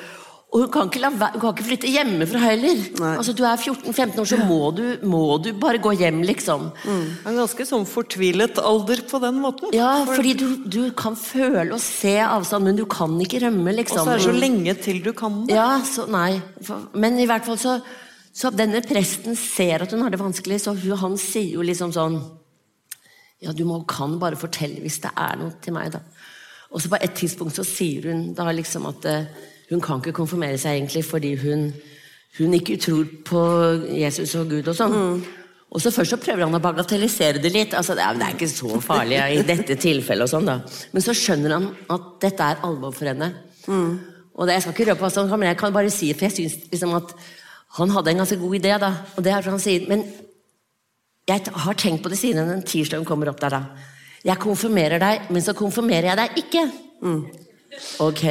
Og 0.48 0.62
hun 0.64 0.70
kan 0.72 0.88
ikke, 0.88 1.02
la, 1.04 1.10
hun 1.12 1.42
kan 1.42 1.52
ikke 1.52 1.66
flytte 1.68 1.90
hjemmefra 1.92 2.40
heller. 2.40 2.78
Nei. 3.02 3.10
Altså 3.20 3.34
Du 3.36 3.42
er 3.44 3.60
14-15 3.60 4.22
år, 4.24 4.28
så 4.30 4.38
må 4.48 4.60
du, 4.78 4.84
må 5.04 5.20
du 5.44 5.50
bare 5.60 5.82
gå 5.84 5.92
hjem, 6.00 6.22
liksom. 6.24 6.70
En 6.88 7.36
ganske 7.36 7.66
sånn 7.68 7.84
fortvilet 7.90 8.56
alder 8.64 9.02
på 9.12 9.20
den 9.26 9.42
måten. 9.44 9.74
Ja, 9.76 10.06
fordi 10.08 10.32
du, 10.40 10.46
du 10.64 10.80
kan 10.98 11.18
føle 11.20 11.68
og 11.76 11.84
se 11.84 12.16
avstand, 12.24 12.64
men 12.70 12.80
du 12.80 12.86
kan 12.88 13.18
ikke 13.26 13.42
rømme, 13.44 13.74
Og 13.74 13.80
liksom. 13.82 14.08
så 14.08 14.14
er 14.16 14.22
det 14.22 14.28
så 14.30 14.38
lenge 14.40 14.76
til 14.86 15.02
du 15.04 15.12
kan 15.20 15.42
det. 15.50 15.58
Ja, 15.60 15.82
så 15.84 16.08
nei. 16.08 16.38
For- 16.64 16.88
Men 16.96 17.20
i 17.20 17.28
hvert 17.28 17.46
fall 17.46 17.60
så 17.60 17.80
Så 18.38 18.52
denne 18.54 18.80
presten 18.86 19.34
ser 19.36 19.82
at 19.84 19.92
hun 19.92 20.04
har 20.06 20.12
det 20.14 20.20
vanskelig, 20.22 20.62
så 20.64 20.72
hun, 20.78 20.96
han 21.02 21.18
sier 21.18 21.56
jo 21.58 21.64
liksom 21.66 21.92
sånn 21.92 22.20
Ja, 23.42 23.52
du 23.52 23.66
må, 23.66 23.82
kan 23.90 24.16
bare 24.22 24.38
fortelle 24.40 24.80
hvis 24.82 25.02
det 25.04 25.12
er 25.18 25.36
noe 25.38 25.52
til 25.62 25.74
meg, 25.76 25.92
da. 25.94 26.00
Og 26.72 26.82
så 26.82 26.90
på 26.90 26.98
et 27.02 27.14
tidspunkt 27.20 27.56
så 27.58 27.66
sier 27.68 28.08
hun 28.12 28.34
da 28.38 28.48
liksom 28.56 28.86
at 28.90 29.06
eh, 29.12 29.28
hun 29.70 29.82
kan 29.84 30.00
ikke 30.00 30.16
konfirmere 30.16 30.58
seg 30.62 30.78
egentlig 30.80 31.04
fordi 31.06 31.34
hun, 31.42 31.74
hun 32.38 32.54
ikke 32.56 32.78
tror 32.80 33.06
på 33.28 33.42
Jesus 33.92 34.36
og 34.40 34.50
Gud 34.54 34.68
og 34.72 34.76
sånn. 34.78 34.96
Og 35.68 35.82
så 35.84 35.92
Først 35.92 36.14
så 36.14 36.18
prøver 36.22 36.46
han 36.46 36.56
å 36.56 36.62
bagatellisere 36.64 37.42
det 37.44 37.52
litt. 37.52 37.74
altså 37.76 37.94
Det 37.98 38.04
er, 38.06 38.14
det 38.16 38.24
er 38.28 38.36
ikke 38.38 38.48
så 38.48 38.80
farlig 38.80 39.18
i 39.36 39.42
dette 39.44 39.76
tilfellet. 39.76 40.24
og 40.24 40.30
sånn 40.32 40.46
da. 40.48 40.62
Men 40.94 41.04
så 41.04 41.12
skjønner 41.18 41.52
han 41.58 41.66
at 41.92 42.06
dette 42.24 42.46
er 42.54 42.62
alvor 42.64 42.94
for 42.96 43.06
henne. 43.12 43.34
Og 43.68 44.48
det, 44.48 44.54
Jeg 44.54 44.62
skal 44.64 44.74
ikke 44.78 44.88
røpe 44.92 45.04
hva 45.04 45.12
som 45.12 45.28
men 45.36 45.50
jeg 45.50 45.58
kan 45.60 45.74
bare 45.76 45.92
si 45.92 46.14
for 46.14 46.30
jeg 46.30 46.38
synes 46.38 46.56
liksom 46.72 46.96
at 46.96 47.12
han 47.78 47.90
hadde 47.92 48.14
en 48.14 48.18
ganske 48.24 48.40
god 48.40 48.56
idé. 48.56 48.80
da, 48.80 48.94
og 49.18 49.24
det 49.24 49.34
er 49.34 49.42
for 49.42 49.52
han 49.52 49.60
sier, 49.60 49.84
Men 49.90 50.06
jeg 51.28 51.42
har 51.52 51.74
tenkt 51.74 52.04
på 52.04 52.10
det 52.10 52.18
siden 52.18 52.48
den 52.48 52.64
tirsdagen 52.64 53.04
kommer 53.06 53.28
opp 53.28 53.40
der. 53.42 53.50
da. 53.50 53.64
Jeg 54.24 54.40
konfirmerer 54.40 55.00
deg, 55.00 55.28
men 55.30 55.42
så 55.42 55.54
konfirmerer 55.54 56.16
jeg 56.16 56.18
deg 56.18 56.30
ikke. 56.46 56.64
Ok. 58.00 58.24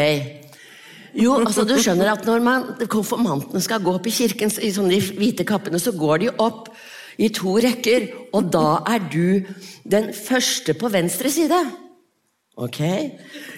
Jo, 1.17 1.39
altså 1.41 1.65
du 1.65 1.75
skjønner 1.81 2.13
at 2.13 2.27
når 2.29 2.45
man, 2.45 2.67
konfirmantene 2.93 3.63
skal 3.65 3.81
gå 3.85 3.95
opp 3.97 4.07
i 4.09 4.13
kirken 4.13 4.53
i 4.61 4.73
sånne 4.75 5.01
hvite 5.17 5.47
kappene, 5.49 5.81
så 5.81 5.95
går 5.97 6.27
de 6.27 6.31
opp 6.45 6.69
i 7.17 7.31
to 7.33 7.55
rekker, 7.65 8.11
og 8.37 8.51
da 8.53 8.83
er 8.93 9.07
du 9.09 9.47
den 9.89 10.11
første 10.13 10.75
på 10.77 10.91
venstre 10.93 11.33
side. 11.33 11.61
Ok? 12.61 12.83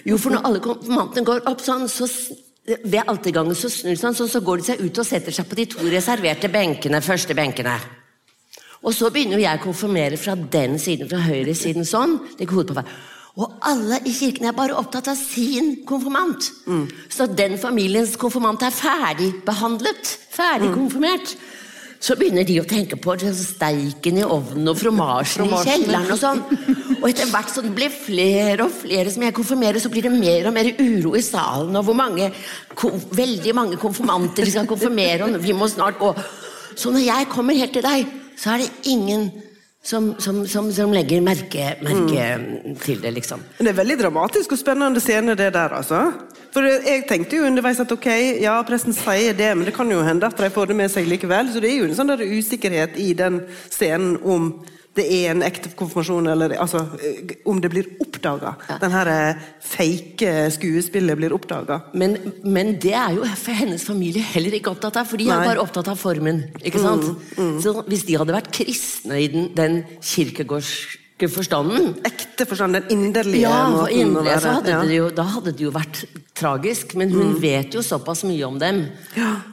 Jo, 0.07 0.15
for 0.19 0.35
når 0.35 0.47
alle 0.47 0.63
konfirmantene 0.63 1.27
går 1.27 1.43
opp 1.51 1.63
sånn, 1.63 1.87
så 1.91 2.07
ved 2.69 3.01
altergangen 3.09 3.57
så 3.57 3.69
snur 3.71 3.95
de 3.95 3.99
sånn, 3.99 4.15
sånn, 4.15 4.31
så 4.31 4.43
går 4.45 4.61
de 4.61 4.67
seg 4.69 4.83
ut 4.83 5.01
og 5.01 5.07
setter 5.07 5.35
seg 5.35 5.47
på 5.49 5.57
de 5.59 5.67
to 5.73 5.87
reserverte 5.91 6.51
benkene, 6.53 7.01
første 7.03 7.35
benkene. 7.35 7.75
Og 8.79 8.93
så 8.95 9.09
begynner 9.11 9.41
jeg 9.41 9.59
å 9.59 9.63
konfirmere 9.65 10.19
fra 10.19 10.37
den 10.39 10.77
siden, 10.79 11.09
fra 11.11 11.19
høyresiden 11.25 11.87
sånn. 11.87 12.19
legger 12.39 12.61
hodet 12.61 12.71
på 12.71 12.79
hver. 12.79 12.93
Og 13.37 13.53
alle 13.61 13.99
i 14.09 14.11
kirken 14.11 14.49
er 14.49 14.57
bare 14.57 14.75
opptatt 14.75 15.11
av 15.11 15.15
sin 15.19 15.85
konfirmant. 15.87 16.49
Så 17.09 17.27
den 17.27 17.57
familiens 17.61 18.15
konfirmant 18.19 18.63
er 18.65 18.73
ferdigbehandlet, 18.75 20.17
ferdig 20.33 20.73
konfirmert. 20.73 21.35
Så 21.99 22.15
begynner 22.15 22.45
de 22.47 22.61
å 22.61 22.67
tenke 22.67 22.95
på 22.95 23.11
steiken 23.19 24.21
i 24.21 24.23
ovnen 24.23 24.71
og 24.71 24.77
fromasjen 24.79 25.49
i 25.51 25.57
kjelleren 25.67 26.13
og 26.13 26.19
sånn. 26.21 26.39
Og 27.01 27.09
etter 27.09 27.27
hvert 27.27 27.51
som 27.51 27.65
det 27.67 27.73
blir 27.75 27.91
flere 27.91 28.63
og 28.63 28.71
flere 28.71 29.11
som 29.11 29.25
jeg 29.27 29.35
konfirmerer, 29.35 29.79
så 29.83 29.91
blir 29.91 30.07
det 30.07 30.13
mer 30.15 30.47
og 30.47 30.55
mer 30.55 30.71
uro 30.79 31.15
i 31.19 31.23
salen. 31.23 31.75
Og 31.75 31.83
hvor 31.89 31.97
mange, 31.99 32.31
veldig 33.19 33.55
mange 33.55 33.79
konfirmanter 33.81 34.47
de 34.47 34.55
skal 34.55 34.69
konfirmere, 34.69 35.27
og 35.27 35.43
vi 35.43 35.51
må 35.51 35.67
snart 35.67 35.99
gå. 35.99 36.13
Så 36.79 36.91
når 36.95 37.03
jeg 37.03 37.29
kommer 37.33 37.59
helt 37.59 37.75
til 37.75 37.83
deg, 37.83 38.07
så 38.39 38.55
er 38.55 38.63
det 38.63 38.71
ingen 38.87 39.27
som, 39.83 40.09
som, 40.19 40.41
som, 40.47 40.71
som 40.75 40.91
legger 40.93 41.21
merke, 41.23 41.71
merke 41.85 42.25
til 42.83 42.99
det, 43.01 43.13
liksom. 43.15 43.43
Men 43.57 43.69
Det 43.69 43.71
er 43.71 43.79
veldig 43.79 43.99
dramatisk 44.01 44.51
og 44.53 44.59
spennende 44.59 45.01
scene, 45.03 45.37
det 45.39 45.53
der, 45.55 45.75
altså. 45.77 46.01
For 46.53 46.65
jeg 46.65 47.05
tenkte 47.07 47.37
jo 47.37 47.45
underveis 47.47 47.79
at 47.79 47.91
ok, 47.93 48.09
ja, 48.41 48.57
presten 48.67 48.95
sier 48.97 49.37
det, 49.37 49.53
men 49.55 49.67
det 49.67 49.75
kan 49.77 49.89
jo 49.91 50.01
hende 50.03 50.27
at 50.27 50.37
de 50.37 50.49
får 50.51 50.71
det 50.71 50.79
med 50.81 50.91
seg 50.91 51.07
likevel. 51.07 51.53
Så 51.53 51.61
det 51.63 51.71
er 51.71 51.79
jo 51.79 51.87
en 51.87 51.95
sånn 51.95 52.11
der 52.11 52.25
usikkerhet 52.25 52.97
i 52.99 53.13
den 53.17 53.43
scenen 53.69 54.17
om 54.25 54.51
det 54.97 55.05
er 55.05 55.31
en 55.31 55.43
ekte 55.45 55.71
konfirmasjon, 55.77 56.27
eller 56.31 56.55
altså, 56.59 56.81
eh, 56.97 57.35
om 57.49 57.59
det 57.61 57.69
blir 57.71 57.89
oppdaga. 58.03 58.55
Den 58.81 58.93
her 58.93 59.11
eh, 59.13 59.43
fake 59.63 60.33
skuespillet 60.55 61.19
blir 61.19 61.35
oppdaga. 61.35 61.81
Men, 61.93 62.17
men 62.43 62.73
det 62.81 62.95
er 62.97 63.15
jo 63.17 63.27
for 63.39 63.55
hennes 63.59 63.85
familie 63.85 64.25
heller 64.33 64.57
ikke 64.57 64.73
opptatt 64.73 64.99
av, 64.99 65.09
for 65.09 65.21
de 65.21 65.29
er 65.29 65.45
bare 65.45 65.63
opptatt 65.63 65.91
av 65.91 65.99
formen. 65.99 66.47
ikke 66.63 66.81
sant? 66.83 67.05
Så 67.63 67.75
Hvis 67.87 68.07
de 68.09 68.17
hadde 68.19 68.35
vært 68.35 68.51
kristne 68.55 69.21
i 69.21 69.29
den, 69.31 69.51
den 69.55 69.83
kirkegårdske 71.19 71.27
forstanden, 71.35 71.95
Ekte 72.07 72.45
forstanden, 72.47 72.83
den 72.87 72.91
inderlige 72.95 73.41
ja, 73.43 73.67
måten 73.69 74.15
å 74.15 74.23
være. 74.23 74.39
så 74.41 74.51
hadde 74.59 74.71
ja. 74.71 74.79
det 74.87 74.95
jo, 74.95 75.07
da 75.11 75.23
hadde 75.27 75.51
det 75.51 75.63
jo 75.65 75.71
vært 75.75 75.99
tragisk. 76.39 76.93
Men 76.95 77.11
hun 77.11 77.33
vet 77.41 77.73
jo 77.75 77.81
såpass 77.83 78.23
mye 78.23 78.45
om 78.47 78.57
dem 78.61 78.85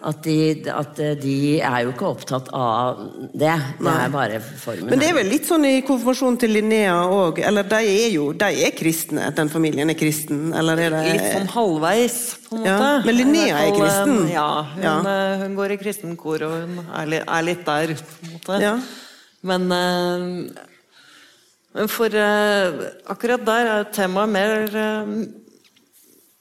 at, 0.07 0.21
de, 0.23 0.37
at 0.71 1.01
de 1.23 1.35
er 1.61 1.81
jo 1.85 1.91
ikke 1.95 2.07
opptatt 2.07 2.51
av 2.55 3.01
det. 3.35 3.55
Det 3.81 3.95
er 3.97 4.13
bare 4.15 4.41
formen. 4.41 4.87
Men 4.93 5.03
det 5.03 5.09
er 5.11 5.17
vel 5.19 5.31
litt 5.33 5.49
sånn 5.49 5.67
i 5.67 5.81
konfirmasjonen 5.87 6.39
til 6.45 6.55
Linnea 6.55 6.95
òg, 7.11 7.41
eller 7.43 7.67
de 7.67 7.81
er 7.83 8.15
jo 8.15 8.29
de 8.37 8.53
er 8.69 8.75
kristne, 8.79 9.33
den 9.37 9.51
familien 9.53 9.91
er 9.91 9.99
kristen, 9.99 10.53
eller 10.57 10.85
er 10.87 10.95
det 10.95 11.03
Litt 11.17 11.27
sånn 11.33 11.51
halvveis, 11.57 12.21
på 12.47 12.61
en 12.61 12.65
Ja, 12.69 12.77
måte. 12.79 13.07
men 13.09 13.19
Linnea 13.19 13.59
er 13.65 13.75
kristen. 13.75 14.23
eh, 14.29 14.33
Ja, 14.37 14.49
hun, 14.77 14.83
Ja. 14.87 14.95
eh, 15.01 15.43
hun 15.43 15.57
går 15.59 15.73
i 15.75 15.81
kristen 15.83 16.17
kor, 16.17 16.43
og 16.47 16.53
hun 16.63 16.87
er 16.95 17.07
litt, 17.07 17.25
er 17.27 17.43
litt 17.43 17.65
der, 17.67 17.95
på 17.99 18.23
en 18.23 18.33
måte. 18.37 18.61
Ja. 18.63 18.77
Men, 19.47 19.63
uh, 19.71 20.19
men 20.23 20.57
for 21.93 22.15
eh, 22.15 22.87
akkurat 23.13 23.43
der 23.45 23.73
er 23.73 23.91
temaet 23.93 24.33
mer 24.33 24.77
eh, 24.77 25.11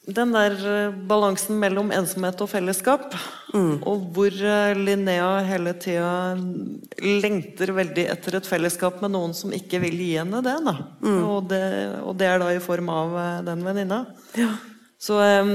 den 0.06 0.30
der 0.32 0.54
eh, 0.54 0.94
balansen 1.10 1.58
mellom 1.58 1.90
ensomhet 1.94 2.40
og 2.40 2.50
fellesskap. 2.52 3.14
Og 3.88 4.06
hvor 4.14 4.30
eh, 4.30 4.76
Linnea 4.78 5.40
hele 5.48 5.72
tida 5.82 6.36
lengter 7.02 7.72
veldig 7.74 8.06
etter 8.14 8.38
et 8.38 8.46
fellesskap 8.46 9.02
med 9.02 9.14
noen 9.16 9.34
som 9.34 9.54
ikke 9.56 9.80
vil 9.82 9.98
gi 9.98 10.12
henne 10.20 10.42
det. 10.46 10.56
Da. 10.66 10.76
Og, 11.26 11.48
det 11.50 11.62
og 12.04 12.16
det 12.20 12.30
er 12.30 12.42
da 12.42 12.52
i 12.54 12.62
form 12.62 12.90
av 12.94 13.18
eh, 13.18 13.44
den 13.50 13.66
venninna. 13.66 14.04
Så 14.98 15.20
eh, 15.20 15.54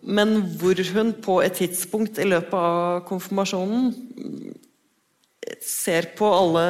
Men 0.00 0.30
hvor 0.60 0.78
hun 0.94 1.12
på 1.20 1.40
et 1.44 1.58
tidspunkt 1.60 2.18
i 2.18 2.28
løpet 2.28 2.54
av 2.56 3.02
konfirmasjonen 3.08 3.90
ser 5.64 6.10
på 6.18 6.28
alle 6.28 6.64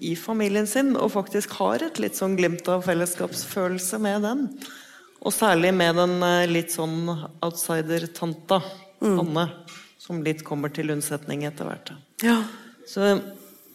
i 0.00 0.14
familien 0.16 0.66
sin 0.70 0.94
og 0.96 1.12
faktisk 1.16 1.56
har 1.58 1.82
et 1.82 1.98
litt 2.02 2.18
sånn 2.18 2.36
glimt 2.38 2.68
av 2.70 2.84
fellesskapsfølelse 2.86 3.98
med 4.02 4.22
den. 4.26 4.44
Og 5.18 5.34
særlig 5.34 5.72
med 5.74 5.98
den 5.98 6.14
eh, 6.22 6.46
litt 6.50 6.70
sånn 6.74 7.08
outsider-tanta, 7.42 8.60
Anne, 9.02 9.44
som 9.98 10.22
litt 10.22 10.44
kommer 10.46 10.70
til 10.74 10.92
unnsetning 10.94 11.44
etter 11.46 11.66
hvert. 11.66 11.92
Ja. 12.22 12.38
Så, 12.88 13.16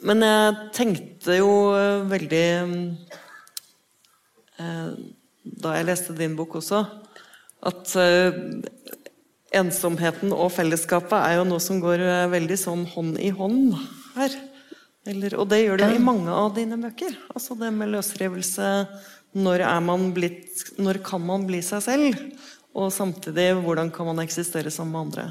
men 0.07 0.23
jeg 0.23 0.55
tenkte 0.75 1.37
jo 1.37 1.51
eh, 1.75 2.05
veldig 2.09 2.47
eh, 4.59 4.89
Da 5.63 5.75
jeg 5.77 5.87
leste 5.87 6.15
din 6.17 6.37
bok 6.39 6.57
også, 6.61 6.79
at 7.67 7.95
eh, 7.99 8.39
ensomheten 9.55 10.33
og 10.35 10.51
fellesskapet 10.55 11.15
er 11.19 11.37
jo 11.39 11.45
noe 11.47 11.61
som 11.63 11.81
går 11.83 12.01
eh, 12.03 12.31
veldig 12.31 12.57
sånn 12.59 12.87
hånd 12.93 13.19
i 13.21 13.29
hånd 13.33 13.75
her. 14.17 14.35
Eller, 15.09 15.35
og 15.35 15.49
det 15.51 15.63
gjør 15.63 15.81
det 15.81 15.89
i 15.97 16.01
mange 16.01 16.31
av 16.31 16.53
dine 16.55 16.77
bøker. 16.79 17.15
Altså 17.35 17.57
det 17.59 17.73
med 17.75 17.91
løsrivelse 17.91 18.67
Når 19.35 19.63
er 19.67 19.81
man 19.83 20.13
blitt 20.15 20.61
Når 20.79 21.01
kan 21.03 21.19
man 21.27 21.43
bli 21.49 21.59
seg 21.65 21.83
selv? 21.83 22.21
Og 22.73 22.87
samtidig, 22.93 23.49
hvordan 23.65 23.91
kan 23.91 24.07
man 24.07 24.23
eksistere 24.23 24.71
sammen 24.71 24.93
med 24.93 25.01
andre? 25.01 25.25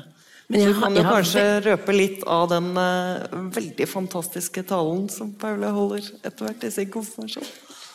Men 0.52 0.60
jeg 0.60 0.74
du 0.74 0.80
kan 0.82 0.96
jo 0.96 1.02
kanskje 1.06 1.44
røpe 1.64 1.94
litt 1.96 2.22
av 2.28 2.44
den 2.52 2.68
uh, 2.76 3.24
veldig 3.54 3.86
fantastiske 3.88 4.62
talen 4.68 5.06
som 5.10 5.32
Paule 5.40 5.70
holder 5.72 6.06
etter 6.20 6.46
hvert 6.46 6.66
i 6.68 6.70
sin 6.74 6.90
konfirmasjon. 6.92 7.48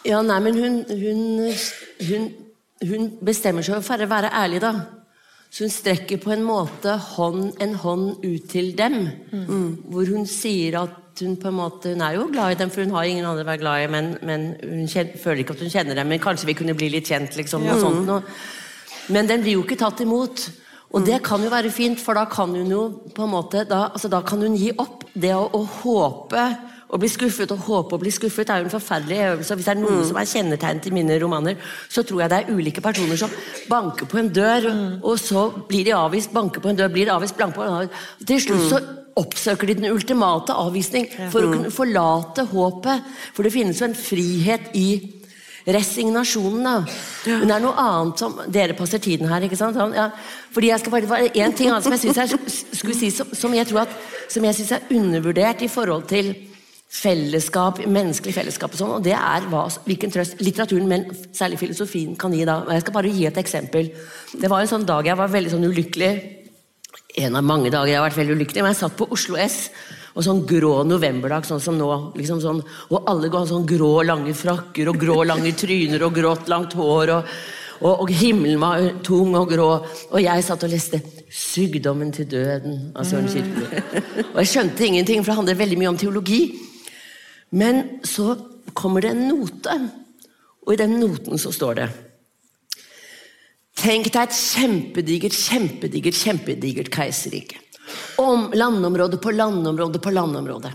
Ja, 0.08 0.24
nei, 0.26 0.40
men 0.44 0.58
hun, 0.58 0.78
hun, 0.90 1.22
hun, 2.10 2.28
hun 2.90 3.08
bestemmer 3.24 3.66
seg 3.66 3.86
for 3.86 4.02
å 4.02 4.10
være 4.10 4.34
ærlig, 4.36 4.64
da. 4.66 4.74
Så 5.58 5.66
hun 5.66 5.72
strekker 5.74 6.20
på 6.22 6.30
en 6.36 6.44
måte 6.46 6.92
hånd, 7.02 7.56
en 7.64 7.72
hånd 7.82 8.20
ut 8.22 8.44
til 8.52 8.76
dem. 8.78 9.08
Hvor 9.90 10.06
hun 10.14 10.28
sier 10.30 10.76
at 10.84 11.18
hun 11.18 11.34
på 11.42 11.50
en 11.50 11.58
måte 11.58 11.96
Hun 11.96 12.04
er 12.06 12.14
jo 12.14 12.28
glad 12.30 12.52
i 12.52 12.60
dem, 12.60 12.70
for 12.70 12.86
hun 12.86 12.94
har 12.94 13.08
ingen 13.10 13.26
andre 13.26 13.42
å 13.42 13.48
være 13.48 13.62
glad 13.64 13.82
i, 13.82 13.88
men, 13.90 14.12
men 14.22 14.44
hun 14.62 14.86
kjenner, 14.86 15.18
føler 15.18 15.42
ikke 15.42 15.56
at 15.56 15.64
hun 15.66 15.74
kjenner 15.74 15.98
dem. 15.98 16.12
Men 16.14 16.22
kanskje 16.22 16.46
vi 16.52 16.54
kunne 16.60 16.78
bli 16.78 16.92
litt 16.94 17.10
kjent, 17.10 17.34
liksom. 17.40 17.66
Noe 17.66 17.80
sånt. 17.82 18.30
Men 19.10 19.26
den 19.26 19.42
blir 19.42 19.58
jo 19.58 19.66
ikke 19.66 19.80
tatt 19.82 20.06
imot. 20.06 20.46
Og 20.94 21.10
det 21.10 21.24
kan 21.26 21.42
jo 21.42 21.50
være 21.50 21.74
fint, 21.74 21.98
for 22.06 22.14
da 22.14 22.28
kan 22.30 22.54
hun 22.54 22.70
jo 22.70 22.84
på 23.18 23.26
en 23.26 23.34
måte 23.34 23.66
Da, 23.66 23.88
altså, 23.90 24.14
da 24.14 24.22
kan 24.22 24.46
hun 24.46 24.54
gi 24.62 24.70
opp. 24.78 25.08
Det 25.18 25.34
å, 25.34 25.50
å 25.58 25.64
håpe 25.82 26.46
å 26.88 27.00
bli 27.00 27.10
skuffet 27.12 27.52
og 27.52 27.64
håpe 27.66 27.98
å 27.98 28.00
bli 28.00 28.12
skuffet 28.16 28.50
er 28.50 28.62
jo 28.62 28.70
en 28.70 28.72
forferdelig 28.72 29.18
øvelse. 29.32 29.58
Hvis 29.60 29.68
det 29.68 29.74
er 29.74 29.82
noe 29.82 30.06
som 30.08 30.20
er 30.20 30.30
kjennetegnet 30.32 30.88
i 30.88 30.94
mine 30.96 31.18
romaner, 31.20 31.58
så 31.92 32.04
tror 32.08 32.24
jeg 32.24 32.32
det 32.32 32.40
er 32.40 32.54
ulike 32.54 32.84
personer 32.84 33.20
som 33.20 33.34
banker 33.68 34.08
på 34.08 34.22
en 34.22 34.32
dør, 34.32 34.70
og 35.02 35.20
så 35.20 35.50
blir 35.68 35.84
de 35.90 35.98
avvist, 35.98 36.32
banker 36.36 36.64
på 36.64 36.72
en 36.72 36.80
dør, 36.80 36.94
blir 36.94 37.12
avvist, 37.12 37.36
blanke 37.36 37.60
på 37.60 37.68
en 37.68 37.76
dør. 37.82 38.08
Til 38.24 38.42
slutt 38.46 38.66
så 38.72 38.82
oppsøker 39.18 39.68
de 39.68 39.80
den 39.82 39.92
ultimate 39.92 40.56
avvisning 40.56 41.10
for 41.34 41.44
å 41.44 41.52
kunne 41.52 41.74
forlate 41.74 42.48
håpet. 42.54 43.14
For 43.36 43.44
det 43.44 43.56
finnes 43.56 43.82
jo 43.82 43.90
en 43.90 43.98
frihet 43.98 44.72
i 44.78 44.90
resignasjonen, 45.68 46.64
da. 46.64 46.76
Men 47.28 47.50
det 47.50 47.56
er 47.58 47.64
noe 47.64 47.82
annet 47.82 48.22
som 48.22 48.38
Dere 48.48 48.76
passer 48.78 49.02
tiden 49.04 49.28
her, 49.28 49.44
ikke 49.44 49.60
sant? 49.60 49.76
Ja, 49.98 50.10
fordi 50.56 50.70
jeg 50.72 50.80
skal 50.80 50.94
bare 50.96 51.26
en 51.28 51.56
ting 51.58 51.72
annet 51.74 51.84
som 51.84 51.96
jeg 51.98 52.06
synes 52.06 52.22
er, 52.24 52.52
skulle 52.72 52.96
si, 52.96 53.12
som, 53.12 53.34
som 53.36 53.52
jeg 53.52 53.68
tror 53.68 53.84
at 53.84 53.98
Som 54.32 54.46
jeg 54.48 54.56
synes 54.56 54.72
er 54.76 54.88
undervurdert 54.96 55.62
i 55.64 55.70
forhold 55.72 56.08
til 56.08 56.34
fellesskap, 56.88 57.82
menneskelig 57.84 58.34
fellesskap 58.34 58.74
og 58.74 58.80
sånn, 58.80 58.96
og 58.98 59.04
det 59.04 59.14
er 59.18 59.46
hva, 59.52 59.66
hvilken 59.86 60.14
trøst 60.14 60.40
litteraturen, 60.40 60.88
men 60.88 61.06
særlig 61.36 61.60
filosofien, 61.60 62.16
kan 62.20 62.34
gi 62.34 62.46
da. 62.48 62.62
Jeg 62.72 62.86
skal 62.86 62.96
bare 62.96 63.12
gi 63.12 63.28
et 63.28 63.40
eksempel. 63.42 63.92
Det 64.32 64.50
var 64.50 64.64
en 64.64 64.72
sånn 64.72 64.88
dag 64.88 65.06
jeg 65.06 65.20
var 65.20 65.34
veldig 65.34 65.52
sånn 65.52 65.68
ulykkelig 65.68 66.12
en 67.18 67.38
av 67.38 67.46
mange 67.46 67.72
dager 67.74 67.92
jeg 67.92 67.98
har 67.98 68.06
vært 68.06 68.20
veldig 68.20 68.36
ulykkelig, 68.38 68.64
men 68.64 68.74
jeg 68.74 68.82
satt 68.84 68.98
på 68.98 69.08
Oslo 69.14 69.38
S 69.42 69.58
og 70.18 70.26
sånn 70.26 70.44
grå 70.50 70.82
novemberdag, 70.86 71.46
sånn 71.46 71.62
som 71.62 71.78
nå, 71.78 71.88
liksom 72.18 72.42
sånn, 72.42 72.64
og 72.90 73.10
alle 73.10 73.30
går 73.34 73.46
sånn 73.50 73.68
grå, 73.70 73.92
lange 74.06 74.34
frakker 74.38 74.90
og 74.90 74.98
grå, 75.02 75.20
lange 75.30 75.54
tryner 75.58 76.06
og 76.08 76.16
grått, 76.18 76.50
langt 76.50 76.74
hår, 76.78 77.12
og, 77.14 77.32
og, 77.84 78.04
og 78.06 78.14
himmelen 78.18 78.62
var 78.62 78.88
tung 79.06 79.38
og 79.38 79.52
grå, 79.54 79.68
og 80.10 80.18
jeg 80.24 80.46
satt 80.46 80.66
og 80.66 80.74
leste 80.74 81.02
'Sykdommen 81.28 82.14
til 82.16 82.26
døden' 82.32 82.96
av 82.96 83.06
Søren 83.06 83.28
Kierkegaard. 83.28 84.06
Og 84.34 84.40
jeg 84.42 84.48
skjønte 84.48 84.86
ingenting, 84.86 85.22
for 85.22 85.32
det 85.32 85.38
handler 85.38 85.60
veldig 85.60 85.78
mye 85.78 85.90
om 85.92 85.98
teologi. 86.00 86.42
Men 87.50 88.00
så 88.04 88.36
kommer 88.74 89.02
det 89.02 89.14
en 89.14 89.28
note, 89.30 89.78
og 90.66 90.74
i 90.74 90.80
den 90.80 90.98
noten 91.00 91.40
så 91.40 91.54
står 91.56 91.80
det 91.80 91.88
Tenk 93.78 94.10
deg 94.10 94.24
et 94.26 94.34
kjempedigert, 94.34 95.36
kjempedigert, 95.38 96.18
kjempedigert 96.18 96.90
keiserrike. 96.92 97.60
Om 98.18 98.50
landområde 98.58 99.20
på 99.22 99.32
landområde 99.36 100.02
på 100.02 100.12
landområde. 100.12 100.72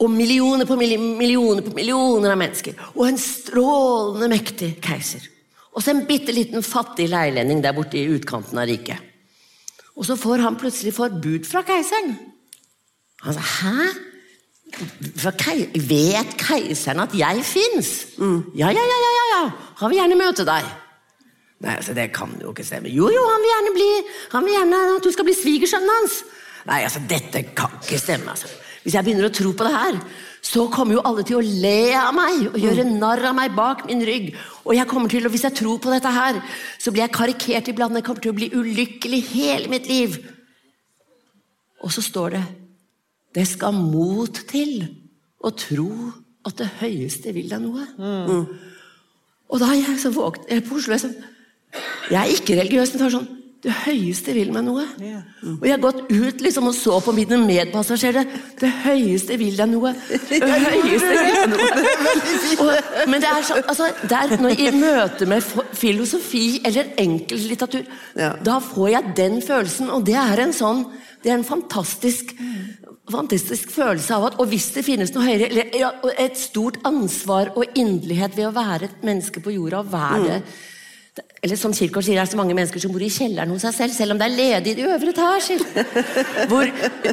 Og 0.00 0.12
millioner 0.12 0.68
på 0.68 0.76
millioner 0.76 1.64
på 1.64 1.72
millioner 1.74 2.34
av 2.34 2.38
mennesker. 2.42 2.76
Og 2.92 3.06
en 3.08 3.18
strålende 3.20 4.28
mektig 4.32 4.74
keiser. 4.84 5.24
Og 5.72 5.80
så 5.80 5.94
en 5.94 6.04
bitte 6.04 6.34
liten 6.36 6.64
fattig 6.66 7.08
leilending 7.08 7.64
der 7.64 7.74
borte 7.76 7.96
i 7.96 8.08
utkanten 8.12 8.60
av 8.60 8.68
riket. 8.68 9.00
Og 9.96 10.04
så 10.04 10.16
får 10.20 10.44
han 10.44 10.60
plutselig 10.60 10.92
forbud 10.96 11.48
fra 11.48 11.64
keiseren. 11.64 12.14
Han 13.24 13.34
sa 13.34 13.40
'hæ'? 13.40 14.09
For 15.20 15.34
kei 15.40 15.66
vet 15.74 16.36
keiseren 16.40 17.02
at 17.04 17.14
jeg 17.16 17.42
fins? 17.44 17.90
Ja, 18.56 18.70
ja, 18.70 18.84
ja, 18.84 19.00
ja, 19.04 19.10
ja, 19.16 19.26
ja. 19.34 19.42
Han 19.82 19.92
vil 19.92 20.00
gjerne 20.00 20.18
møte 20.20 20.46
deg. 20.48 20.70
Nei, 21.60 21.74
altså 21.76 21.92
Det 21.96 22.08
kan 22.16 22.32
jo 22.40 22.54
ikke 22.54 22.64
stemme. 22.64 22.88
Jo, 22.88 23.10
jo, 23.12 23.22
han 23.28 23.42
vil 23.42 23.52
gjerne 23.52 23.72
bli 23.76 23.88
Han 24.32 24.46
vil 24.46 24.54
gjerne 24.56 24.80
at 24.96 25.04
du 25.04 25.12
skal 25.12 25.28
bli 25.28 25.36
svigersønnen 25.36 25.92
hans. 25.98 26.22
Nei, 26.68 26.82
altså, 26.86 27.02
dette 27.08 27.42
kan 27.56 27.72
ikke 27.82 28.00
stemme. 28.00 28.32
altså. 28.32 28.48
Hvis 28.82 28.96
jeg 28.96 29.04
begynner 29.04 29.28
å 29.28 29.34
tro 29.34 29.52
på 29.52 29.66
det 29.66 29.72
her, 29.74 29.98
så 30.40 30.64
kommer 30.72 30.96
jo 30.96 31.02
alle 31.04 31.24
til 31.28 31.36
å 31.36 31.44
le 31.44 31.92
av 32.00 32.14
meg 32.16 32.46
og 32.48 32.56
gjøre 32.60 32.86
narr 32.88 33.26
av 33.28 33.36
meg 33.36 33.52
bak 33.56 33.84
min 33.90 34.00
rygg. 34.08 34.30
Og 34.64 34.72
jeg 34.76 34.88
kommer 34.88 35.12
til, 35.12 35.26
og 35.28 35.34
hvis 35.34 35.44
jeg 35.44 35.58
tror 35.58 35.80
på 35.84 35.92
dette 35.92 36.12
her, 36.14 36.40
så 36.80 36.92
blir 36.92 37.04
jeg 37.04 37.12
karikert 37.16 37.68
iblant. 37.68 37.98
Jeg 37.98 38.06
kommer 38.06 38.24
til 38.24 38.32
å 38.32 38.38
bli 38.38 38.48
ulykkelig 38.56 39.20
hele 39.34 39.68
mitt 39.72 39.90
liv. 39.90 40.16
Og 41.84 41.92
så 41.92 42.04
står 42.04 42.36
det 42.36 42.44
det 43.34 43.46
skal 43.48 43.76
mot 43.76 44.40
til 44.50 44.84
å 45.40 45.52
tro 45.56 45.90
at 46.46 46.56
det 46.58 46.68
høyeste 46.80 47.32
vil 47.36 47.50
deg 47.52 47.62
noe. 47.62 47.84
Og 49.50 49.58
da 49.60 49.72
er 49.74 49.80
jeg 49.82 49.98
så 50.02 50.10
vågt, 50.14 50.46
jeg 50.48 50.60
er 50.62 50.66
på 50.66 50.78
Oslo. 50.78 50.94
Jeg, 50.94 51.02
sånn, 51.04 51.14
jeg 52.10 52.18
er 52.20 52.32
ikke 52.36 52.56
religiøs, 52.60 52.94
men 52.94 53.02
det 53.04 53.12
sånn 53.18 53.36
Det 53.60 53.72
høyeste 53.84 54.32
vil 54.32 54.48
meg 54.54 54.64
noe. 54.64 54.86
Og 55.44 55.64
jeg 55.68 55.74
har 55.74 55.82
gått 55.82 55.98
ut 56.08 56.38
liksom 56.40 56.70
og 56.70 56.72
så 56.72 56.94
på 57.04 57.12
mine 57.12 57.36
medpassasjerer. 57.42 58.24
Det 58.56 58.70
høyeste 58.86 59.36
vil 59.36 59.58
deg 59.58 59.68
noe. 59.68 59.90
Det 60.30 60.48
høyeste 60.48 61.10
vil 61.12 61.36
deg 61.36 61.52
noe. 61.52 61.66
Og, 62.64 62.70
men 63.12 63.20
det 63.20 63.28
er 63.28 63.44
sånn 63.44 63.60
altså, 63.68 63.90
det 64.08 64.16
er 64.16 64.32
når, 64.40 64.54
I 64.64 64.70
møte 64.80 65.28
med 65.28 65.44
filosofi 65.76 66.46
eller 66.64 66.88
enkeltlitteratur, 67.04 67.84
Ja. 68.16 68.32
da 68.48 68.56
får 68.64 68.88
jeg 68.94 69.12
den 69.20 69.38
følelsen, 69.44 69.92
og 69.92 70.08
det 70.08 70.16
er 70.16 70.40
en 70.46 70.56
sånn 70.56 70.86
Det 71.20 71.28
er 71.28 71.36
en 71.36 71.44
fantastisk 71.44 72.32
fantastisk 73.12 73.70
følelse 73.74 74.16
av 74.16 74.26
at 74.30 74.40
Og 74.40 74.50
hvis 74.52 74.70
det 74.76 74.84
finnes 74.86 75.12
noe 75.14 75.26
høyere 75.26 75.48
eller, 75.50 75.70
ja, 75.76 75.92
Et 76.18 76.36
stort 76.38 76.80
ansvar 76.88 77.52
og 77.56 77.78
inderlighet 77.78 78.36
ved 78.36 78.48
å 78.48 78.56
være 78.56 78.90
et 78.90 79.06
menneske 79.06 79.42
på 79.44 79.54
jorda. 79.56 79.84
og 79.84 79.92
være 79.92 80.26
det 80.26 80.42
eller 81.42 81.56
som 81.56 81.72
Kirkegaard 81.72 82.04
sier, 82.04 82.18
det 82.18 82.22
er 82.22 82.28
så 82.30 82.36
mange 82.38 82.54
mennesker 82.56 82.80
som 82.82 82.92
bor 82.92 83.00
i 83.02 83.08
kjelleren 83.12 83.48
hos 83.54 83.62
seg 83.64 83.72
selv, 83.72 83.94
selv 83.96 84.12
om 84.14 84.18
det 84.20 84.26
er 84.28 84.34
ledig 84.36 84.72
i 84.74 84.76
de 84.76 84.84
øvre 84.92 85.12
etasjer. 85.14 85.62
Hvor 86.50 86.66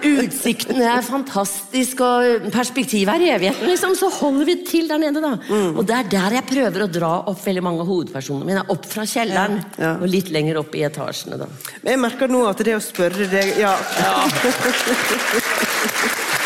utsikten 0.03 0.81
er 0.83 0.99
fantastisk, 1.07 2.01
og 2.03 2.49
perspektivet 2.53 3.13
er 3.15 3.23
evigheten, 3.37 3.69
liksom, 3.71 3.95
så 3.95 4.09
holder 4.19 4.45
vi 4.51 4.55
til 4.67 4.89
der 4.91 4.99
nede, 5.01 5.23
da. 5.23 5.31
Og 5.71 5.79
det 5.87 5.95
er 5.95 6.11
der 6.11 6.35
jeg 6.41 6.45
prøver 6.51 6.83
å 6.85 6.89
dra 6.91 7.13
opp 7.31 7.39
veldig 7.47 7.63
mange 7.63 7.85
av 7.85 7.89
hovedpersonene 7.93 8.49
mine. 8.51 8.65
Opp 8.75 8.85
fra 8.91 9.07
kjelleren, 9.07 9.61
Ja. 9.79 9.93
og 9.95 10.07
litt 10.11 10.29
lenger 10.35 10.59
opp 10.59 10.75
i 10.75 10.83
etasjene, 10.87 11.39
da. 11.39 11.47
Jeg 11.87 12.03
merker 12.03 12.27
nå 12.27 12.43
at 12.51 12.59
det 12.67 12.75
å 12.75 12.83
spørre 12.83 13.31
deg 13.31 13.55
Ja. 13.63 13.73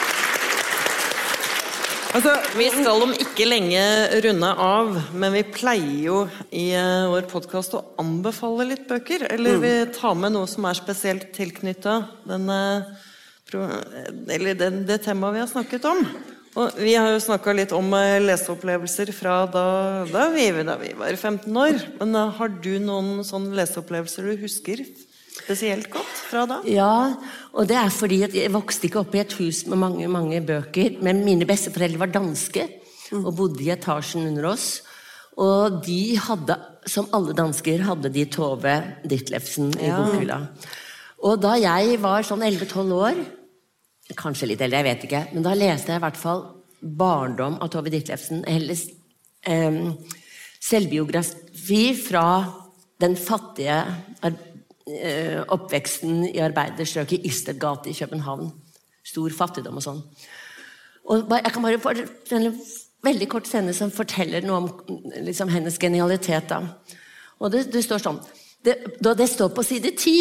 altså, 2.16 2.34
Vi 2.58 2.68
skal 2.74 3.06
om 3.06 3.14
ikke 3.16 3.48
lenge 3.48 3.84
runde 4.26 4.52
av, 4.66 4.98
men 5.14 5.36
vi 5.36 5.44
pleier 5.48 6.04
jo 6.06 6.18
i 6.50 6.72
eh, 6.78 7.08
vår 7.12 7.28
podkast 7.32 7.76
å 7.78 7.86
anbefale 8.02 8.68
litt 8.74 8.88
bøker. 8.90 9.28
Eller 9.32 9.62
vi 9.62 9.74
tar 9.96 10.18
med 10.20 10.36
noe 10.36 10.50
som 10.50 10.68
er 10.70 10.78
spesielt 10.80 11.32
tilknytta 11.36 12.02
det, 13.52 14.70
det 14.88 15.00
temaet 15.04 15.36
vi 15.36 15.44
har 15.44 15.52
snakket 15.52 15.88
om. 15.90 16.06
Og 16.60 16.82
vi 16.84 16.98
har 17.00 17.14
jo 17.14 17.22
snakka 17.24 17.54
litt 17.56 17.72
om 17.76 17.94
eh, 17.96 18.18
leseopplevelser 18.20 19.14
fra 19.16 19.46
da, 19.52 19.68
da, 20.12 20.28
vi, 20.34 20.50
da 20.68 20.76
vi 20.82 20.92
var 21.00 21.16
15 21.16 21.48
år. 21.48 21.80
Men 22.02 22.18
eh, 22.20 22.34
har 22.40 22.52
du 22.64 22.74
noen 22.84 23.24
sånne 23.28 23.56
leseopplevelser 23.62 24.28
du 24.28 24.44
husker 24.44 24.84
spesielt 25.32 25.88
godt 25.94 26.18
fra 26.28 26.44
da? 26.50 26.60
Ja, 26.68 27.14
og 27.54 27.68
det 27.68 27.76
er 27.76 27.90
fordi 27.92 28.22
at 28.24 28.36
jeg 28.36 28.52
vokste 28.54 28.88
ikke 28.88 29.02
opp 29.02 29.16
i 29.16 29.22
et 29.24 29.34
hus 29.40 29.66
med 29.68 29.78
mange 29.82 30.08
mange 30.08 30.40
bøker. 30.46 31.02
Men 31.04 31.26
mine 31.26 31.48
besteforeldre 31.48 32.00
var 32.00 32.14
danske 32.14 32.64
og 33.12 33.36
bodde 33.36 33.64
i 33.66 33.72
etasjen 33.74 34.30
under 34.30 34.54
oss. 34.54 34.82
Og 35.42 35.82
de 35.86 36.16
hadde, 36.20 36.56
som 36.88 37.10
alle 37.16 37.36
dansker, 37.36 37.84
hadde 37.88 38.12
de 38.14 38.26
Tove 38.32 38.76
Ditlevsen 39.08 39.74
i 39.80 39.90
Ja. 39.90 39.98
bokhylla. 40.00 40.40
Og 41.24 41.42
da 41.42 41.56
jeg 41.60 42.00
var 42.02 42.24
sånn 42.24 42.42
11-12 42.42 42.94
år, 42.94 43.26
kanskje 44.16 44.48
litt 44.48 44.62
eldre, 44.62 44.82
jeg 44.82 44.88
vet 44.90 45.04
ikke, 45.08 45.34
men 45.34 45.44
da 45.44 45.54
leste 45.54 45.92
jeg 45.92 46.00
i 46.02 46.06
hvert 46.06 46.18
fall 46.18 46.56
'Barndom' 46.84 47.62
av 47.62 47.70
Tove 47.70 47.92
Ditlevsen. 47.92 48.44
Hennes 48.48 48.90
em, 49.46 49.98
selvbiografi 50.60 51.96
fra 51.96 52.26
den 53.02 53.16
fattige 53.16 53.86
eh, 54.24 54.32
oppveksten 55.52 56.26
i 56.30 56.40
arbeiderstrøket 56.44 57.20
i 57.20 57.32
Istedgate 57.32 57.92
i 57.92 57.98
København. 57.98 58.52
Stor 59.06 59.34
fattigdom 59.34 59.80
og 59.80 59.86
sånn. 59.86 60.02
Og 61.12 61.32
jeg 61.34 61.54
kan 61.54 61.66
bare 61.66 61.82
fortelle 61.82 62.52
en 62.52 62.62
veldig 63.06 63.28
kort 63.30 63.50
scene 63.50 63.74
som 63.74 63.94
forteller 63.94 64.46
noe 64.46 64.62
om 64.62 64.70
liksom, 65.26 65.50
hennes 65.50 65.80
genialitet. 65.82 66.50
da. 66.50 66.62
Og 67.42 67.52
det, 67.54 67.66
det 67.74 67.84
står 67.86 68.04
sånn 68.04 68.22
det, 68.62 68.76
det, 69.02 69.28
står 69.30 69.50
på 69.56 69.64
side 69.66 69.96
ti. 69.98 70.18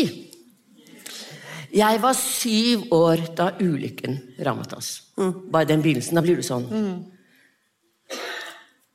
Jeg 1.71 2.01
var 2.03 2.17
syv 2.17 2.89
år 2.97 3.27
da 3.37 3.51
ulykken 3.61 4.17
rammet 4.47 4.73
oss. 4.75 5.13
Mm. 5.21 5.35
Bare 5.53 5.69
den 5.69 5.85
begynnelsen. 5.85 6.17
Da 6.17 6.25
blir 6.25 6.41
du 6.41 6.47
sånn. 6.47 6.65
Mm. 6.67 8.17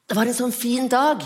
Det 0.06 0.18
var 0.18 0.26
en 0.26 0.38
sånn 0.38 0.56
fin 0.56 0.90
dag. 0.90 1.22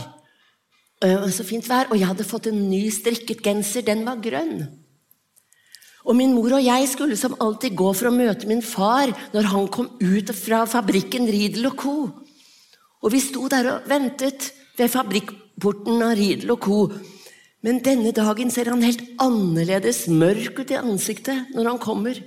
Så 1.00 1.46
fint 1.48 1.64
vær, 1.64 1.88
og 1.88 1.96
jeg 1.96 2.10
hadde 2.10 2.28
fått 2.28 2.50
en 2.50 2.66
ny 2.68 2.90
strikket 2.92 3.40
genser. 3.44 3.86
Den 3.88 4.04
var 4.04 4.20
grønn. 4.20 4.66
Og 6.04 6.16
min 6.18 6.34
mor 6.36 6.56
og 6.58 6.64
jeg 6.64 6.88
skulle 6.92 7.16
som 7.20 7.38
alltid 7.40 7.76
gå 7.78 7.92
for 7.96 8.10
å 8.10 8.16
møte 8.16 8.48
min 8.50 8.64
far 8.66 9.12
når 9.34 9.50
han 9.52 9.68
kom 9.72 9.90
ut 10.00 10.32
fra 10.36 10.66
fabrikken 10.68 11.28
Riedel 11.30 11.70
Co. 11.78 12.10
Og 13.00 13.14
vi 13.14 13.22
sto 13.24 13.48
der 13.52 13.68
og 13.76 13.88
ventet 13.88 14.50
ved 14.80 14.92
fabrikkporten 14.92 16.04
av 16.04 16.16
Riedel 16.20 16.56
Co. 16.60 16.88
Men 17.64 17.82
denne 17.84 18.12
dagen 18.16 18.52
ser 18.52 18.72
han 18.72 18.84
helt 18.84 19.04
annerledes 19.24 20.06
mørk 20.12 20.64
ut 20.64 20.72
i 20.72 20.80
ansiktet 20.80 21.52
når 21.56 21.74
han 21.74 21.82
kommer. 21.84 22.20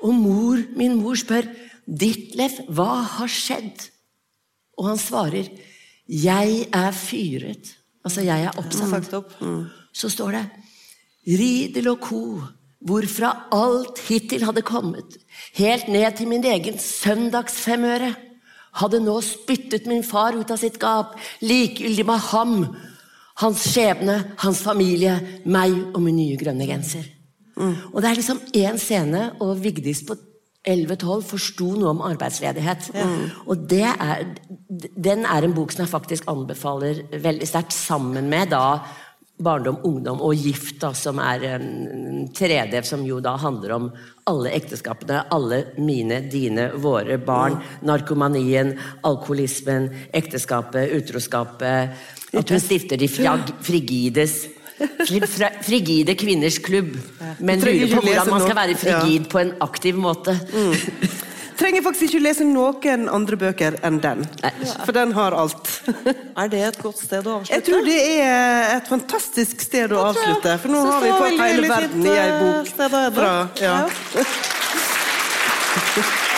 Og 0.00 0.16
mor, 0.16 0.60
min 0.76 0.96
mor 1.00 1.16
spør, 1.16 1.48
'Ditlev, 1.84 2.70
hva 2.70 3.02
har 3.18 3.28
skjedd?' 3.28 3.88
Og 4.78 4.86
han 4.86 5.00
svarer, 5.00 5.48
'Jeg 6.10 6.66
er 6.72 6.90
fyret'. 6.90 7.76
Altså, 8.04 8.20
jeg 8.20 8.42
er 8.44 8.58
oppsatt. 8.58 9.40
Mm. 9.40 9.64
Så 9.92 10.08
står 10.08 10.30
det, 10.30 10.46
'Ridel 11.26 11.88
og 11.88 11.98
co., 12.00 12.42
hvorfra 12.80 13.46
alt 13.52 13.98
hittil 14.08 14.44
hadde 14.44 14.62
kommet, 14.62 15.18
helt 15.54 15.88
ned 15.88 16.16
til 16.16 16.28
min 16.28 16.44
egen 16.44 16.78
søndagsfemøre, 16.78 18.14
hadde 18.72 19.00
nå 19.04 19.20
spyttet 19.20 19.86
min 19.86 20.04
far 20.04 20.32
ut 20.32 20.50
av 20.50 20.56
sitt 20.56 20.78
gap, 20.78 21.18
likegyldig 21.42 22.06
med 22.06 22.18
ham 22.30 22.54
hans 23.40 23.64
skjebne, 23.72 24.16
hans 24.42 24.60
familie, 24.64 25.14
meg 25.44 25.74
og 25.94 26.02
min 26.04 26.18
nye 26.20 26.38
grønne 26.40 26.66
genser. 26.68 27.06
Mm. 27.56 27.76
Og 27.92 28.02
det 28.02 28.10
er 28.10 28.18
liksom 28.18 28.40
én 28.56 28.78
scene, 28.80 29.30
og 29.40 29.60
Vigdis 29.62 30.02
på 30.06 30.16
11-12 30.68 31.22
forsto 31.24 31.70
noe 31.78 31.94
om 31.94 32.02
arbeidsledighet. 32.04 32.90
Ja. 32.92 33.06
Og 33.48 33.70
er, 33.72 34.26
den 34.68 35.24
er 35.24 35.46
en 35.46 35.54
bok 35.56 35.72
som 35.72 35.86
jeg 35.86 35.92
faktisk 35.92 36.28
anbefaler 36.28 37.06
veldig 37.16 37.48
sterkt, 37.48 37.72
sammen 37.76 38.28
med 38.28 38.52
da 38.52 38.80
barndom, 39.40 39.78
ungdom 39.88 40.20
og 40.20 40.36
gift, 40.36 40.76
da, 40.82 40.90
som 40.92 41.16
er 41.24 41.46
en 41.54 42.26
tredje, 42.36 42.82
som 42.84 43.06
jo 43.08 43.22
da 43.24 43.38
handler 43.40 43.72
om 43.78 43.88
alle 44.28 44.52
ekteskapene. 44.52 45.22
Alle 45.32 45.62
mine, 45.80 46.20
dine, 46.28 46.70
våre 46.76 47.16
barn. 47.16 47.56
Mm. 47.56 47.88
Narkomanien, 47.88 48.74
alkoholismen, 49.08 49.88
ekteskapet, 50.12 50.92
utroskapet 51.00 51.96
at 52.30 52.52
hun 52.52 52.60
stifter 52.62 53.00
de 53.00 53.08
frigides 53.10 54.44
Frigide 55.64 56.14
kvinners 56.18 56.58
klubb. 56.64 56.94
Men 57.38 57.60
lurer 57.64 57.94
på 57.94 58.04
hvordan 58.04 58.30
man 58.30 58.44
skal 58.44 58.56
være 58.58 58.78
frigid 58.80 59.28
på 59.32 59.42
en 59.42 59.52
aktiv 59.64 59.98
måte. 60.00 60.36
Mm. 60.52 60.74
Trenger 61.60 61.82
faktisk 61.84 62.06
ikke 62.08 62.22
lese 62.24 62.44
noen 62.48 63.02
andre 63.12 63.36
bøker 63.36 63.76
enn 63.84 63.98
den. 64.00 64.22
For 64.86 64.96
den 64.96 65.12
har 65.12 65.36
alt. 65.36 65.68
Er 66.40 66.48
det 66.48 66.62
et 66.70 66.78
godt 66.80 67.02
sted 67.02 67.26
å 67.28 67.40
avslutte? 67.40 67.58
Jeg 67.58 67.66
tror 67.66 67.84
det 67.84 67.98
er 68.14 68.78
et 68.78 68.88
fantastisk 68.88 69.60
sted 69.66 69.92
å 69.92 70.06
avslutte. 70.08 70.56
For 70.62 70.72
nå 70.72 70.80
har 70.88 71.04
vi 71.04 71.12
fått 71.18 71.44
hele 71.44 71.68
verden 71.74 72.08
i 72.08 72.16
ei 72.16 72.32
bok. 72.40 72.66
Fra, 73.20 73.34
ja. 73.60 73.76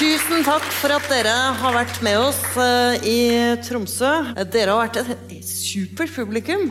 Tusen 0.00 0.40
takk 0.46 0.64
for 0.72 0.94
at 0.96 1.04
dere 1.12 1.32
har 1.60 1.74
vært 1.76 1.98
med 2.00 2.16
oss 2.16 2.38
eh, 2.56 3.02
i 3.04 3.18
Tromsø. 3.60 4.08
Dere 4.48 4.72
har 4.72 4.86
vært 4.86 4.96
et 5.02 5.44
supert 5.44 6.14
publikum. 6.14 6.70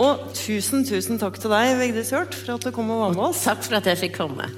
Og 0.00 0.22
tusen, 0.32 0.80
tusen 0.88 1.20
takk 1.20 1.36
til 1.42 1.52
deg, 1.52 1.74
Vigdis 1.82 2.14
Hjort, 2.14 2.32
for 2.32 2.54
at 2.54 2.64
du 2.64 2.72
kom 2.72 2.88
og 2.94 3.02
var 3.02 3.12
med 3.18 3.26
oss. 3.26 3.44
Takk 3.44 3.60
for 3.66 3.76
at 3.76 3.92
jeg 3.92 4.00
fikk 4.06 4.16
komme. 4.22 4.48